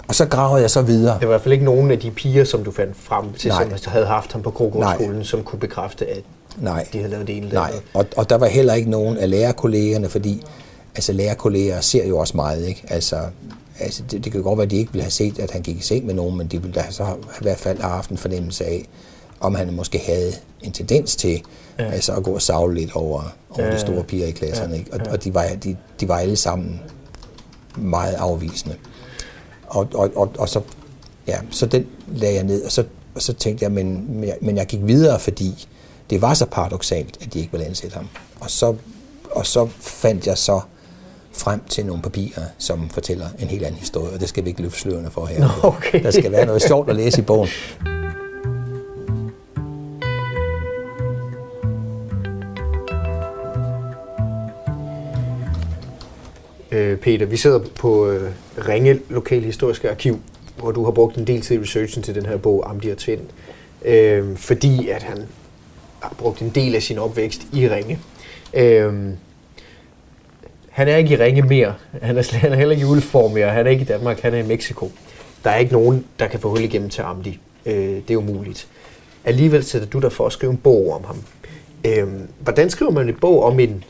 Og 0.07 0.15
så 0.15 0.25
gravede 0.25 0.61
jeg 0.61 0.69
så 0.69 0.81
videre. 0.81 1.13
Det 1.19 1.21
var 1.21 1.27
i 1.27 1.35
hvert 1.35 1.41
fald 1.41 1.53
ikke 1.53 1.65
nogen 1.65 1.91
af 1.91 1.99
de 1.99 2.11
piger, 2.11 2.43
som 2.43 2.63
du 2.63 2.71
fandt 2.71 2.97
frem 2.97 3.33
til, 3.33 3.49
Nej. 3.49 3.77
som 3.77 3.91
havde 3.91 4.05
haft 4.05 4.31
ham 4.31 4.41
på 4.41 4.51
Krogårdsskolen, 4.51 5.23
som 5.23 5.43
kunne 5.43 5.59
bekræfte, 5.59 6.05
at 6.09 6.23
Nej. 6.61 6.87
de 6.93 6.97
havde 6.97 7.11
lavet 7.11 7.27
det 7.27 7.37
ene 7.37 7.49
Nej, 7.49 7.73
og, 7.93 8.05
og 8.17 8.29
der 8.29 8.35
var 8.35 8.47
heller 8.47 8.73
ikke 8.73 8.89
nogen 8.89 9.17
af 9.17 9.29
lærerkollegerne, 9.29 10.09
fordi 10.09 10.43
altså, 10.95 11.13
lærerkolleger 11.13 11.81
ser 11.81 12.07
jo 12.07 12.17
også 12.17 12.37
meget. 12.37 12.67
Ikke? 12.67 12.83
Altså, 12.87 13.19
altså, 13.79 14.03
det, 14.11 14.23
det 14.23 14.31
kan 14.31 14.43
godt 14.43 14.57
være, 14.57 14.65
at 14.65 14.71
de 14.71 14.77
ikke 14.77 14.91
ville 14.91 15.03
have 15.03 15.11
set, 15.11 15.39
at 15.39 15.51
han 15.51 15.61
gik 15.61 15.77
i 15.77 15.81
seng 15.81 16.05
med 16.05 16.13
nogen, 16.13 16.37
men 16.37 16.47
de 16.47 16.61
ville 16.61 16.73
da 16.73 16.85
så 16.89 17.03
i 17.41 17.41
hvert 17.41 17.57
fald 17.57 17.79
have 17.79 17.91
haft 17.91 18.09
en 18.09 18.17
fornemmelse 18.17 18.65
af, 18.65 18.87
om 19.39 19.55
han 19.55 19.73
måske 19.73 19.99
havde 20.05 20.31
en 20.61 20.71
tendens 20.71 21.15
til 21.15 21.41
ja. 21.79 21.91
altså, 21.91 22.13
at 22.13 22.23
gå 22.23 22.31
og 22.31 22.41
savle 22.41 22.75
lidt 22.75 22.95
over, 22.95 23.35
over 23.49 23.65
ja, 23.65 23.73
de 23.73 23.79
store 23.79 24.03
piger 24.03 24.27
i 24.27 24.31
klasserne. 24.31 24.73
Ja, 24.73 24.79
ikke? 24.79 24.93
Og, 24.93 24.99
ja. 25.05 25.11
og 25.11 25.23
de, 25.23 25.33
var, 25.33 25.45
de, 25.63 25.77
de 25.99 26.07
var 26.07 26.17
alle 26.17 26.35
sammen 26.35 26.81
meget 27.75 28.13
afvisende. 28.13 28.75
Og, 29.67 29.87
og, 29.93 30.11
og, 30.15 30.31
og 30.37 30.49
så, 30.49 30.61
ja, 31.27 31.37
så 31.51 31.65
den 31.65 31.85
lagde 32.07 32.35
jeg 32.35 32.43
ned, 32.43 32.63
og 32.63 32.71
så, 32.71 32.83
og 33.15 33.21
så 33.21 33.33
tænkte 33.33 33.63
jeg, 33.63 33.71
men, 33.71 34.07
men 34.41 34.57
jeg 34.57 34.65
gik 34.65 34.79
videre, 34.83 35.19
fordi 35.19 35.67
det 36.09 36.21
var 36.21 36.33
så 36.33 36.45
paradoxalt, 36.45 37.17
at 37.21 37.33
de 37.33 37.39
ikke 37.39 37.51
ville 37.51 37.65
ansætte 37.65 37.95
ham. 37.95 38.07
Og 38.39 38.51
så, 38.51 38.75
og 39.31 39.45
så 39.45 39.67
fandt 39.79 40.27
jeg 40.27 40.37
så 40.37 40.61
frem 41.31 41.61
til 41.69 41.85
nogle 41.85 42.01
papirer, 42.01 42.43
som 42.57 42.89
fortæller 42.89 43.27
en 43.39 43.47
helt 43.47 43.65
anden 43.65 43.79
historie, 43.79 44.13
og 44.13 44.19
det 44.19 44.29
skal 44.29 44.43
vi 44.43 44.49
ikke 44.49 44.61
løfte 44.61 44.79
slørene 44.79 45.11
for 45.11 45.25
her. 45.25 45.59
Okay. 45.63 46.03
Der 46.03 46.11
skal 46.11 46.31
være 46.31 46.45
noget 46.45 46.61
sjovt 46.61 46.89
at 46.89 46.95
læse 46.95 47.19
i 47.19 47.23
bogen. 47.23 47.49
Øh, 56.71 56.97
Peter, 56.97 57.25
vi 57.25 57.37
sidder 57.37 57.59
på 57.75 58.09
øh, 58.09 58.31
Ringe 58.67 58.99
Lokalhistoriske 59.09 59.89
Arkiv, 59.89 60.19
hvor 60.57 60.71
du 60.71 60.83
har 60.83 60.91
brugt 60.91 61.17
en 61.17 61.27
del 61.27 61.41
tid 61.41 61.55
i 61.55 61.61
researchen 61.61 62.03
til 62.03 62.15
den 62.15 62.25
her 62.25 62.37
bog, 62.37 62.69
Amdi 62.69 62.89
og 62.89 62.97
Tvind, 62.97 63.21
øh, 63.85 64.37
fordi 64.37 64.89
at 64.89 65.03
han 65.03 65.17
brugt 66.17 66.41
en 66.41 66.49
del 66.49 66.75
af 66.75 66.83
sin 66.83 66.97
opvækst 66.97 67.41
i 67.53 67.69
Ringe. 67.69 67.99
Øh, 68.53 68.93
han 70.69 70.87
er 70.87 70.95
ikke 70.95 71.13
i 71.13 71.17
Ringe 71.17 71.41
mere. 71.41 71.73
Han 72.01 72.17
er, 72.17 72.37
han 72.37 72.51
er 72.51 72.55
heller 72.55 72.71
ikke 72.71 72.85
i 72.85 72.89
Ulfborg 72.89 73.31
mere. 73.31 73.49
Han 73.49 73.65
er 73.65 73.69
ikke 73.69 73.81
i 73.81 73.85
Danmark. 73.85 74.19
Han 74.19 74.33
er 74.33 74.37
i 74.37 74.47
Mexico. 74.47 74.91
Der 75.43 75.49
er 75.49 75.57
ikke 75.57 75.73
nogen, 75.73 76.05
der 76.19 76.27
kan 76.27 76.39
få 76.39 76.49
hul 76.49 76.59
igennem 76.59 76.89
til 76.89 77.01
Amdi. 77.01 77.39
Øh, 77.65 77.75
det 77.75 78.11
er 78.11 78.17
umuligt. 78.17 78.67
Alligevel 79.25 79.63
sætter 79.63 79.87
du 79.87 79.99
dig 79.99 80.11
for 80.11 80.25
at 80.25 80.33
skrive 80.33 80.51
en 80.51 80.57
bog 80.57 80.93
om 80.93 81.03
ham. 81.03 81.17
Øh, 81.85 82.07
hvordan 82.39 82.69
skriver 82.69 82.91
man 82.91 83.09
en 83.09 83.15
bog 83.21 83.43
om 83.43 83.59
en, 83.59 83.83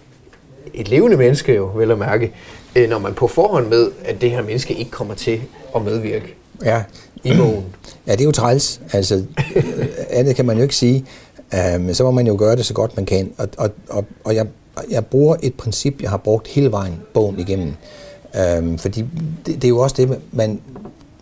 et 0.74 0.88
levende 0.88 1.18
menneske, 1.18 1.54
jo, 1.54 1.72
vel 1.76 1.92
at 1.92 1.98
mærke, 1.98 2.32
øh, 2.76 2.90
når 2.90 3.00
man 3.00 3.14
på 3.14 3.28
forhånd 3.28 3.68
med, 3.68 3.92
at 4.06 4.22
det 4.22 4.32
her 4.32 4.42
menneske 4.42 4.74
ikke 4.74 4.92
kommer 4.92 5.14
til 5.14 5.42
at 5.76 5.82
medvirke 5.82 6.36
ja. 6.66 6.84
i 7.24 7.38
bogen? 7.38 7.66
Ja, 8.08 8.12
det 8.12 8.22
er 8.22 8.26
jo 8.26 8.32
træls. 8.32 8.82
Altså, 8.94 9.24
andet 10.10 10.36
kan 10.36 10.46
man 10.46 10.58
jo 10.58 10.64
ikke 10.64 10.76
sige. 10.76 11.06
Øh, 11.54 11.82
men 11.82 11.96
så 11.96 12.04
må 12.04 12.12
man 12.12 12.28
jo 12.28 12.36
gøre 12.40 12.56
det 12.56 12.66
så 12.66 12.74
godt 12.74 12.96
man 12.96 13.06
kan. 13.06 13.34
Og, 13.38 13.50
og, 13.58 13.70
og, 13.90 14.06
og 14.24 14.36
jeg, 14.36 14.48
jeg 14.90 15.06
bruger 15.06 15.36
et 15.44 15.54
princip, 15.54 16.02
jeg 16.02 16.10
har 16.10 16.18
brugt 16.18 16.48
hele 16.48 16.72
vejen 16.72 17.00
bogen 17.14 17.40
igennem. 17.40 17.74
Øhm, 18.36 18.78
fordi 18.78 19.06
det, 19.46 19.56
det 19.56 19.64
er 19.64 19.70
jo 19.70 19.80
også 19.80 19.96
det, 19.96 20.20
man, 20.32 20.62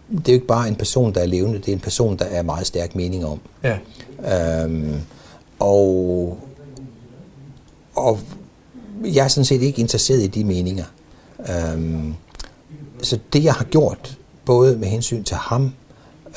det 0.09 0.27
er 0.27 0.33
jo 0.33 0.33
ikke 0.33 0.47
bare 0.47 0.67
en 0.67 0.75
person, 0.75 1.13
der 1.13 1.21
er 1.21 1.25
levende, 1.25 1.57
det 1.57 1.67
er 1.67 1.73
en 1.73 1.79
person, 1.79 2.17
der 2.17 2.25
er 2.25 2.41
meget 2.41 2.67
stærk 2.67 2.95
mening 2.95 3.25
om. 3.25 3.39
Ja. 3.63 3.77
Øhm, 4.63 5.01
og, 5.59 6.37
og 7.95 8.19
jeg 9.03 9.23
er 9.23 9.27
sådan 9.27 9.45
set 9.45 9.61
ikke 9.61 9.81
interesseret 9.81 10.21
i 10.21 10.27
de 10.27 10.43
meninger. 10.43 10.85
Øhm, 11.39 12.13
så 13.01 13.19
det, 13.33 13.43
jeg 13.43 13.53
har 13.53 13.65
gjort, 13.65 14.17
både 14.45 14.77
med 14.77 14.87
hensyn 14.87 15.23
til 15.23 15.35
ham, 15.35 15.73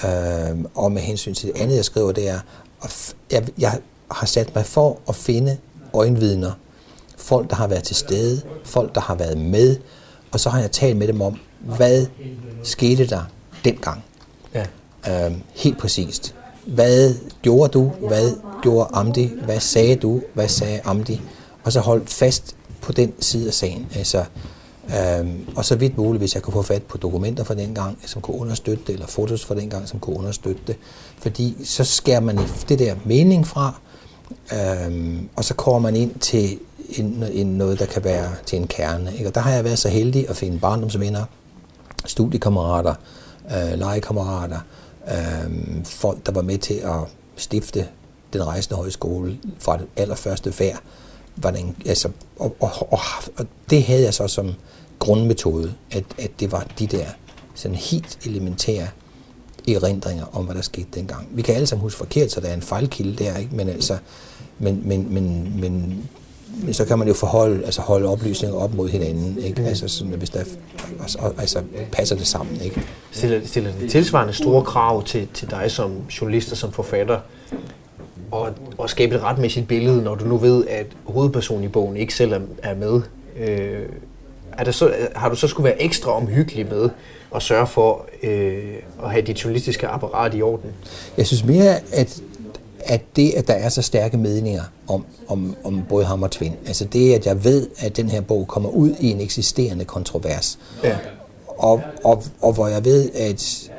øhm, 0.05 0.66
og 0.74 0.93
med 0.93 1.03
hensyn 1.03 1.34
til 1.34 1.49
det 1.49 1.61
andet, 1.61 1.76
jeg 1.76 1.84
skriver, 1.84 2.12
det 2.12 2.28
er, 2.28 2.41
at 2.82 3.14
jeg, 3.32 3.48
jeg 3.58 3.78
har 4.10 4.26
sat 4.26 4.54
mig 4.54 4.66
for 4.66 4.98
at 5.08 5.16
finde 5.16 5.58
øjenvidner, 5.92 6.52
folk, 7.16 7.50
der 7.50 7.56
har 7.56 7.66
været 7.66 7.82
til 7.82 7.96
stede, 7.96 8.42
folk, 8.64 8.94
der 8.94 9.00
har 9.00 9.14
været 9.14 9.38
med, 9.38 9.76
og 10.32 10.40
så 10.40 10.50
har 10.50 10.60
jeg 10.60 10.70
talt 10.70 10.96
med 10.96 11.08
dem 11.08 11.20
om, 11.20 11.38
hvad 11.60 12.06
skete 12.62 13.06
der 13.06 13.22
dengang? 13.64 14.04
Ja. 14.54 14.66
Øhm, 15.08 15.42
helt 15.54 15.78
præcist. 15.78 16.34
Hvad 16.66 17.14
gjorde 17.42 17.72
du? 17.72 17.92
Hvad 18.08 18.32
gjorde 18.62 18.88
Amdi? 18.92 19.32
Hvad 19.44 19.60
sagde 19.60 19.96
du? 19.96 20.22
Hvad 20.34 20.48
sagde 20.48 20.80
Amdi? 20.84 21.20
Og 21.64 21.72
så 21.72 21.80
hold 21.80 22.06
fast 22.06 22.56
på 22.80 22.92
den 22.92 23.12
side 23.20 23.46
af 23.46 23.54
sagen. 23.54 23.88
Altså, 23.96 24.24
øhm, 24.97 25.49
og 25.57 25.64
så 25.64 25.76
vidt 25.76 25.99
muligt, 25.99 26.20
hvis 26.20 26.34
jeg 26.34 26.43
kunne 26.43 26.53
få 26.53 26.62
fat 26.62 26.82
på 26.82 26.99
dokumenter 26.99 27.45
fra 27.45 27.55
den 27.55 27.74
gang, 27.74 27.99
som 28.07 28.22
kunne 28.22 28.41
understøtte 28.41 28.84
det, 28.86 28.93
eller 28.93 29.07
fotos 29.07 29.45
fra 29.45 29.55
den 29.55 29.70
gang, 29.70 29.89
som 29.89 30.01
kunne 30.01 30.16
understøtte 30.16 30.61
det. 30.66 30.76
Fordi 31.18 31.57
så 31.64 31.84
skærer 31.84 32.20
man 32.20 32.39
det 32.68 32.78
der 32.78 32.95
mening 33.05 33.47
fra, 33.47 33.80
øhm, 34.53 35.28
og 35.36 35.45
så 35.45 35.55
kommer 35.55 35.78
man 35.78 35.97
ind 35.97 36.18
til 36.18 36.59
en, 36.89 37.24
en, 37.32 37.47
noget, 37.47 37.78
der 37.78 37.86
kan 37.86 38.05
være 38.05 38.30
til 38.47 38.59
en 38.59 38.66
kerne. 38.66 39.12
Ikke? 39.12 39.28
Og 39.28 39.34
der 39.34 39.41
har 39.41 39.51
jeg 39.51 39.64
været 39.64 39.78
så 39.78 39.89
heldig 39.89 40.28
at 40.28 40.36
finde 40.36 40.59
barndomsvenner, 40.59 41.24
studiekammerater, 42.07 42.95
øh, 43.51 43.78
legekammerater, 43.78 44.59
øh, 45.09 45.84
folk, 45.84 46.26
der 46.26 46.32
var 46.32 46.43
med 46.43 46.59
til 46.59 46.74
at 46.74 47.01
stifte 47.36 47.86
den 48.32 48.47
rejsende 48.47 48.76
højskole 48.76 49.39
fra 49.59 49.76
det 49.76 49.86
allerførste 49.97 50.53
færd. 50.53 50.80
Var 51.43 51.51
den, 51.51 51.76
altså, 51.86 52.09
og, 52.39 52.57
og, 52.61 52.93
og, 52.93 52.99
og 53.36 53.47
det 53.70 53.82
havde 53.82 54.03
jeg 54.03 54.14
så 54.14 54.28
som 54.28 54.55
grundmetode, 54.99 55.74
at, 55.91 56.05
at 56.18 56.30
det 56.41 56.53
var 56.53 56.66
de 56.78 56.86
der 56.86 57.07
sådan 57.55 57.76
helt 57.76 58.18
elementære 58.26 58.89
erindringer 59.68 60.36
om, 60.36 60.45
hvad 60.45 60.55
der 60.55 60.62
skete 60.62 60.89
dengang. 60.95 61.28
Vi 61.30 61.43
kan 61.43 61.55
alle 61.55 61.66
sammen 61.66 61.82
huske 61.82 61.99
forkert, 61.99 62.32
så 62.32 62.41
der 62.41 62.49
er 62.49 62.55
en 62.55 62.62
fejlkilde 62.62 63.24
der, 63.24 63.36
ikke? 63.36 63.57
men 63.57 63.68
altså, 63.68 63.99
men, 64.59 64.82
men, 64.84 65.14
men, 65.14 65.53
men 65.61 66.03
men 66.62 66.74
så 66.74 66.84
kan 66.84 66.99
man 66.99 67.09
jo 67.09 67.14
forholde, 67.14 67.64
altså 67.64 67.80
holde 67.80 68.09
oplysninger 68.09 68.57
op 68.57 68.74
mod 68.74 68.89
hinanden, 68.89 69.39
ikke? 69.39 69.62
Altså 69.62 69.89
sådan, 69.89 70.12
hvis 70.12 70.30
der 70.30 70.45
altså, 71.01 71.32
altså, 71.39 71.62
passer 71.93 72.16
det 72.16 72.26
sammen, 72.26 72.61
ikke? 72.61 72.82
Stiller, 73.11 73.47
stiller 73.47 73.70
det 73.80 73.91
tilsvarende 73.91 74.32
store 74.32 74.64
krav 74.64 75.05
til, 75.05 75.28
til 75.34 75.51
dig 75.51 75.70
som 75.70 75.93
journalist 76.20 76.53
og 76.53 76.59
som 76.59 76.72
forfatter, 76.72 77.20
og, 78.30 78.48
og 78.78 78.90
skabe 78.90 79.14
et 79.14 79.22
retmæssigt 79.22 79.68
billede, 79.68 80.02
når 80.02 80.14
du 80.14 80.24
nu 80.24 80.36
ved, 80.36 80.66
at 80.66 80.86
hovedpersonen 81.04 81.64
i 81.64 81.68
bogen 81.68 81.96
ikke 81.96 82.14
selv 82.14 82.32
er 82.62 82.74
med. 82.74 83.02
Øh, 83.38 83.86
er 84.52 84.64
der 84.64 84.72
så, 84.72 84.94
har 85.16 85.28
du 85.28 85.36
så 85.36 85.48
skulle 85.48 85.64
være 85.64 85.82
ekstra 85.82 86.12
omhyggelig 86.12 86.66
med 86.66 86.90
at 87.34 87.42
sørge 87.42 87.66
for 87.66 88.06
øh, 88.22 88.74
at 89.04 89.10
have 89.10 89.22
dit 89.22 89.44
journalistiske 89.44 89.86
apparat 89.86 90.34
i 90.34 90.42
orden? 90.42 90.70
Jeg 91.16 91.26
synes 91.26 91.44
mere, 91.44 91.76
at 91.92 92.22
at 92.88 93.16
det, 93.16 93.30
at 93.36 93.48
der 93.48 93.54
er 93.54 93.68
så 93.68 93.82
stærke 93.82 94.16
meninger 94.16 94.62
om, 94.88 95.06
om, 95.28 95.56
om 95.64 95.82
både 95.88 96.04
ham 96.04 96.22
og 96.22 96.30
Twin, 96.30 96.52
altså 96.66 96.84
det, 96.84 97.14
at 97.14 97.26
jeg 97.26 97.44
ved, 97.44 97.68
at 97.78 97.96
den 97.96 98.08
her 98.08 98.20
bog 98.20 98.48
kommer 98.48 98.68
ud 98.68 98.94
i 99.00 99.10
en 99.10 99.20
eksisterende 99.20 99.84
kontrovers, 99.84 100.58
ja. 100.84 100.96
og, 101.46 101.82
og, 102.04 102.22
og 102.40 102.52
hvor 102.52 102.68
jeg 102.68 102.84
ved, 102.84 103.10
at, 103.10 103.70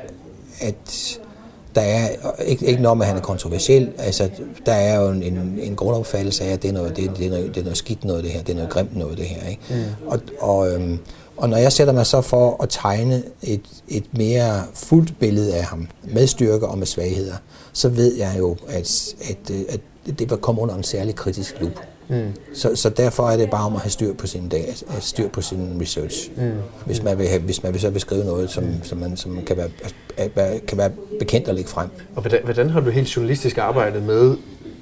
at 0.60 1.19
der 1.74 1.80
er 1.80 2.08
ikke, 2.42 2.66
ikke 2.66 2.82
noget 2.82 2.98
med, 2.98 3.06
at 3.06 3.08
han 3.08 3.18
er 3.18 3.22
kontroversiel. 3.22 3.92
Altså, 3.98 4.30
der 4.66 4.72
er 4.72 5.00
jo 5.00 5.10
en, 5.10 5.22
en, 5.22 5.58
en 5.62 5.76
grundopfattelse 5.76 6.44
af, 6.44 6.52
at 6.52 6.62
det 6.62 6.68
er, 6.68 6.72
noget, 6.72 6.96
det, 6.96 7.10
det, 7.16 7.26
er 7.26 7.30
noget, 7.30 7.54
det 7.54 7.56
er 7.56 7.64
noget 7.64 7.78
skidt 7.78 8.04
noget, 8.04 8.24
det 8.24 8.32
her. 8.32 8.42
Det 8.42 8.52
er 8.52 8.56
noget 8.56 8.70
grimt 8.70 8.96
noget, 8.96 9.18
det 9.18 9.26
her. 9.26 9.48
Ikke? 9.48 9.62
Mm. 9.70 10.08
Og, 10.08 10.20
og, 10.40 10.72
øhm, 10.72 10.98
og 11.36 11.48
når 11.48 11.56
jeg 11.56 11.72
sætter 11.72 11.92
mig 11.92 12.06
så 12.06 12.20
for 12.20 12.62
at 12.62 12.68
tegne 12.68 13.22
et, 13.42 13.60
et 13.88 14.04
mere 14.12 14.62
fuldt 14.74 15.18
billede 15.18 15.54
af 15.54 15.64
ham, 15.64 15.88
med 16.02 16.26
styrker 16.26 16.66
og 16.66 16.78
med 16.78 16.86
svagheder, 16.86 17.34
så 17.72 17.88
ved 17.88 18.14
jeg 18.14 18.34
jo, 18.38 18.56
at, 18.68 19.14
at, 19.30 19.50
at 19.68 19.80
det 20.18 20.30
vil 20.30 20.38
komme 20.38 20.60
under 20.60 20.74
en 20.74 20.82
særlig 20.82 21.14
kritisk 21.14 21.60
lup. 21.60 21.80
Mm. 22.10 22.32
Så, 22.54 22.76
så 22.76 22.88
derfor 22.88 23.30
er 23.30 23.36
det 23.36 23.50
bare 23.50 23.66
om 23.66 23.74
at 23.74 23.80
have 23.80 23.90
styr 23.90 24.14
på 24.14 24.26
sin 24.26 24.52
have 24.88 25.00
styr 25.00 25.28
på 25.28 25.42
sin 25.42 25.78
research. 25.80 26.30
Mm. 26.36 26.52
Hvis, 26.86 27.02
man 27.02 27.18
vil 27.18 27.28
have, 27.28 27.40
hvis 27.40 27.62
man 27.62 27.72
vil 27.72 27.80
så 27.80 27.90
beskrive 27.90 28.24
noget, 28.24 28.50
som, 28.50 28.64
som, 28.82 28.98
man, 28.98 29.16
som 29.16 29.38
kan, 29.46 29.56
være, 29.56 30.58
kan 30.58 30.78
være 30.78 30.90
bekendt 31.18 31.48
at 31.48 31.54
lægge 31.54 31.70
frem. 31.70 31.88
Og 32.14 32.22
hvordan, 32.22 32.40
hvordan 32.44 32.70
har 32.70 32.80
du 32.80 32.90
helt 32.90 33.16
journalistisk 33.16 33.58
arbejdet 33.58 34.02
med 34.02 34.36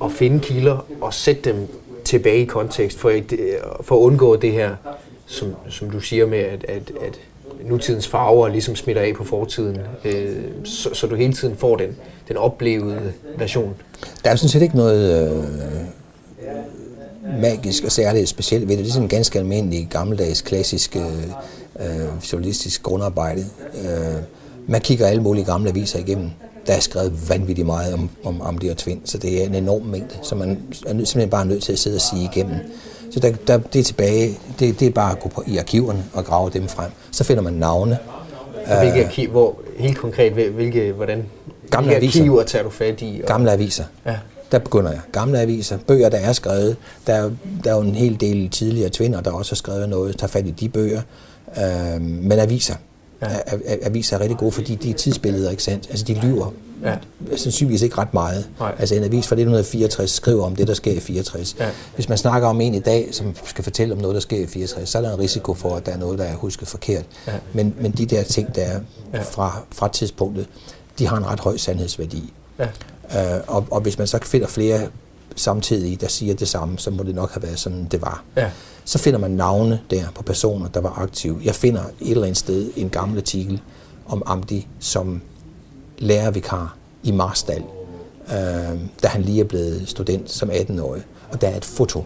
at 0.05 0.12
finde 0.12 0.41
kilder 0.41 0.87
og 1.01 1.14
sætte 1.14 1.43
dem 1.43 1.68
tilbage 2.05 2.43
i 2.43 2.45
kontekst, 2.45 2.99
for, 2.99 3.12
for 3.83 3.97
at 3.97 4.01
undgå 4.01 4.37
det 4.37 4.53
her, 4.53 4.74
som, 5.26 5.55
som 5.68 5.91
du 5.91 6.01
siger 6.01 6.26
med, 6.26 6.39
at, 6.39 6.64
at, 6.68 6.93
at 7.01 7.20
nutidens 7.64 8.09
farver 8.09 8.49
ligesom 8.49 8.76
smitter 8.76 9.03
af 9.03 9.14
på 9.14 9.24
fortiden, 9.24 9.79
øh, 10.05 10.37
så, 10.64 10.91
så 10.93 11.07
du 11.07 11.14
hele 11.14 11.33
tiden 11.33 11.57
får 11.57 11.76
den, 11.76 11.97
den 12.29 12.37
oplevede 12.37 13.12
version. 13.37 13.74
Der 14.24 14.31
er 14.31 14.37
sådan 14.37 14.49
set 14.49 14.62
ikke 14.62 14.76
noget 14.76 15.26
øh, 15.26 15.45
magisk 17.41 17.85
og 17.85 17.93
særligt 17.93 18.29
specielt 18.29 18.68
ved 18.68 18.76
det. 18.76 18.85
Det 18.85 18.91
er 18.91 18.93
sådan 18.93 19.05
en 19.05 19.09
ganske 19.09 19.39
almindelig, 19.39 19.89
gammeldags, 19.91 20.43
klassisk 20.43 20.97
øh, 20.97 22.33
journalistisk 22.33 22.83
grundarbejde. 22.83 23.45
Øh, 23.85 24.22
man 24.66 24.81
kigger 24.81 25.07
alle 25.07 25.22
mulige 25.22 25.45
gamle 25.45 25.70
aviser 25.70 25.99
igennem. 25.99 26.31
Der 26.66 26.72
er 26.74 26.81
skrevet 26.81 27.31
vanvittigt 27.31 27.66
meget 27.66 27.95
om, 27.95 28.11
om, 28.24 28.41
om 28.41 28.59
de 28.59 28.66
her 28.66 28.74
tvind, 28.74 29.01
så 29.05 29.18
det 29.18 29.43
er 29.43 29.47
en 29.47 29.55
enorm 29.55 29.83
mængde, 29.83 30.14
som 30.22 30.39
man 30.39 30.51
er 30.87 30.91
simpelthen 30.91 31.31
bare 31.31 31.47
nødt 31.47 31.62
til 31.62 31.72
at 31.72 31.79
sidde 31.79 31.97
og 31.97 32.01
sige 32.01 32.29
igennem. 32.33 32.57
Så 33.11 33.20
der, 33.20 33.33
der, 33.47 33.59
det 33.59 33.79
er 33.79 33.85
tilbage, 33.85 34.39
det, 34.59 34.81
det 34.81 34.87
er 34.89 34.91
bare 34.93 35.12
at 35.12 35.20
gå 35.20 35.29
på, 35.29 35.45
i 35.47 35.57
arkiverne 35.57 36.05
og 36.12 36.24
grave 36.24 36.51
dem 36.51 36.68
frem. 36.68 36.91
Så 37.11 37.24
finder 37.24 37.43
man 37.43 37.53
navne, 37.53 37.99
Og 38.66 38.79
hvilke 38.81 39.05
arkiv, 39.07 39.31
hvor, 39.31 39.59
helt 39.79 39.99
konkret, 39.99 40.33
hvilke, 40.33 40.93
hvordan, 40.93 41.24
Gamle 41.70 41.89
hvilke 41.89 41.97
aviser. 42.05 42.20
arkiver 42.20 42.43
tager 42.43 42.62
du 42.62 42.70
fat 42.70 43.01
i? 43.03 43.20
Og, 43.22 43.29
Gamle 43.29 43.53
aviser. 43.53 43.85
Ja. 44.07 44.14
Der 44.53 44.59
begynder 44.59 44.90
jeg. 44.90 45.01
Gamle 45.12 45.40
aviser, 45.40 45.78
bøger, 45.86 46.09
der 46.09 46.18
er 46.18 46.32
skrevet. 46.32 46.76
Der 47.07 47.14
er, 47.14 47.30
der 47.64 47.70
er 47.70 47.74
jo 47.74 47.80
en 47.82 47.94
hel 47.94 48.20
del 48.20 48.51
tidligere 48.51 48.90
tvinder, 48.90 49.20
der 49.20 49.30
også 49.30 49.51
har 49.53 49.57
skrevet 49.57 49.88
noget. 49.88 50.16
Tag 50.18 50.30
fat 50.30 50.46
i 50.46 50.51
de 50.51 50.68
bøger. 50.68 51.03
Øh, 51.59 52.01
men 52.01 52.32
aviser. 52.32 52.74
Ja. 53.22 53.28
Aviser 53.82 54.16
er 54.16 54.20
rigtig 54.20 54.38
gode, 54.38 54.53
fordi 54.53 54.74
de 54.74 54.90
er 54.90 54.94
tidsbilleder, 54.94 55.51
ikke 55.51 55.62
sandt? 55.62 55.86
Altså, 55.90 56.05
de 56.05 56.14
lyver 56.14 56.53
Ja. 56.84 56.96
sandsynligvis 57.36 57.82
ikke 57.82 57.99
ret 57.99 58.14
meget. 58.14 58.49
Nej. 58.61 58.74
Altså 58.78 58.94
en 58.94 59.05
avis 59.05 59.26
fra 59.26 59.34
1964 59.34 60.11
skriver 60.11 60.44
om 60.46 60.57
det, 60.57 60.68
der 60.68 60.74
sker 60.74 60.92
i 60.92 61.01
64. 61.01 61.57
Ja. 61.61 61.68
Hvis 61.94 62.09
man 62.09 62.18
snakker 62.18 62.49
om 62.49 62.61
en 62.61 62.74
i 62.74 62.78
dag, 62.80 63.09
som 63.12 63.34
skal 63.44 63.64
fortælle 63.64 63.94
om 63.94 64.01
noget, 64.01 64.14
der 64.14 64.20
sker 64.20 64.36
i 64.42 64.46
64, 64.46 64.88
så 64.88 64.99
er 64.99 65.03
der 65.03 65.12
en 65.14 65.18
risiko 65.18 65.55
for, 65.55 65.76
at 65.76 65.86
der 65.86 65.92
er 65.92 65.96
noget, 65.99 66.18
der 66.18 66.24
er 66.24 66.34
husket 66.34 66.68
forkert. 66.68 67.05
Ja. 67.26 67.32
Men, 67.53 67.74
men 67.80 67.92
de 67.92 68.07
der 68.07 68.22
ting, 68.22 68.55
der 68.55 68.62
er 69.12 69.22
fra, 69.22 69.62
fra 69.72 69.88
tidspunktet, 69.88 70.46
de 70.99 71.07
har 71.07 71.16
en 71.16 71.26
ret 71.26 71.40
høj 71.40 71.57
sandhedsværdi. 71.57 72.32
Ja. 72.59 72.66
Øh, 73.16 73.40
og, 73.46 73.66
og 73.70 73.80
hvis 73.80 73.98
man 73.98 74.06
så 74.06 74.18
finder 74.22 74.46
flere 74.46 74.88
samtidig, 75.36 76.00
der 76.00 76.09
siger 76.09 76.34
det 76.34 76.48
samme, 76.48 76.78
så 76.78 76.90
må 76.90 77.02
det 77.02 77.14
nok 77.14 77.32
have 77.32 77.42
været 77.42 77.59
sådan, 77.59 77.84
det 77.90 78.02
var. 78.02 78.24
Ja. 78.36 78.50
Så 78.84 78.98
finder 78.98 79.18
man 79.18 79.30
navne 79.30 79.80
der 79.90 80.04
på 80.14 80.22
personer, 80.22 80.68
der 80.68 80.80
var 80.80 80.98
aktive. 80.98 81.40
Jeg 81.44 81.54
finder 81.54 81.82
et 82.00 82.11
eller 82.11 82.22
andet 82.22 82.36
sted 82.36 82.70
en 82.76 82.88
gammel 82.88 83.18
artikel 83.18 83.61
om 84.06 84.22
Amdi 84.26 84.66
som 84.78 85.22
lærervikar 85.98 86.76
i 87.02 87.11
Marstal, 87.11 87.62
øh, 88.28 88.78
da 89.02 89.09
han 89.09 89.22
lige 89.22 89.40
er 89.40 89.44
blevet 89.44 89.88
student 89.88 90.30
som 90.30 90.50
18-årig. 90.50 91.02
Og 91.32 91.40
der 91.40 91.48
er 91.48 91.56
et 91.56 91.64
foto. 91.64 92.04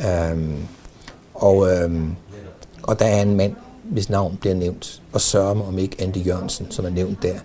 Øh, 0.00 0.50
og, 1.34 1.72
øh, 1.72 2.02
og 2.82 2.98
der 2.98 3.06
er 3.06 3.22
en 3.22 3.36
mand, 3.36 3.56
hvis 3.82 4.08
navn 4.08 4.36
bliver 4.40 4.54
nævnt, 4.54 5.02
og 5.12 5.20
sørger 5.20 5.62
om 5.62 5.78
ikke 5.78 5.96
Andy 5.98 6.26
Jørgensen, 6.26 6.70
som 6.70 6.84
er 6.84 6.90
nævnt 6.90 7.22
der, 7.22 7.38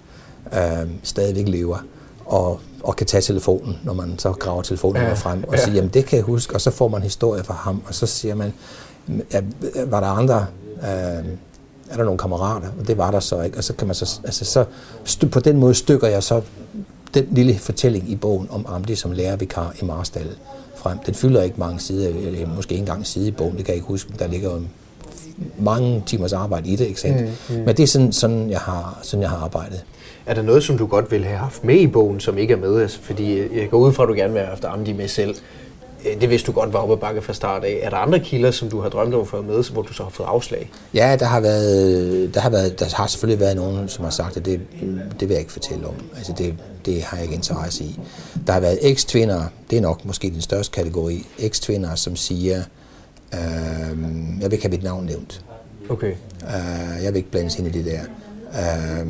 øh, 0.53 0.89
stadigvæk 1.03 1.47
lever 1.47 1.77
og, 2.25 2.59
og 2.83 2.95
kan 2.95 3.07
tage 3.07 3.21
telefonen, 3.21 3.77
når 3.83 3.93
man 3.93 4.13
så 4.19 4.31
graver 4.31 4.61
telefonen 4.61 5.01
Ja, 5.01 5.13
frem 5.13 5.43
og 5.47 5.53
ja. 5.55 5.63
siger, 5.63 5.75
jamen 5.75 5.89
det 5.93 6.05
kan 6.05 6.17
jeg 6.17 6.23
huske, 6.23 6.53
og 6.55 6.61
så 6.61 6.71
får 6.71 6.87
man 6.87 7.01
historie 7.01 7.43
fra 7.43 7.53
ham, 7.53 7.81
og 7.87 7.93
så 7.95 8.05
siger 8.05 8.35
man, 8.35 8.53
"Ja, 9.33 9.41
var 9.85 9.99
der 9.99 10.07
andre, 10.07 10.45
øh, 10.81 11.25
er 11.89 11.95
der 11.97 12.03
nogle 12.03 12.17
kammerater, 12.17 12.67
og 12.79 12.87
det 12.87 12.97
var 12.97 13.11
der 13.11 13.19
så 13.19 13.41
ikke, 13.41 13.57
og 13.57 13.63
så 13.63 13.73
kan 13.73 13.87
man 13.87 13.95
så, 13.95 14.19
altså 14.23 14.45
så 14.45 14.65
st- 15.05 15.29
på 15.29 15.39
den 15.39 15.57
måde 15.57 15.73
stykker 15.73 16.07
jeg 16.07 16.23
så 16.23 16.41
den 17.13 17.27
lille 17.31 17.57
fortælling 17.57 18.09
i 18.11 18.15
bogen 18.15 18.47
om 18.51 18.65
Amdi 18.69 18.95
som 18.95 19.11
lærervikar 19.11 19.73
i 19.81 19.85
Marstal 19.85 20.27
frem. 20.75 20.97
Den 21.05 21.13
fylder 21.13 21.41
ikke 21.43 21.59
mange 21.59 21.79
sider, 21.79 22.09
eller 22.09 22.47
måske 22.55 22.71
ikke 22.71 22.79
engang 22.81 22.99
en 22.99 23.05
side 23.05 23.27
i 23.27 23.31
bogen, 23.31 23.57
det 23.57 23.65
kan 23.65 23.71
jeg 23.71 23.75
ikke 23.75 23.87
huske, 23.87 24.13
der 24.19 24.27
ligger 24.27 24.51
jo 24.53 24.61
mange 25.59 26.03
timers 26.05 26.33
arbejde 26.33 26.69
i 26.69 26.75
det, 26.75 26.85
ikke 26.87 27.01
sandt? 27.01 27.21
Mm, 27.21 27.55
mm. 27.57 27.61
Men 27.65 27.77
det 27.77 27.83
er 27.83 27.87
sådan, 27.87 28.11
sådan, 28.13 28.49
jeg 28.49 28.59
har, 28.59 28.99
sådan, 29.03 29.21
jeg 29.21 29.29
har 29.29 29.37
arbejdet. 29.37 29.83
Er 30.27 30.33
der 30.33 30.41
noget, 30.41 30.63
som 30.63 30.77
du 30.77 30.85
godt 30.85 31.11
ville 31.11 31.25
have 31.27 31.37
haft 31.39 31.63
med 31.63 31.75
i 31.75 31.87
bogen, 31.87 32.19
som 32.19 32.37
ikke 32.37 32.53
er 32.53 32.57
med? 32.57 32.81
Altså, 32.81 32.99
fordi 33.01 33.39
jeg 33.59 33.69
går 33.69 33.77
ud 33.77 33.93
fra, 33.93 34.03
at 34.03 34.09
du 34.09 34.13
gerne 34.13 34.33
vil 34.33 34.39
have 34.39 34.49
haft 34.49 34.65
Amdi 34.65 34.93
med 34.93 35.07
selv. 35.07 35.35
Øh, 36.05 36.21
Det 36.21 36.29
vidste 36.29 36.47
du 36.47 36.51
godt 36.51 36.73
var 36.73 36.79
oppe 36.79 36.93
ad 36.93 36.97
bakke 36.99 37.21
fra 37.21 37.33
start 37.33 37.63
af. 37.63 37.79
Er 37.81 37.89
der 37.89 37.97
andre 37.97 38.19
kilder, 38.19 38.51
som 38.51 38.69
du 38.69 38.81
har 38.81 38.89
drømt 38.89 39.13
om 39.13 39.21
at 39.21 39.27
få 39.27 39.41
med, 39.41 39.71
hvor 39.71 39.81
du 39.81 39.93
så 39.93 40.03
har 40.03 40.09
fået 40.09 40.27
afslag? 40.27 40.71
Ja, 40.93 41.15
der 41.19 41.25
har 41.25 41.39
været, 41.39 42.33
der 42.33 42.39
har 42.41 42.49
været, 42.49 42.79
der 42.79 42.85
har 42.95 43.07
selvfølgelig 43.07 43.39
været 43.39 43.55
nogen, 43.55 43.89
som 43.89 44.03
har 44.03 44.11
sagt, 44.11 44.37
at 44.37 44.45
det, 44.45 44.59
det 45.19 45.21
vil 45.21 45.29
jeg 45.29 45.39
ikke 45.39 45.51
fortælle 45.51 45.87
om. 45.87 45.95
Altså 46.17 46.33
det, 46.37 46.53
det 46.85 47.01
har 47.03 47.17
jeg 47.17 47.23
ikke 47.23 47.35
interesse 47.35 47.83
i. 47.83 47.99
Der 48.47 48.53
har 48.53 48.59
været 48.59 48.79
eks-tvinder, 48.81 49.41
det 49.69 49.77
er 49.77 49.81
nok 49.81 50.05
måske 50.05 50.29
den 50.29 50.41
største 50.41 50.73
kategori, 50.75 51.27
eks-tvinder, 51.39 51.95
som 51.95 52.15
siger, 52.15 52.57
øh, 53.33 53.39
jeg 54.41 54.43
vil 54.43 54.53
ikke 54.53 54.63
have 54.65 54.71
mit 54.71 54.83
navn 54.83 55.05
nævnt. 55.05 55.41
Okay. 55.89 56.11
Øh, 56.43 57.03
jeg 57.03 57.13
vil 57.13 57.15
ikke 57.15 57.31
blandes 57.31 57.55
ind 57.59 57.67
i 57.67 57.71
det 57.71 57.85
der. 57.85 58.01
Øh, 58.53 59.07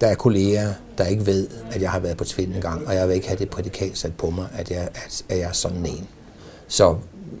der 0.00 0.06
er 0.06 0.14
kolleger, 0.14 0.72
der 0.98 1.04
ikke 1.04 1.26
ved, 1.26 1.48
at 1.70 1.82
jeg 1.82 1.90
har 1.90 1.98
været 1.98 2.16
på 2.16 2.24
Tvind 2.24 2.54
en 2.54 2.60
gang, 2.60 2.86
og 2.86 2.94
jeg 2.94 3.08
vil 3.08 3.14
ikke 3.14 3.28
have 3.28 3.38
det 3.38 3.50
prædikat 3.50 3.98
sat 3.98 4.14
på 4.14 4.30
mig, 4.30 4.46
at 4.54 4.70
jeg, 4.70 4.88
at, 4.94 5.22
at 5.28 5.38
jeg 5.38 5.48
er 5.48 5.52
sådan 5.52 5.86
en. 5.86 6.06
Så 6.68 6.96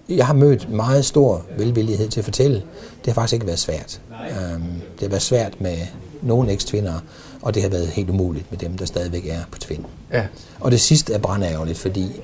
jeg 0.08 0.26
har 0.26 0.34
mødt 0.34 0.70
meget 0.70 1.04
stor 1.04 1.44
velvillighed 1.58 2.08
til 2.08 2.20
at 2.20 2.24
fortælle. 2.24 2.56
Det 2.98 3.06
har 3.06 3.12
faktisk 3.14 3.32
ikke 3.32 3.46
været 3.46 3.58
svært. 3.58 4.00
Øh, 4.30 4.60
det 4.92 5.00
har 5.00 5.08
været 5.08 5.22
svært 5.22 5.60
med 5.60 5.78
nogle 6.22 6.52
eks-tvinder, 6.52 7.00
og 7.42 7.54
det 7.54 7.62
har 7.62 7.70
været 7.70 7.88
helt 7.88 8.10
umuligt 8.10 8.50
med 8.50 8.58
dem, 8.58 8.78
der 8.78 8.84
stadigvæk 8.84 9.26
er 9.26 9.40
på 9.52 9.58
Tvind. 9.58 9.84
Ja. 10.12 10.26
Og 10.60 10.70
det 10.70 10.80
sidste 10.80 11.14
er 11.14 11.18
brandærgerligt, 11.18 11.78
fordi 11.78 12.20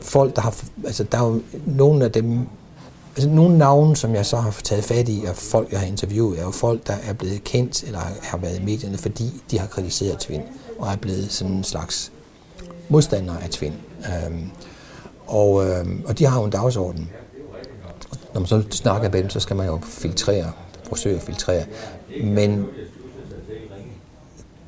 folk, 0.00 0.36
der 0.36 0.42
har... 0.42 0.56
Altså, 0.84 1.04
der 1.04 1.18
er 1.18 1.26
jo 1.26 1.42
nogle 1.66 2.04
af 2.04 2.12
dem... 2.12 2.48
Altså, 3.18 3.30
nogle 3.30 3.58
navne, 3.58 3.96
som 3.96 4.14
jeg 4.14 4.26
så 4.26 4.36
har 4.36 4.50
taget 4.50 4.84
fat 4.84 5.08
i, 5.08 5.24
og 5.28 5.36
folk, 5.36 5.72
jeg 5.72 5.80
har 5.80 5.86
interviewet, 5.86 6.38
er 6.38 6.42
jo 6.42 6.50
folk, 6.50 6.86
der 6.86 6.96
er 7.08 7.12
blevet 7.12 7.44
kendt, 7.44 7.82
eller 7.82 7.98
har 8.22 8.38
været 8.38 8.60
i 8.60 8.64
medierne, 8.64 8.98
fordi 8.98 9.42
de 9.50 9.58
har 9.58 9.66
kritiseret 9.66 10.18
Tvind, 10.18 10.42
og 10.78 10.92
er 10.92 10.96
blevet 10.96 11.32
sådan 11.32 11.52
en 11.52 11.64
slags 11.64 12.12
modstandere 12.88 13.42
af 13.42 13.50
Tvind. 13.50 13.74
Øhm, 13.98 14.50
og, 15.26 15.66
øhm, 15.66 16.02
og 16.06 16.18
de 16.18 16.24
har 16.24 16.38
jo 16.38 16.44
en 16.44 16.50
dagsorden. 16.50 17.10
Når 18.34 18.40
man 18.40 18.46
så 18.46 18.62
snakker 18.70 19.10
med 19.10 19.22
dem, 19.22 19.30
så 19.30 19.40
skal 19.40 19.56
man 19.56 19.66
jo 19.66 19.80
filtrere, 19.82 20.52
forsøge 20.88 21.16
at 21.16 21.22
filtrere. 21.22 21.64
Men 22.24 22.66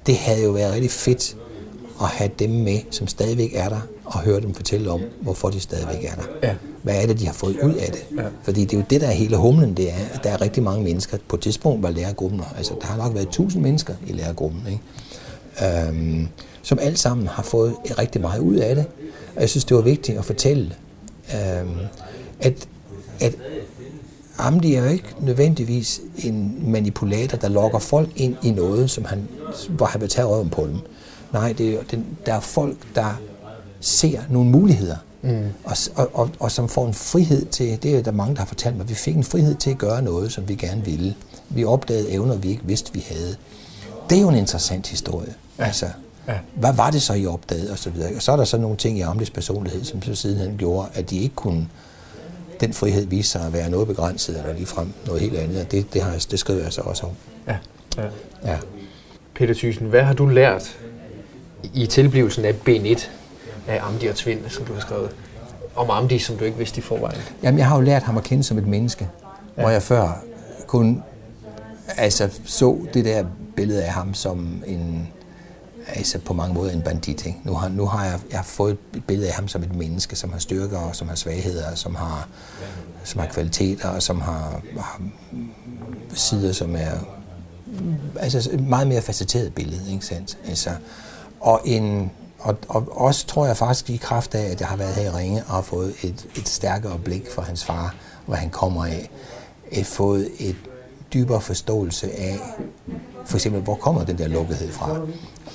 det 0.06 0.16
havde 0.16 0.44
jo 0.44 0.50
været 0.50 0.72
rigtig 0.72 0.90
fedt 0.90 1.36
at 2.02 2.08
have 2.08 2.30
dem 2.38 2.50
med, 2.50 2.78
som 2.90 3.06
stadigvæk 3.06 3.54
er 3.54 3.68
der, 3.68 3.80
og 4.10 4.20
høre 4.20 4.40
dem 4.40 4.54
fortælle 4.54 4.90
om, 4.90 5.00
hvorfor 5.20 5.50
de 5.50 5.60
stadigvæk 5.60 6.04
er 6.04 6.14
der. 6.14 6.22
Ja. 6.42 6.54
Hvad 6.82 7.02
er 7.02 7.06
det, 7.06 7.20
de 7.20 7.26
har 7.26 7.32
fået 7.32 7.56
ud 7.62 7.74
af 7.74 7.92
det? 7.92 8.06
Ja. 8.16 8.22
Fordi 8.42 8.64
det 8.64 8.72
er 8.72 8.76
jo 8.76 8.84
det, 8.90 9.00
der 9.00 9.06
er 9.06 9.12
hele 9.12 9.36
humlen, 9.36 9.74
det 9.74 9.90
er, 9.90 9.96
at 10.14 10.24
der 10.24 10.30
er 10.30 10.40
rigtig 10.40 10.62
mange 10.62 10.84
mennesker. 10.84 11.18
På 11.28 11.36
et 11.36 11.42
tidspunkt 11.42 11.82
var 11.82 11.90
lærergruppen, 11.90 12.42
altså 12.56 12.74
der 12.80 12.86
har 12.86 12.96
nok 12.96 13.14
været 13.14 13.28
tusind 13.28 13.62
mennesker 13.62 13.94
i 14.06 14.12
lærergruppen, 14.12 14.62
ikke? 14.66 15.88
Øhm, 15.88 16.28
som 16.62 16.78
alle 16.78 16.96
sammen 16.96 17.26
har 17.26 17.42
fået 17.42 17.74
rigtig 17.98 18.20
meget 18.20 18.40
ud 18.40 18.56
af 18.56 18.74
det. 18.74 18.84
Og 19.36 19.40
jeg 19.40 19.50
synes, 19.50 19.64
det 19.64 19.76
var 19.76 19.82
vigtigt 19.82 20.18
at 20.18 20.24
fortælle, 20.24 20.74
øhm, 21.34 21.76
at, 22.40 22.68
at 23.20 23.34
Amdi 24.38 24.74
er 24.74 24.84
jo 24.84 24.90
ikke 24.90 25.14
nødvendigvis 25.20 26.00
en 26.18 26.64
manipulator, 26.70 27.38
der 27.38 27.48
lokker 27.48 27.78
folk 27.78 28.08
ind 28.16 28.36
i 28.42 28.50
noget, 28.50 28.90
som 28.90 29.04
han, 29.04 29.28
hvor 29.68 29.86
han 29.86 30.00
vil 30.00 30.08
tage 30.08 30.26
røven 30.26 30.50
på 30.50 30.66
dem. 30.66 30.76
Nej, 31.32 31.52
det 31.52 31.74
er, 31.74 31.78
den, 31.90 32.06
der 32.26 32.34
er 32.34 32.40
folk, 32.40 32.76
der 32.94 33.20
ser 33.80 34.20
nogle 34.30 34.50
muligheder, 34.50 34.96
mm. 35.22 35.44
og, 35.64 35.76
og, 35.94 36.10
og, 36.14 36.30
og 36.40 36.50
som 36.50 36.68
får 36.68 36.86
en 36.86 36.94
frihed 36.94 37.46
til, 37.46 37.82
det 37.82 37.96
er 37.96 38.02
der 38.02 38.10
mange, 38.12 38.34
der 38.34 38.40
har 38.40 38.46
fortalt 38.46 38.76
mig, 38.76 38.88
vi 38.88 38.94
fik 38.94 39.16
en 39.16 39.24
frihed 39.24 39.54
til 39.54 39.70
at 39.70 39.78
gøre 39.78 40.02
noget, 40.02 40.32
som 40.32 40.48
vi 40.48 40.54
gerne 40.54 40.84
ville. 40.84 41.14
Vi 41.48 41.64
opdagede 41.64 42.10
evner, 42.10 42.36
vi 42.36 42.48
ikke 42.48 42.62
vidste, 42.64 42.92
vi 42.92 43.04
havde. 43.08 43.36
Det 44.10 44.18
er 44.18 44.22
jo 44.22 44.28
en 44.28 44.34
interessant 44.34 44.86
historie. 44.86 45.34
Ja. 45.58 45.64
Altså, 45.64 45.86
Ja. 46.28 46.34
hvad 46.54 46.72
var 46.72 46.90
det 46.90 47.02
så, 47.02 47.14
I 47.14 47.26
opdagede, 47.26 47.72
og 47.72 47.78
så 47.78 47.90
videre. 47.90 48.16
Og 48.16 48.22
så 48.22 48.32
er 48.32 48.36
der 48.36 48.44
så 48.44 48.58
nogle 48.58 48.76
ting 48.76 48.98
i 48.98 49.00
Amlis 49.00 49.30
personlighed, 49.30 49.84
som 49.84 50.02
så 50.02 50.14
sidenhen 50.14 50.56
gjorde, 50.56 50.88
at 50.94 51.10
de 51.10 51.18
ikke 51.18 51.34
kunne 51.34 51.68
den 52.60 52.72
frihed 52.72 53.06
viste 53.06 53.32
sig 53.32 53.46
at 53.46 53.52
være 53.52 53.70
noget 53.70 53.86
begrænset, 53.88 54.38
eller 54.38 54.54
ligefrem 54.54 54.92
noget 55.06 55.20
helt 55.20 55.36
andet. 55.36 55.60
Og 55.60 55.70
det, 55.70 55.94
det, 55.94 56.02
har, 56.02 56.24
det 56.30 56.38
skriver 56.38 56.62
jeg 56.62 56.72
så 56.72 56.80
også 56.80 57.02
om. 57.06 57.12
Ja. 57.46 57.56
ja. 57.96 58.08
Ja. 58.44 58.58
Peter 59.34 59.54
Thyssen, 59.54 59.86
hvad 59.86 60.02
har 60.02 60.12
du 60.12 60.26
lært 60.26 60.76
i 61.74 61.86
tilblivelsen 61.86 62.44
af 62.44 62.54
B1 62.68 63.06
af 63.68 63.80
Amdi 63.82 64.06
og 64.06 64.16
Tvind, 64.16 64.40
som 64.48 64.64
du 64.64 64.72
har 64.72 64.80
skrevet? 64.80 65.10
Om 65.76 65.90
Amdi, 65.90 66.18
som 66.18 66.36
du 66.36 66.44
ikke 66.44 66.58
vidste 66.58 66.78
i 66.78 66.82
forvejen. 66.82 67.20
Jamen, 67.42 67.58
jeg 67.58 67.68
har 67.68 67.76
jo 67.76 67.82
lært 67.82 68.02
ham 68.02 68.16
at 68.16 68.24
kende 68.24 68.44
som 68.44 68.58
et 68.58 68.66
menneske, 68.66 69.08
ja. 69.56 69.62
hvor 69.62 69.70
jeg 69.70 69.82
før 69.82 70.22
kun 70.66 71.02
altså, 71.96 72.28
så 72.44 72.86
det 72.94 73.04
der 73.04 73.24
billede 73.56 73.84
af 73.84 73.92
ham 73.92 74.14
som 74.14 74.62
en, 74.66 75.08
altså 75.86 76.18
på 76.18 76.34
mange 76.34 76.54
måder 76.54 76.72
en 76.72 76.82
bandit. 76.82 77.26
Ikke? 77.26 77.38
Nu, 77.44 77.54
har, 77.54 77.68
nu 77.68 77.86
har 77.86 78.04
jeg, 78.04 78.20
jeg 78.30 78.38
har 78.38 78.44
fået 78.44 78.76
et 78.94 79.04
billede 79.04 79.28
af 79.28 79.34
ham 79.34 79.48
som 79.48 79.62
et 79.62 79.74
menneske, 79.74 80.16
som 80.16 80.32
har 80.32 80.38
styrker 80.38 80.78
og 80.78 80.96
som 80.96 81.08
har 81.08 81.14
svagheder, 81.14 81.74
som 81.74 81.94
har, 81.94 82.28
som 83.04 83.20
har 83.20 83.28
kvaliteter 83.28 83.88
og 83.88 84.02
som 84.02 84.20
har, 84.20 84.60
har 84.78 85.00
sider, 86.14 86.52
som 86.52 86.76
er 86.76 86.90
altså 88.20 88.50
et 88.52 88.68
meget 88.68 88.88
mere 88.88 89.02
facetteret 89.02 89.54
billede, 89.54 89.92
ikke 89.92 90.06
sandt? 90.06 90.38
Altså, 90.48 90.70
og, 91.40 91.60
en, 91.64 92.10
og, 92.40 92.56
og 92.68 92.96
også 92.96 93.26
tror 93.26 93.46
jeg 93.46 93.56
faktisk 93.56 93.90
i 93.90 93.96
kraft 93.96 94.34
af, 94.34 94.50
at 94.50 94.60
jeg 94.60 94.68
har 94.68 94.76
været 94.76 94.94
her 94.94 95.02
i 95.02 95.10
Ringe 95.10 95.44
og 95.44 95.54
har 95.54 95.62
fået 95.62 95.94
et, 96.02 96.26
et 96.36 96.48
stærkere 96.48 96.98
blik 96.98 97.30
for 97.34 97.42
hans 97.42 97.64
far, 97.64 97.94
hvor 98.26 98.34
han 98.34 98.50
kommer 98.50 98.86
af, 98.86 99.10
et, 99.70 99.86
fået 99.86 100.28
et 100.38 100.56
dybere 101.12 101.40
forståelse 101.40 102.12
af, 102.12 102.38
for 103.26 103.36
eksempel, 103.36 103.62
hvor 103.62 103.74
kommer 103.74 104.04
den 104.04 104.18
der 104.18 104.28
lukkethed 104.28 104.72
fra? 104.72 105.00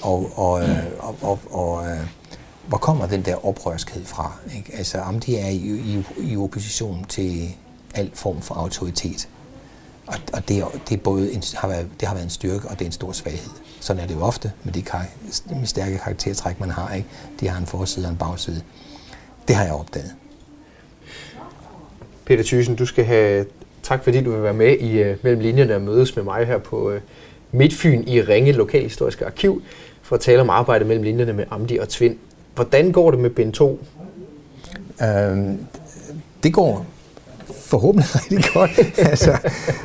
Og, 0.01 0.31
og, 0.35 0.61
øh, 0.61 0.77
og, 0.99 1.15
og, 1.21 1.39
og 1.51 1.87
øh, 1.87 1.99
hvor 2.67 2.77
kommer 2.77 3.07
den 3.07 3.21
der 3.21 3.45
oprørskhed 3.45 4.05
fra? 4.05 4.31
Ikke? 4.55 4.71
Altså, 4.77 4.97
om 4.97 5.19
de 5.19 5.37
er 5.37 5.49
i, 5.49 5.55
i, 5.55 6.03
i 6.17 6.37
opposition 6.37 7.05
til 7.09 7.55
al 7.93 8.11
form 8.13 8.41
for 8.41 8.55
autoritet. 8.55 9.29
Og, 10.07 10.15
og 10.33 10.47
det, 10.47 10.63
det, 10.89 11.01
både 11.01 11.33
en, 11.33 11.43
har 11.53 11.67
været, 11.67 11.87
det 11.99 12.07
har 12.07 12.15
været 12.15 12.23
en 12.23 12.29
styrke, 12.29 12.67
og 12.67 12.79
det 12.79 12.81
er 12.81 12.85
en 12.85 12.91
stor 12.91 13.11
svaghed. 13.11 13.51
Sådan 13.79 14.03
er 14.03 14.07
det 14.07 14.15
jo 14.15 14.21
ofte 14.21 14.51
med 14.63 14.73
de 14.73 14.81
kar- 14.81 15.55
med 15.55 15.65
stærke 15.65 15.97
karaktertræk, 15.97 16.59
man 16.59 16.69
har. 16.69 16.93
Ikke? 16.93 17.07
De 17.39 17.47
har 17.47 17.59
en 17.59 17.65
forside 17.65 18.05
og 18.05 18.11
en 18.11 18.17
bagside. 18.17 18.61
Det 19.47 19.55
har 19.55 19.63
jeg 19.63 19.73
opdaget. 19.73 20.15
Peter 22.25 22.43
Thyssen, 22.43 22.75
du 22.75 22.85
skal 22.85 23.05
have 23.05 23.45
tak 23.83 24.03
fordi 24.03 24.21
du 24.21 24.31
vil 24.31 24.43
være 24.43 24.53
med 24.53 24.77
i 24.79 25.11
uh, 25.11 25.17
Mellem 25.23 25.41
Linjerne 25.41 25.75
og 25.75 25.81
mødes 25.81 26.15
med 26.15 26.23
mig 26.23 26.45
her 26.45 26.57
på 26.57 26.91
uh, 26.93 26.99
Midtfyn 27.51 28.03
i 28.07 28.21
Ringe 28.21 28.51
Lokalhistoriske 28.51 29.25
Arkiv 29.25 29.61
for 30.01 30.15
at 30.15 30.21
tale 30.21 30.41
om 30.41 30.49
arbejdet 30.49 30.87
mellem 30.87 31.03
linjerne 31.03 31.33
med 31.33 31.45
Amdi 31.51 31.77
og 31.77 31.89
Tvind. 31.89 32.17
Hvordan 32.55 32.91
går 32.91 33.11
det 33.11 33.19
med 33.19 33.29
bind 33.29 33.53
2? 33.53 33.79
Øhm, 35.03 35.59
det 36.43 36.53
går 36.53 36.85
forhåbentlig 37.53 38.15
rigtig 38.15 38.43
godt. 38.53 38.71
altså, 39.09 39.31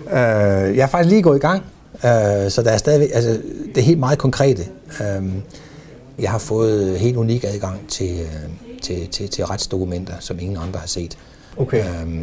øh, 0.06 0.76
jeg 0.76 0.82
har 0.84 0.88
faktisk 0.88 1.10
lige 1.10 1.22
gået 1.22 1.36
i 1.36 1.40
gang, 1.40 1.62
øh, 1.94 2.50
så 2.50 2.62
der 2.64 2.70
er 2.70 2.76
stadigvæk, 2.76 3.10
altså, 3.14 3.42
det 3.74 3.78
er 3.78 3.84
helt 3.84 3.98
meget 3.98 4.18
konkrete. 4.18 4.62
Øh, 5.00 5.32
jeg 6.18 6.30
har 6.30 6.38
fået 6.38 6.98
helt 6.98 7.16
unik 7.16 7.44
adgang 7.44 7.88
til, 7.88 8.20
øh, 8.20 8.50
til, 8.82 9.08
til, 9.08 9.28
til 9.28 9.44
retsdokumenter, 9.44 10.14
som 10.20 10.38
ingen 10.38 10.56
andre 10.56 10.80
har 10.80 10.86
set. 10.86 11.18
Okay. 11.56 11.78
Øh, 11.78 12.22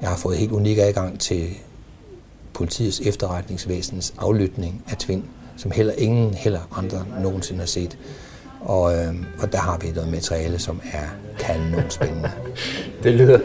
jeg 0.00 0.08
har 0.08 0.16
fået 0.16 0.36
helt 0.36 0.52
unik 0.52 0.78
adgang 0.78 1.20
til 1.20 1.48
politiets 2.52 3.00
efterretningsvæsens 3.00 4.14
aflytning 4.18 4.82
af 4.90 4.96
Tvind, 4.96 5.22
som 5.56 5.70
heller 5.70 5.92
ingen 5.98 6.34
heller 6.34 6.60
andre 6.76 7.06
nogensinde 7.22 7.60
har 7.60 7.66
set. 7.66 7.98
Og, 8.60 8.96
øh, 8.96 9.14
og 9.38 9.52
der 9.52 9.58
har 9.58 9.78
vi 9.78 9.90
noget 9.90 10.10
materiale, 10.10 10.58
som 10.58 10.80
er 10.92 11.06
kanon 11.38 11.90
spændende. 11.90 12.30
det, 13.02 13.12
lyder, 13.12 13.40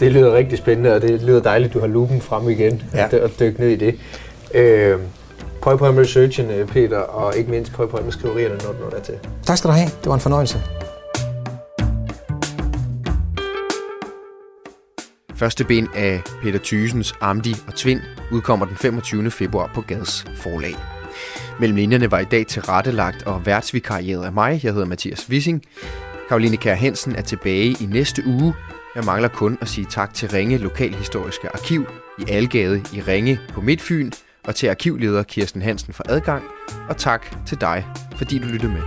det 0.00 0.12
lyder 0.12 0.34
rigtig 0.34 0.58
spændende, 0.58 0.94
og 0.94 1.02
det 1.02 1.22
lyder 1.22 1.42
dejligt, 1.42 1.68
at 1.70 1.74
du 1.74 1.80
har 1.80 1.86
lupen 1.86 2.20
frem 2.20 2.48
igen 2.48 2.82
ja. 2.94 3.22
og 3.22 3.30
dykke 3.40 3.60
ned 3.60 3.68
i 3.68 3.76
det. 3.76 3.98
Øh, 4.54 4.98
Pøj 5.64 5.76
på 5.76 5.92
med 5.92 6.02
researchen, 6.02 6.50
øh, 6.50 6.68
Peter, 6.68 6.98
og 6.98 7.36
ikke 7.36 7.50
mindst 7.50 7.72
pøj 7.72 7.86
på 7.86 8.00
med 8.04 8.12
skriverierne, 8.12 8.54
når 8.54 8.72
du 8.72 8.78
når 8.78 8.90
der 8.90 9.00
til. 9.00 9.14
Tak 9.42 9.58
skal 9.58 9.70
du 9.70 9.74
have. 9.74 9.86
Det 9.86 10.06
var 10.06 10.14
en 10.14 10.20
fornøjelse. 10.20 10.58
Første 15.34 15.64
ben 15.64 15.88
af 15.94 16.22
Peter 16.42 16.58
Thysens 16.64 17.14
Amdi 17.20 17.54
og 17.66 17.74
Tvind 17.74 18.00
udkommer 18.32 18.66
den 18.66 18.76
25. 18.76 19.30
februar 19.30 19.70
på 19.74 19.80
Gads 19.80 20.24
forlag. 20.36 20.74
Mellem 21.60 21.76
linjerne 21.76 22.10
var 22.10 22.18
i 22.18 22.24
dag 22.24 22.46
tilrettelagt 22.46 23.26
og 23.26 23.46
værtsvikarieret 23.46 24.24
af 24.24 24.32
mig. 24.32 24.60
Jeg 24.64 24.72
hedder 24.72 24.86
Mathias 24.86 25.26
Wissing. 25.30 25.62
Karoline 26.28 26.56
Kær 26.56 26.74
Hansen 26.74 27.16
er 27.16 27.22
tilbage 27.22 27.70
i 27.70 27.86
næste 27.92 28.22
uge. 28.26 28.54
Jeg 28.94 29.04
mangler 29.04 29.28
kun 29.28 29.58
at 29.60 29.68
sige 29.68 29.86
tak 29.90 30.14
til 30.14 30.30
Ringe 30.30 30.58
Lokalhistoriske 30.58 31.48
Arkiv 31.54 31.86
i 32.18 32.24
Algade 32.28 32.82
i 32.92 33.00
Ringe 33.00 33.40
på 33.52 33.60
Midtfyn, 33.60 34.10
og 34.44 34.54
til 34.54 34.66
arkivleder 34.66 35.22
Kirsten 35.22 35.62
Hansen 35.62 35.92
for 35.94 36.04
adgang, 36.08 36.44
og 36.88 36.96
tak 36.96 37.46
til 37.46 37.60
dig, 37.60 37.86
fordi 38.16 38.38
du 38.38 38.46
lyttede 38.46 38.72
med. 38.72 38.82